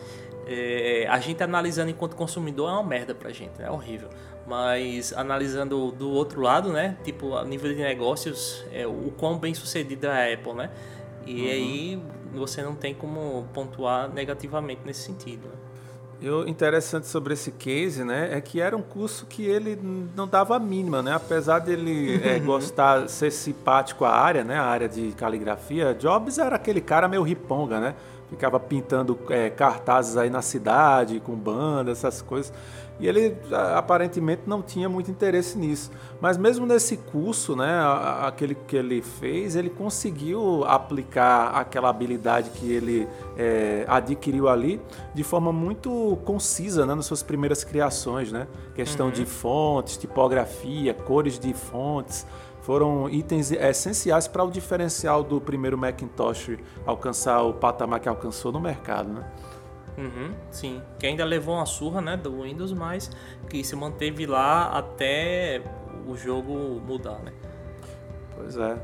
É, 0.46 1.06
a 1.08 1.18
gente 1.20 1.42
analisando 1.42 1.90
enquanto 1.90 2.16
consumidor 2.16 2.70
é 2.70 2.72
uma 2.72 2.82
merda 2.82 3.14
pra 3.14 3.30
gente, 3.30 3.60
é 3.60 3.70
horrível. 3.70 4.08
Mas 4.50 5.12
analisando 5.12 5.92
do 5.92 6.10
outro 6.10 6.40
lado, 6.40 6.72
né? 6.72 6.96
Tipo, 7.04 7.36
a 7.36 7.44
nível 7.44 7.72
de 7.72 7.80
negócios, 7.80 8.64
é, 8.72 8.84
o 8.84 9.12
quão 9.16 9.38
bem 9.38 9.54
sucedida 9.54 10.08
é 10.08 10.32
a 10.32 10.34
Apple, 10.34 10.54
né? 10.54 10.70
E 11.24 11.42
uhum. 11.42 11.46
aí 11.46 12.02
você 12.34 12.60
não 12.60 12.74
tem 12.74 12.92
como 12.92 13.46
pontuar 13.54 14.12
negativamente 14.12 14.80
nesse 14.84 15.02
sentido. 15.02 15.46
Né? 15.46 15.54
E 16.20 16.28
o 16.28 16.48
interessante 16.48 17.06
sobre 17.06 17.34
esse 17.34 17.52
case, 17.52 18.02
né, 18.02 18.30
é 18.32 18.40
que 18.40 18.60
era 18.60 18.76
um 18.76 18.82
curso 18.82 19.24
que 19.24 19.46
ele 19.46 19.78
não 20.16 20.26
dava 20.26 20.56
a 20.56 20.58
mínima, 20.58 21.00
né? 21.00 21.14
Apesar 21.14 21.60
dele 21.60 22.20
é, 22.24 22.40
gostar, 22.44 23.08
ser 23.08 23.30
simpático 23.30 24.04
à 24.04 24.10
área, 24.10 24.42
né, 24.42 24.56
a 24.56 24.64
área 24.64 24.88
de 24.88 25.12
caligrafia, 25.12 25.94
Jobs 25.94 26.38
era 26.38 26.56
aquele 26.56 26.80
cara 26.80 27.06
meio 27.06 27.22
riponga, 27.22 27.78
né? 27.78 27.94
Ficava 28.28 28.58
pintando 28.58 29.16
é, 29.30 29.48
cartazes 29.48 30.16
aí 30.16 30.28
na 30.28 30.42
cidade, 30.42 31.20
com 31.20 31.36
banda, 31.36 31.92
essas 31.92 32.20
coisas. 32.20 32.52
E 33.00 33.08
ele 33.08 33.34
aparentemente 33.76 34.42
não 34.46 34.60
tinha 34.60 34.88
muito 34.88 35.10
interesse 35.10 35.56
nisso. 35.56 35.90
Mas 36.20 36.36
mesmo 36.36 36.66
nesse 36.66 36.98
curso, 36.98 37.56
né, 37.56 37.80
aquele 38.20 38.54
que 38.54 38.76
ele 38.76 39.00
fez, 39.00 39.56
ele 39.56 39.70
conseguiu 39.70 40.64
aplicar 40.64 41.52
aquela 41.54 41.88
habilidade 41.88 42.50
que 42.50 42.70
ele 42.70 43.08
é, 43.38 43.86
adquiriu 43.88 44.48
ali 44.48 44.80
de 45.14 45.24
forma 45.24 45.50
muito 45.50 46.18
concisa 46.26 46.84
né, 46.84 46.94
nas 46.94 47.06
suas 47.06 47.22
primeiras 47.22 47.64
criações. 47.64 48.30
Né? 48.30 48.46
Questão 48.74 49.06
uhum. 49.06 49.12
de 49.12 49.24
fontes, 49.24 49.96
tipografia, 49.96 50.92
cores 50.92 51.38
de 51.38 51.54
fontes 51.54 52.26
foram 52.62 53.08
itens 53.08 53.50
essenciais 53.50 54.28
para 54.28 54.44
o 54.44 54.50
diferencial 54.50 55.24
do 55.24 55.40
primeiro 55.40 55.78
Macintosh 55.78 56.58
alcançar 56.86 57.42
o 57.42 57.54
patamar 57.54 58.00
que 58.00 58.08
alcançou 58.08 58.52
no 58.52 58.60
mercado. 58.60 59.08
Né? 59.08 59.24
Uhum, 60.00 60.32
sim, 60.50 60.80
que 60.98 61.06
ainda 61.06 61.24
levou 61.26 61.56
uma 61.56 61.66
surra 61.66 62.00
né, 62.00 62.16
do 62.16 62.42
Windows, 62.42 62.72
mas 62.72 63.10
que 63.50 63.62
se 63.62 63.76
manteve 63.76 64.24
lá 64.24 64.70
até 64.70 65.62
o 66.06 66.16
jogo 66.16 66.80
mudar, 66.86 67.18
né? 67.18 67.32
Pois 68.34 68.56
é. 68.56 68.78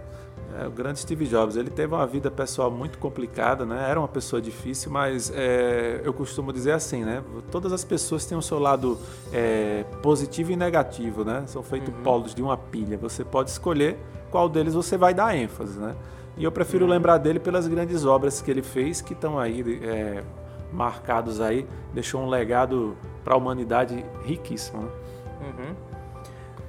é. 0.60 0.66
o 0.66 0.70
grande 0.70 0.98
Steve 0.98 1.26
Jobs, 1.26 1.56
ele 1.56 1.70
teve 1.70 1.94
uma 1.94 2.06
vida 2.06 2.30
pessoal 2.30 2.70
muito 2.70 2.98
complicada, 2.98 3.64
né? 3.64 3.88
Era 3.88 3.98
uma 3.98 4.08
pessoa 4.08 4.42
difícil, 4.42 4.90
mas 4.90 5.32
é, 5.34 6.02
eu 6.04 6.12
costumo 6.12 6.52
dizer 6.52 6.72
assim, 6.72 7.02
né? 7.02 7.22
Todas 7.50 7.72
as 7.72 7.82
pessoas 7.82 8.26
têm 8.26 8.36
o 8.36 8.42
seu 8.42 8.58
lado 8.58 8.98
é, 9.32 9.84
positivo 10.02 10.52
e 10.52 10.56
negativo, 10.56 11.24
né? 11.24 11.44
São 11.46 11.62
feitos 11.62 11.94
uhum. 11.94 12.02
polos 12.02 12.34
de 12.34 12.42
uma 12.42 12.58
pilha. 12.58 12.98
Você 12.98 13.24
pode 13.24 13.48
escolher 13.48 13.96
qual 14.30 14.50
deles 14.50 14.74
você 14.74 14.98
vai 14.98 15.14
dar 15.14 15.34
ênfase, 15.34 15.78
né? 15.78 15.96
E 16.36 16.44
eu 16.44 16.52
prefiro 16.52 16.84
uhum. 16.84 16.90
lembrar 16.90 17.16
dele 17.16 17.40
pelas 17.40 17.66
grandes 17.66 18.04
obras 18.04 18.42
que 18.42 18.50
ele 18.50 18.62
fez, 18.62 19.00
que 19.00 19.14
estão 19.14 19.38
aí 19.38 19.80
é, 19.82 20.22
marcados 20.76 21.40
aí, 21.40 21.66
deixou 21.94 22.20
um 22.20 22.28
legado 22.28 22.96
para 23.24 23.34
a 23.34 23.36
humanidade 23.36 24.04
riquíssimo. 24.24 24.82
Né? 24.82 24.90
Uhum. 25.40 25.74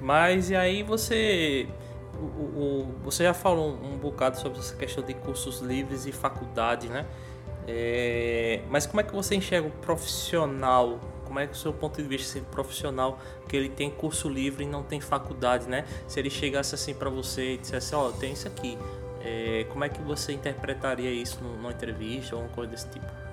Mas 0.00 0.50
e 0.50 0.56
aí 0.56 0.82
você 0.82 1.68
o, 2.14 2.22
o, 2.22 2.94
você 3.04 3.24
já 3.24 3.34
falou 3.34 3.78
um, 3.82 3.96
bocado 3.98 4.38
sobre 4.38 4.58
essa 4.58 4.74
questão 4.74 5.04
de 5.04 5.14
cursos 5.14 5.60
livres 5.60 6.06
e 6.06 6.12
faculdade, 6.12 6.88
né? 6.88 7.06
É, 7.66 8.62
mas 8.70 8.86
como 8.86 9.00
é 9.00 9.04
que 9.04 9.14
você 9.14 9.34
enxerga 9.34 9.68
o 9.68 9.70
profissional? 9.70 10.98
Como 11.24 11.38
é 11.38 11.46
que 11.46 11.52
o 11.52 11.56
seu 11.56 11.72
ponto 11.72 12.00
de 12.00 12.08
vista 12.08 12.32
sendo 12.32 12.46
profissional 12.46 13.18
que 13.46 13.54
ele 13.54 13.68
tem 13.68 13.90
curso 13.90 14.28
livre 14.28 14.64
e 14.64 14.66
não 14.66 14.82
tem 14.82 15.00
faculdade, 15.00 15.68
né? 15.68 15.84
Se 16.06 16.18
ele 16.18 16.30
chegasse 16.30 16.74
assim 16.74 16.94
para 16.94 17.10
você 17.10 17.54
e 17.54 17.58
dissesse, 17.58 17.94
ó, 17.94 18.08
oh, 18.08 18.12
tem 18.12 18.32
isso 18.32 18.48
aqui, 18.48 18.78
é, 19.22 19.66
como 19.68 19.84
é 19.84 19.90
que 19.90 20.00
você 20.00 20.32
interpretaria 20.32 21.10
isso 21.10 21.38
numa 21.42 21.70
entrevista 21.70 22.34
ou 22.34 22.40
alguma 22.40 22.54
coisa 22.54 22.72
desse 22.72 22.88
tipo? 22.88 23.27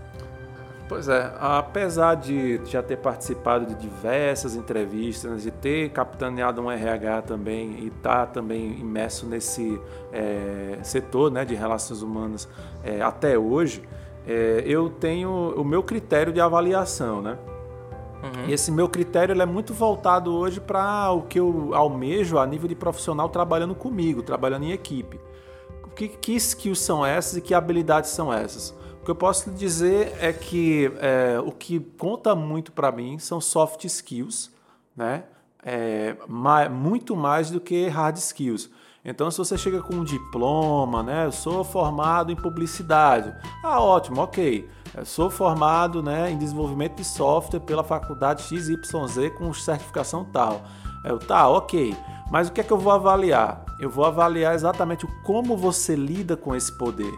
Pois 0.88 1.08
é, 1.08 1.34
apesar 1.39 2.13
de 2.15 2.62
já 2.65 2.84
ter 2.84 2.98
participado 2.98 3.65
de 3.65 3.74
diversas 3.74 4.56
entrevistas, 4.56 5.41
de 5.41 5.50
ter 5.50 5.89
capitaneado 5.89 6.62
um 6.62 6.69
RH 6.69 7.24
também 7.24 7.71
e 7.80 7.88
estar 7.88 8.28
tá 8.28 8.28
também 8.28 8.80
imerso 8.80 9.26
nesse 9.26 9.82
é, 10.13 10.78
setor 10.84 11.32
né, 11.32 11.43
de 11.43 11.56
relações 11.56 12.04
humanas 12.04 12.48
é, 12.84 13.02
até 13.02 13.36
hoje, 13.36 13.82
é, 14.28 14.63
eu 14.63 14.88
tenho 14.89 15.56
o 15.58 15.63
meu 15.63 15.82
critério 15.82 16.32
de 16.32 16.39
avaliação, 16.39 17.19
né? 17.19 17.38
Uhum. 18.24 18.48
E 18.48 18.54
esse 18.54 18.71
meu 18.71 18.88
critério 18.88 19.39
é 19.39 19.45
muito 19.45 19.74
voltado 19.74 20.34
hoje 20.34 20.60
para 20.60 21.12
o 21.12 21.24
que 21.24 21.39
eu 21.39 21.74
almejo 21.74 22.38
a 22.38 22.45
nível 22.45 22.67
de 22.67 22.76
profissional 22.76 23.28
trabalhando 23.30 23.74
comigo, 23.74 24.21
trabalhando 24.21 24.65
em 24.65 24.71
equipe. 24.71 25.19
Que, 25.95 26.10
que 26.10 26.34
skills 26.34 26.80
são 26.80 27.06
essas 27.06 27.38
e 27.38 27.41
que 27.41 27.54
habilidades 27.54 28.10
são 28.10 28.34
essas? 28.34 28.76
O 29.06 29.08
que 29.08 29.12
eu 29.12 29.15
posso 29.15 29.52
lhe 29.52 29.56
dizer 29.56 30.18
é 30.20 30.34
que 30.34 30.91
é, 31.00 31.39
o 31.39 31.52
que 31.52 31.80
conta 31.80 32.34
muito 32.34 32.72
para 32.72 32.91
mim 32.91 33.20
são 33.20 33.39
soft 33.39 33.84
skills, 33.84 34.50
né? 34.98 35.26
É, 35.63 36.15
mais, 36.28 36.72
muito 36.72 37.15
mais 37.15 37.52
do 37.52 37.62
que 37.62 37.88
hard 37.88 38.18
skills. 38.18 38.68
Então, 39.06 39.30
se 39.30 39.38
você 39.38 39.60
chega 39.60 39.80
com 39.80 39.94
um 39.94 40.04
diploma, 40.04 41.04
né? 41.04 41.28
Eu 41.28 41.32
sou 41.32 41.63
formado 41.63 42.32
em 42.32 42.36
publicidade. 42.36 43.32
Ah, 43.63 43.80
ótimo, 43.80 44.22
ok. 44.22 44.68
Eu 44.98 45.06
sou 45.06 45.30
formado 45.30 46.02
né, 46.02 46.32
em 46.32 46.38
desenvolvimento 46.39 46.96
de 46.96 47.06
software 47.06 47.60
pela 47.60 47.84
faculdade 47.84 48.41
XYZ 48.41 48.76
com 49.38 49.54
certificação 49.54 50.26
tal. 50.26 50.63
Eu, 51.04 51.20
tá, 51.20 51.48
ok. 51.48 51.96
Mas 52.32 52.48
o 52.48 52.52
que 52.52 52.60
é 52.60 52.63
que 52.63 52.74
eu 52.74 52.80
vou 52.80 52.91
avaliar? 52.91 53.63
Eu 53.80 53.91
vou 53.91 54.04
avaliar 54.04 54.56
exatamente 54.56 55.06
como 55.24 55.56
você 55.56 55.96
lida 55.96 56.36
com 56.36 56.56
esse 56.56 56.76
poder. 56.76 57.13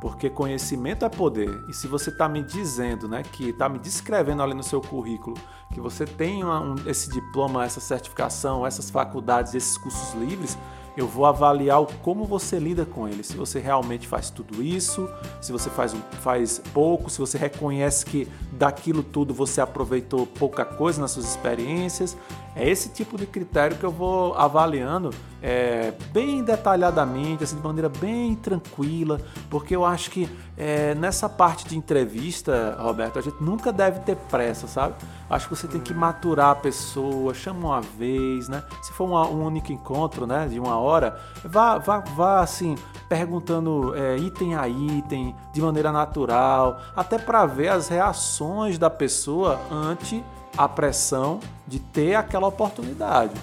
Porque 0.00 0.30
conhecimento 0.30 1.04
é 1.04 1.08
poder. 1.08 1.62
E 1.68 1.74
se 1.74 1.86
você 1.86 2.10
está 2.10 2.28
me 2.28 2.42
dizendo, 2.42 3.06
né, 3.06 3.22
que 3.22 3.50
está 3.50 3.68
me 3.68 3.78
descrevendo 3.78 4.42
ali 4.42 4.54
no 4.54 4.62
seu 4.62 4.80
currículo, 4.80 5.36
que 5.72 5.80
você 5.80 6.06
tem 6.06 6.42
uma, 6.42 6.60
um, 6.60 6.74
esse 6.86 7.10
diploma, 7.10 7.64
essa 7.64 7.80
certificação, 7.80 8.66
essas 8.66 8.90
faculdades, 8.90 9.54
esses 9.54 9.76
cursos 9.76 10.14
livres, 10.14 10.56
eu 10.96 11.06
vou 11.06 11.24
avaliar 11.24 11.84
como 12.02 12.24
você 12.24 12.58
lida 12.58 12.84
com 12.84 13.06
ele. 13.08 13.22
Se 13.22 13.36
você 13.36 13.58
realmente 13.58 14.08
faz 14.08 14.30
tudo 14.30 14.62
isso, 14.62 15.08
se 15.40 15.52
você 15.52 15.70
faz, 15.70 15.94
faz 16.20 16.60
pouco, 16.72 17.08
se 17.08 17.18
você 17.18 17.38
reconhece 17.38 18.04
que 18.04 18.28
daquilo 18.52 19.02
tudo 19.02 19.32
você 19.32 19.60
aproveitou 19.60 20.26
pouca 20.26 20.64
coisa 20.64 21.00
nas 21.00 21.12
suas 21.12 21.26
experiências. 21.26 22.16
É 22.54 22.68
esse 22.68 22.88
tipo 22.88 23.16
de 23.16 23.26
critério 23.26 23.76
que 23.76 23.84
eu 23.84 23.90
vou 23.90 24.34
avaliando 24.34 25.10
é, 25.42 25.92
bem 26.12 26.42
detalhadamente, 26.42 27.44
assim, 27.44 27.56
de 27.56 27.62
maneira 27.62 27.88
bem 27.88 28.34
tranquila, 28.34 29.20
porque 29.48 29.74
eu 29.74 29.84
acho 29.84 30.10
que 30.10 30.28
é, 30.56 30.94
nessa 30.94 31.28
parte 31.28 31.66
de 31.66 31.76
entrevista, 31.76 32.76
Roberto, 32.78 33.18
a 33.18 33.22
gente 33.22 33.42
nunca 33.42 33.72
deve 33.72 34.00
ter 34.00 34.16
pressa, 34.16 34.66
sabe? 34.66 34.94
Acho 35.28 35.48
que 35.48 35.56
você 35.56 35.68
tem 35.68 35.80
que 35.80 35.94
maturar 35.94 36.50
a 36.50 36.54
pessoa, 36.54 37.32
chama 37.32 37.68
uma 37.68 37.80
vez, 37.80 38.48
né? 38.48 38.62
Se 38.82 38.92
for 38.92 39.04
uma, 39.04 39.26
um 39.28 39.46
único 39.46 39.72
encontro, 39.72 40.26
né, 40.26 40.48
de 40.48 40.58
uma 40.58 40.76
hora, 40.76 41.18
vá, 41.44 41.78
vá, 41.78 42.00
vá 42.00 42.40
assim, 42.40 42.76
perguntando 43.08 43.94
é, 43.94 44.16
item 44.16 44.56
a 44.56 44.68
item, 44.68 45.34
de 45.54 45.62
maneira 45.62 45.92
natural, 45.92 46.80
até 46.94 47.16
para 47.16 47.46
ver 47.46 47.68
as 47.68 47.88
reações 47.88 48.76
da 48.76 48.90
pessoa 48.90 49.58
ante 49.70 50.22
a 50.56 50.68
pressão 50.68 51.40
de 51.66 51.78
ter 51.78 52.14
aquela 52.14 52.46
oportunidade. 52.46 53.34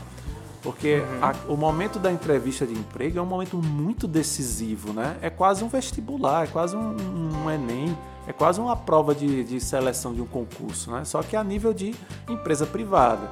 Porque 0.61 0.95
uhum. 0.95 1.23
a, 1.23 1.35
o 1.53 1.55
momento 1.55 1.97
da 1.99 2.11
entrevista 2.11 2.65
de 2.65 2.73
emprego 2.73 3.19
é 3.19 3.21
um 3.21 3.25
momento 3.25 3.57
muito 3.57 4.07
decisivo, 4.07 4.91
né? 4.91 5.17
É 5.21 5.29
quase 5.29 5.63
um 5.63 5.69
vestibular, 5.69 6.45
é 6.45 6.47
quase 6.47 6.75
um, 6.75 6.95
um 7.43 7.49
Enem, 7.49 7.97
é 8.27 8.33
quase 8.33 8.59
uma 8.59 8.75
prova 8.75 9.15
de, 9.15 9.43
de, 9.45 9.61
seleção 9.61 10.13
de 10.13 10.21
um 10.21 10.25
concurso, 10.25 10.91
né? 10.91 11.05
Só 11.05 11.23
que 11.23 11.35
a 11.35 11.43
nível 11.43 11.73
de 11.73 11.95
empresa 12.27 12.65
privada. 12.65 13.31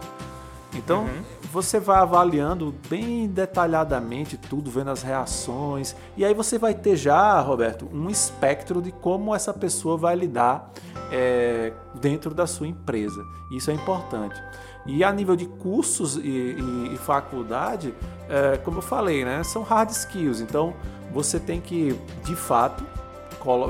Então, 0.78 1.04
uhum. 1.04 1.24
você 1.52 1.80
vai 1.80 2.00
avaliando 2.00 2.74
bem 2.90 3.28
detalhadamente 3.28 4.38
tudo, 4.38 4.70
vendo 4.70 4.92
as 4.92 5.02
reações, 5.02 5.96
e 6.18 6.26
aí 6.26 6.34
você 6.34 6.58
vai 6.58 6.74
ter 6.74 6.96
já, 6.96 7.40
Roberto, 7.40 7.90
um 7.92 8.10
espectro 8.10 8.82
de 8.82 8.92
como 8.92 9.34
essa 9.34 9.54
pessoa 9.54 9.98
vai 9.98 10.16
lidar 10.16 10.72
é, 11.12 11.72
dentro 12.00 12.34
da 12.34 12.46
sua 12.46 12.68
empresa. 12.68 13.24
Isso 13.52 13.72
é 13.72 13.74
importante. 13.74 14.42
E 14.86 15.04
a 15.04 15.12
nível 15.12 15.36
de 15.36 15.46
cursos 15.46 16.18
e, 16.18 16.20
e, 16.20 16.92
e 16.94 16.98
faculdade, 16.98 17.94
é, 18.30 18.58
como 18.58 18.78
eu 18.78 18.82
falei, 18.84 19.26
né, 19.26 19.44
são 19.44 19.64
hard 19.64 19.90
skills. 19.90 20.42
Então, 20.42 20.74
você 21.12 21.40
tem 21.40 21.60
que, 21.62 22.00
de 22.24 22.36
fato, 22.36 22.86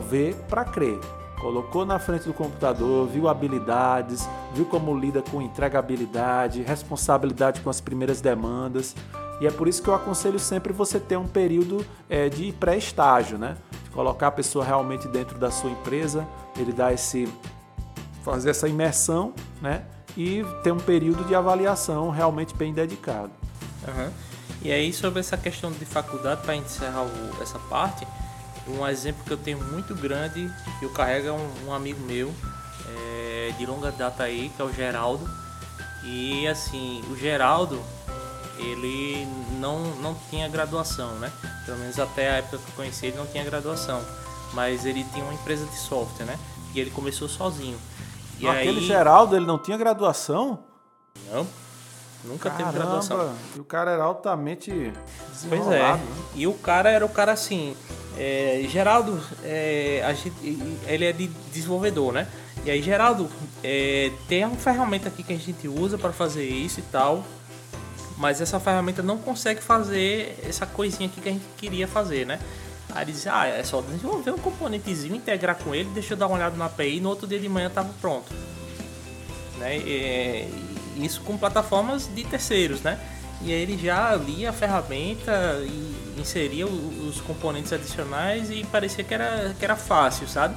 ver 0.09 0.35
para 0.47 0.63
crer 0.63 0.97
colocou 1.45 1.85
na 1.85 1.99
frente 1.99 2.23
do 2.23 2.33
computador, 2.33 3.07
viu 3.07 3.29
habilidades, 3.29 4.27
viu 4.55 4.65
como 4.65 4.97
lida 4.97 5.21
com 5.21 5.39
entregabilidade, 5.39 6.63
responsabilidade 6.63 7.61
com 7.61 7.69
as 7.69 7.79
primeiras 7.79 8.19
demandas. 8.19 8.95
E 9.39 9.45
é 9.45 9.51
por 9.51 9.67
isso 9.67 9.83
que 9.83 9.87
eu 9.87 9.93
aconselho 9.93 10.39
sempre 10.39 10.73
você 10.73 10.99
ter 10.99 11.17
um 11.17 11.27
período 11.27 11.85
é, 12.09 12.29
de 12.29 12.51
pré-estágio, 12.53 13.37
né? 13.37 13.57
De 13.83 13.91
colocar 13.91 14.29
a 14.29 14.31
pessoa 14.31 14.65
realmente 14.65 15.07
dentro 15.07 15.37
da 15.37 15.51
sua 15.51 15.69
empresa, 15.69 16.27
ele 16.57 16.73
dá 16.73 16.91
esse 16.91 17.31
fazer 18.23 18.49
essa 18.49 18.67
imersão, 18.67 19.31
né? 19.61 19.83
E 20.17 20.43
ter 20.63 20.71
um 20.71 20.79
período 20.79 21.23
de 21.25 21.35
avaliação 21.35 22.09
realmente 22.09 22.55
bem 22.55 22.73
dedicado. 22.73 23.29
Uhum. 23.87 24.09
E 24.63 24.71
aí 24.71 24.91
sobre 24.91 25.19
essa 25.19 25.37
questão 25.37 25.71
de 25.71 25.85
faculdade, 25.85 26.41
para 26.41 26.55
encerrar 26.55 27.05
essa 27.39 27.59
parte, 27.69 28.07
um 28.67 28.87
exemplo 28.87 29.23
que 29.23 29.31
eu 29.31 29.37
tenho 29.37 29.59
muito 29.63 29.93
grande, 29.95 30.51
que 30.79 30.85
eu 30.85 30.89
carrego 30.89 31.27
é 31.27 31.31
um, 31.31 31.67
um 31.67 31.73
amigo 31.73 31.99
meu 32.01 32.33
é, 32.87 33.53
de 33.57 33.65
longa 33.65 33.91
data 33.91 34.23
aí, 34.23 34.51
que 34.55 34.61
é 34.61 34.65
o 34.65 34.73
Geraldo. 34.73 35.29
E 36.03 36.47
assim, 36.47 37.03
o 37.09 37.15
Geraldo, 37.15 37.81
ele 38.57 39.27
não, 39.59 39.79
não 39.95 40.15
tinha 40.29 40.47
graduação, 40.47 41.11
né? 41.15 41.31
Pelo 41.65 41.77
menos 41.79 41.99
até 41.99 42.29
a 42.29 42.33
época 42.35 42.57
que 42.57 42.69
eu 42.69 42.75
conheci 42.75 43.07
ele 43.07 43.17
não 43.17 43.25
tinha 43.25 43.43
graduação. 43.43 44.01
Mas 44.53 44.85
ele 44.85 45.03
tinha 45.11 45.23
uma 45.23 45.33
empresa 45.33 45.65
de 45.65 45.75
software, 45.75 46.25
né? 46.25 46.39
E 46.73 46.79
ele 46.79 46.91
começou 46.91 47.27
sozinho. 47.27 47.77
E 48.39 48.47
Aquele 48.47 48.79
aí... 48.79 48.85
Geraldo, 48.85 49.35
ele 49.35 49.45
não 49.45 49.57
tinha 49.57 49.77
graduação? 49.77 50.59
Não, 51.31 51.47
nunca 52.23 52.49
Caramba, 52.49 52.71
teve 52.71 52.83
graduação. 52.83 53.35
E 53.55 53.59
o 53.59 53.63
cara 53.63 53.91
era 53.91 54.03
altamente 54.03 54.93
Pois 55.49 55.67
é. 55.67 55.93
Né? 55.93 56.01
E 56.35 56.47
o 56.47 56.53
cara 56.53 56.89
era 56.89 57.05
o 57.05 57.09
cara 57.09 57.31
assim, 57.33 57.75
é, 58.17 58.65
Geraldo, 58.69 59.21
é, 59.43 60.01
gente, 60.15 60.59
ele 60.87 61.05
é 61.05 61.11
de 61.11 61.27
desenvolvedor, 61.51 62.13
né? 62.13 62.27
E 62.65 62.71
aí, 62.71 62.81
Geraldo, 62.81 63.29
é, 63.63 64.11
tem 64.27 64.43
uma 64.45 64.55
ferramenta 64.55 65.09
aqui 65.09 65.23
que 65.23 65.33
a 65.33 65.37
gente 65.37 65.67
usa 65.67 65.97
para 65.97 66.11
fazer 66.11 66.47
isso 66.47 66.79
e 66.79 66.83
tal, 66.83 67.23
mas 68.17 68.41
essa 68.41 68.59
ferramenta 68.59 69.03
não 69.03 69.17
consegue 69.17 69.61
fazer 69.61 70.39
essa 70.47 70.65
coisinha 70.65 71.07
aqui 71.07 71.21
que 71.21 71.29
a 71.29 71.31
gente 71.31 71.45
queria 71.57 71.87
fazer, 71.87 72.25
né? 72.25 72.39
Aí 72.93 73.03
ele 73.03 73.11
diz, 73.11 73.27
ah, 73.27 73.45
é 73.45 73.63
só 73.63 73.81
desenvolver 73.81 74.31
um 74.31 74.37
componentezinho, 74.37 75.15
integrar 75.15 75.57
com 75.57 75.75
ele, 75.75 75.89
deixa 75.93 76.13
eu 76.13 76.17
dar 76.17 76.27
uma 76.27 76.37
olhada 76.37 76.55
na 76.55 76.65
API 76.65 76.97
e 76.97 77.01
no 77.01 77.09
outro 77.09 77.27
dia 77.27 77.39
de 77.39 77.49
manhã 77.49 77.69
tava 77.69 77.93
pronto. 77.99 78.31
Né? 79.59 79.77
E, 79.77 80.47
isso 80.97 81.21
com 81.21 81.37
plataformas 81.37 82.09
de 82.13 82.23
terceiros, 82.23 82.81
né? 82.81 82.97
E 83.41 83.51
aí 83.51 83.61
ele 83.61 83.77
já 83.77 84.15
lia 84.15 84.49
a 84.49 84.53
ferramenta 84.53 85.31
e 85.61 86.19
inseria 86.19 86.65
os 86.65 87.21
componentes 87.21 87.71
adicionais 87.73 88.49
e 88.49 88.63
parecia 88.65 89.03
que 89.03 89.13
era, 89.13 89.53
que 89.57 89.63
era 89.63 89.75
fácil, 89.75 90.27
sabe? 90.27 90.55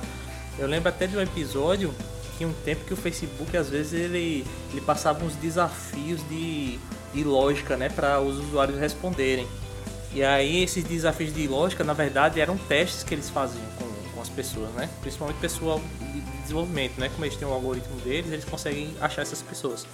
Eu 0.58 0.66
lembro 0.66 0.88
até 0.88 1.06
de 1.06 1.16
um 1.16 1.20
episódio 1.20 1.94
que 2.36 2.44
um 2.44 2.52
tempo 2.64 2.84
que 2.84 2.94
o 2.94 2.96
Facebook 2.96 3.56
às 3.56 3.68
vezes 3.68 3.92
ele, 3.92 4.46
ele 4.70 4.80
passava 4.80 5.24
uns 5.24 5.34
desafios 5.34 6.20
de, 6.28 6.78
de 7.12 7.24
lógica, 7.24 7.76
né, 7.76 7.88
para 7.88 8.20
os 8.20 8.38
usuários 8.38 8.78
responderem. 8.78 9.46
E 10.12 10.22
aí 10.22 10.62
esses 10.62 10.84
desafios 10.84 11.34
de 11.34 11.46
lógica, 11.46 11.84
na 11.84 11.92
verdade, 11.92 12.40
eram 12.40 12.56
testes 12.56 13.02
que 13.02 13.14
eles 13.14 13.28
faziam 13.28 13.64
com, 13.78 13.84
com 14.14 14.20
as 14.22 14.28
pessoas, 14.28 14.70
né? 14.70 14.88
Principalmente 15.02 15.36
pessoal 15.36 15.80
de 16.00 16.20
desenvolvimento, 16.42 16.98
né? 16.98 17.10
Como 17.10 17.24
eles 17.24 17.36
têm 17.36 17.46
o 17.46 17.50
um 17.50 17.54
algoritmo 17.54 18.00
deles, 18.00 18.32
eles 18.32 18.44
conseguem 18.44 18.96
achar 19.00 19.22
essas 19.22 19.42
pessoas. 19.42 19.86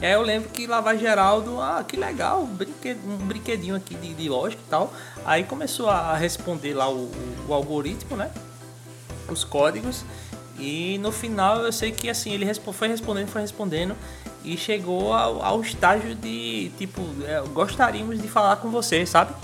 E 0.00 0.06
aí 0.06 0.12
eu 0.12 0.22
lembro 0.22 0.48
que 0.48 0.66
lá 0.66 0.80
vai 0.80 0.98
Geraldo, 0.98 1.60
ah, 1.60 1.84
que 1.86 1.94
legal, 1.96 2.42
um 2.42 3.26
brinquedinho 3.26 3.76
aqui 3.76 3.94
de, 3.94 4.14
de 4.14 4.28
lógica 4.28 4.62
e 4.66 4.70
tal. 4.70 4.92
Aí 5.26 5.44
começou 5.44 5.90
a 5.90 6.16
responder 6.16 6.72
lá 6.72 6.88
o, 6.88 7.04
o, 7.04 7.46
o 7.48 7.54
algoritmo, 7.54 8.16
né? 8.16 8.30
Os 9.28 9.44
códigos. 9.44 10.04
E 10.58 10.98
no 10.98 11.12
final 11.12 11.58
eu 11.58 11.72
sei 11.72 11.92
que 11.92 12.08
assim, 12.08 12.32
ele 12.32 12.46
foi 12.72 12.88
respondendo, 12.88 13.28
foi 13.28 13.42
respondendo 13.42 13.94
e 14.42 14.56
chegou 14.56 15.12
ao, 15.12 15.42
ao 15.42 15.60
estágio 15.60 16.14
de 16.14 16.70
tipo, 16.78 17.02
é, 17.26 17.40
gostaríamos 17.52 18.20
de 18.20 18.28
falar 18.28 18.56
com 18.56 18.70
você, 18.70 19.04
sabe? 19.04 19.34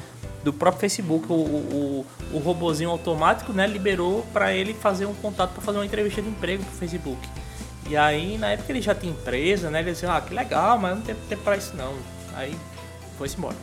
Do 0.43 0.53
próprio 0.53 0.81
Facebook, 0.81 1.27
o, 1.29 1.35
o, 1.35 2.07
o 2.33 2.39
robozinho 2.39 2.91
automático, 2.91 3.53
né, 3.53 3.67
liberou 3.67 4.25
para 4.33 4.55
ele 4.55 4.73
fazer 4.73 5.05
um 5.05 5.15
contato 5.15 5.53
para 5.53 5.63
fazer 5.63 5.79
uma 5.79 5.87
entrevista 5.87 6.23
de 6.23 6.29
emprego 6.29 6.65
pro 6.65 6.75
Facebook. 6.75 7.21
E 7.89 7.97
aí, 7.97 8.37
na 8.37 8.49
época 8.49 8.73
ele 8.73 8.83
já 8.83 8.95
tinha 8.95 9.13
empresa, 9.13 9.71
né? 9.71 9.81
Ele 9.81 9.93
disse, 9.93 10.07
ah, 10.07 10.21
que 10.21 10.35
legal, 10.35 10.79
mas 10.79 10.97
não 10.97 11.03
tem 11.03 11.15
tempo 11.29 11.43
pra 11.43 11.57
isso 11.57 11.77
não. 11.77 11.95
Aí 12.35 12.57
foi-se 13.17 13.37
embora. 13.37 13.57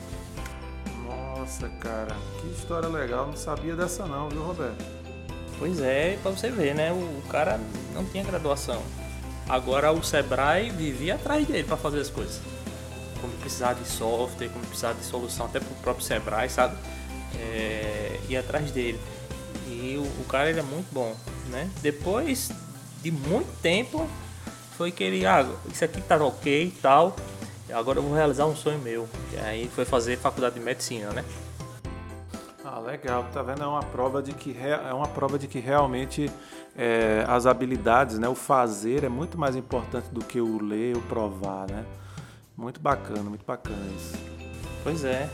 Nossa, 1.06 1.68
cara, 1.82 2.16
que 2.40 2.48
história 2.48 2.88
legal, 2.88 3.28
não 3.28 3.36
sabia 3.36 3.76
dessa 3.76 4.06
não, 4.06 4.30
viu, 4.30 4.42
Roberto? 4.42 4.84
Pois 5.60 5.80
é, 5.82 6.18
pra 6.22 6.32
você 6.32 6.50
ver, 6.50 6.74
né? 6.74 6.92
O 6.92 7.22
cara 7.30 7.60
não 7.94 8.06
tinha 8.06 8.24
graduação. 8.24 8.82
Agora 9.48 9.92
o 9.92 10.02
Sebrae 10.02 10.70
vivia 10.70 11.16
atrás 11.16 11.46
dele 11.46 11.66
para 11.66 11.76
fazer 11.76 12.00
as 12.00 12.10
coisas. 12.10 12.40
Como 13.20 13.34
precisar 13.34 13.74
de 13.74 13.86
software, 13.86 14.50
como 14.50 14.66
precisar 14.66 14.94
de 14.94 15.04
solução, 15.04 15.46
até 15.46 15.60
pro 15.60 15.76
próprio 15.76 16.06
Sebrae, 16.06 16.50
sabe? 16.50 16.78
É, 17.38 18.20
ir 18.30 18.38
atrás 18.38 18.72
dele. 18.72 19.00
E 19.68 19.98
o, 19.98 20.22
o 20.22 20.26
cara 20.30 20.50
ele 20.50 20.60
é 20.60 20.64
muito 20.64 20.88
bom, 20.94 21.14
né? 21.50 21.70
Depois 21.82 22.52
de 23.04 23.12
muito 23.12 23.52
tempo 23.62 24.08
foi 24.78 24.92
que 24.92 25.04
ele, 25.04 25.26
ah, 25.26 25.46
isso 25.70 25.84
aqui 25.84 26.02
tá 26.02 26.16
ok 26.16 26.68
e 26.68 26.72
tal. 26.72 27.16
Agora 27.72 28.00
eu 28.00 28.04
vou 28.04 28.14
realizar 28.14 28.46
um 28.46 28.56
sonho 28.56 28.80
meu. 28.80 29.08
E 29.34 29.38
aí 29.38 29.68
foi 29.68 29.84
fazer 29.84 30.18
faculdade 30.18 30.56
de 30.56 30.62
medicina, 30.62 31.12
né? 31.12 31.26
Ah, 32.64 32.80
legal. 32.80 33.26
Tá 33.34 33.44
vendo? 33.44 33.62
É 33.62 33.68
uma 33.68 33.84
prova 33.84 34.24
de 34.24 34.32
que 34.32 34.56
é 34.58 34.94
uma 34.94 35.08
prova 35.08 35.38
de 35.38 35.48
que 35.48 35.60
realmente 35.60 36.32
é, 36.78 37.26
as 37.28 37.46
habilidades, 37.46 38.18
né, 38.18 38.28
o 38.28 38.36
fazer 38.36 39.04
é 39.04 39.10
muito 39.10 39.38
mais 39.38 39.56
importante 39.56 40.08
do 40.10 40.24
que 40.24 40.40
o 40.40 40.64
ler, 40.64 40.96
o 40.96 41.02
provar, 41.02 41.70
né? 41.70 41.86
Muito 42.56 42.80
bacana, 42.80 43.24
muito 43.24 43.46
bacana 43.46 43.86
isso. 43.98 44.14
Pois 44.84 45.04
é. 45.04 45.30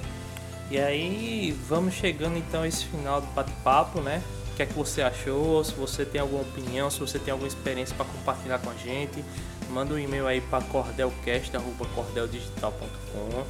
E 0.72 0.80
aí 0.80 1.52
vamos 1.68 1.94
chegando 1.94 2.38
então 2.38 2.62
a 2.64 2.68
esse 2.68 2.86
final 2.86 3.22
do 3.22 3.28
bate-papo, 3.28 4.02
né? 4.02 4.24
Que 4.60 4.64
é 4.64 4.66
que 4.66 4.74
você 4.74 5.02
achou, 5.02 5.64
se 5.64 5.74
você 5.74 6.04
tem 6.04 6.20
alguma 6.20 6.42
opinião, 6.42 6.90
se 6.90 7.00
você 7.00 7.18
tem 7.18 7.32
alguma 7.32 7.48
experiência 7.48 7.96
para 7.96 8.04
compartilhar 8.04 8.60
com 8.60 8.70
a 8.70 8.74
gente, 8.74 9.24
manda 9.70 9.94
um 9.94 9.98
e-mail 9.98 10.28
aí 10.28 10.42
para 10.42 10.62
cordelcast.cordeldigital.com 10.66 13.46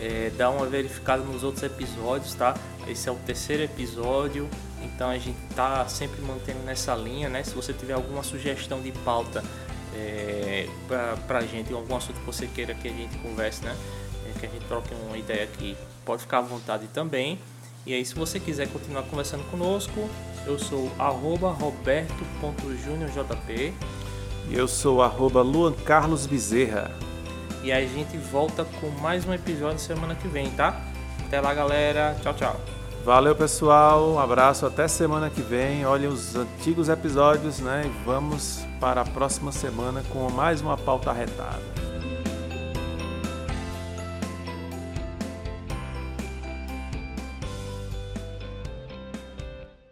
é, 0.00 0.32
dá 0.38 0.48
uma 0.48 0.64
verificada 0.64 1.22
nos 1.22 1.44
outros 1.44 1.62
episódios, 1.62 2.32
tá? 2.32 2.56
Esse 2.88 3.10
é 3.10 3.12
o 3.12 3.14
terceiro 3.14 3.62
episódio, 3.62 4.48
então 4.82 5.10
a 5.10 5.18
gente 5.18 5.36
tá 5.54 5.86
sempre 5.86 6.22
mantendo 6.22 6.60
nessa 6.60 6.94
linha, 6.94 7.28
né? 7.28 7.42
Se 7.42 7.54
você 7.54 7.74
tiver 7.74 7.92
alguma 7.92 8.22
sugestão 8.22 8.80
de 8.80 8.90
pauta 8.90 9.44
é, 9.94 10.66
pra, 10.88 11.18
pra 11.26 11.42
gente, 11.42 11.74
algum 11.74 11.94
assunto 11.94 12.20
que 12.20 12.26
você 12.26 12.46
queira 12.46 12.74
que 12.74 12.88
a 12.88 12.90
gente 12.90 13.18
converse, 13.18 13.62
né? 13.62 13.76
É, 14.26 14.30
que 14.40 14.46
a 14.46 14.48
gente 14.48 14.64
troque 14.64 14.94
uma 15.06 15.18
ideia 15.18 15.44
aqui, 15.44 15.76
pode 16.06 16.22
ficar 16.22 16.38
à 16.38 16.42
vontade 16.42 16.86
também. 16.86 17.38
E 17.86 17.92
aí, 17.92 18.02
se 18.02 18.14
você 18.14 18.40
quiser 18.40 18.66
continuar 18.68 19.02
conversando 19.02 19.44
conosco, 19.50 20.08
eu 20.46 20.58
sou 20.58 20.90
roberto.juniorjp. 20.98 23.74
E 24.48 24.54
eu 24.54 24.66
sou 24.68 25.02
arroba 25.02 25.42
Luan 25.42 25.72
Carlos 25.72 26.26
Bezerra. 26.26 26.92
E 27.62 27.72
a 27.72 27.80
gente 27.80 28.18
volta 28.18 28.66
com 28.80 28.90
mais 29.00 29.26
um 29.26 29.32
episódio 29.32 29.78
semana 29.78 30.14
que 30.14 30.28
vem, 30.28 30.50
tá? 30.50 30.78
Até 31.26 31.40
lá, 31.40 31.54
galera. 31.54 32.14
Tchau, 32.22 32.34
tchau. 32.34 32.60
Valeu, 33.04 33.34
pessoal. 33.34 34.12
Um 34.12 34.18
abraço. 34.18 34.66
Até 34.66 34.86
semana 34.86 35.30
que 35.30 35.40
vem. 35.40 35.86
Olhem 35.86 36.08
os 36.08 36.36
antigos 36.36 36.90
episódios, 36.90 37.60
né? 37.60 37.84
E 37.86 38.04
vamos 38.04 38.66
para 38.78 39.00
a 39.00 39.04
próxima 39.04 39.50
semana 39.50 40.02
com 40.10 40.30
mais 40.30 40.60
uma 40.60 40.76
pauta 40.76 41.10
retada. 41.12 41.73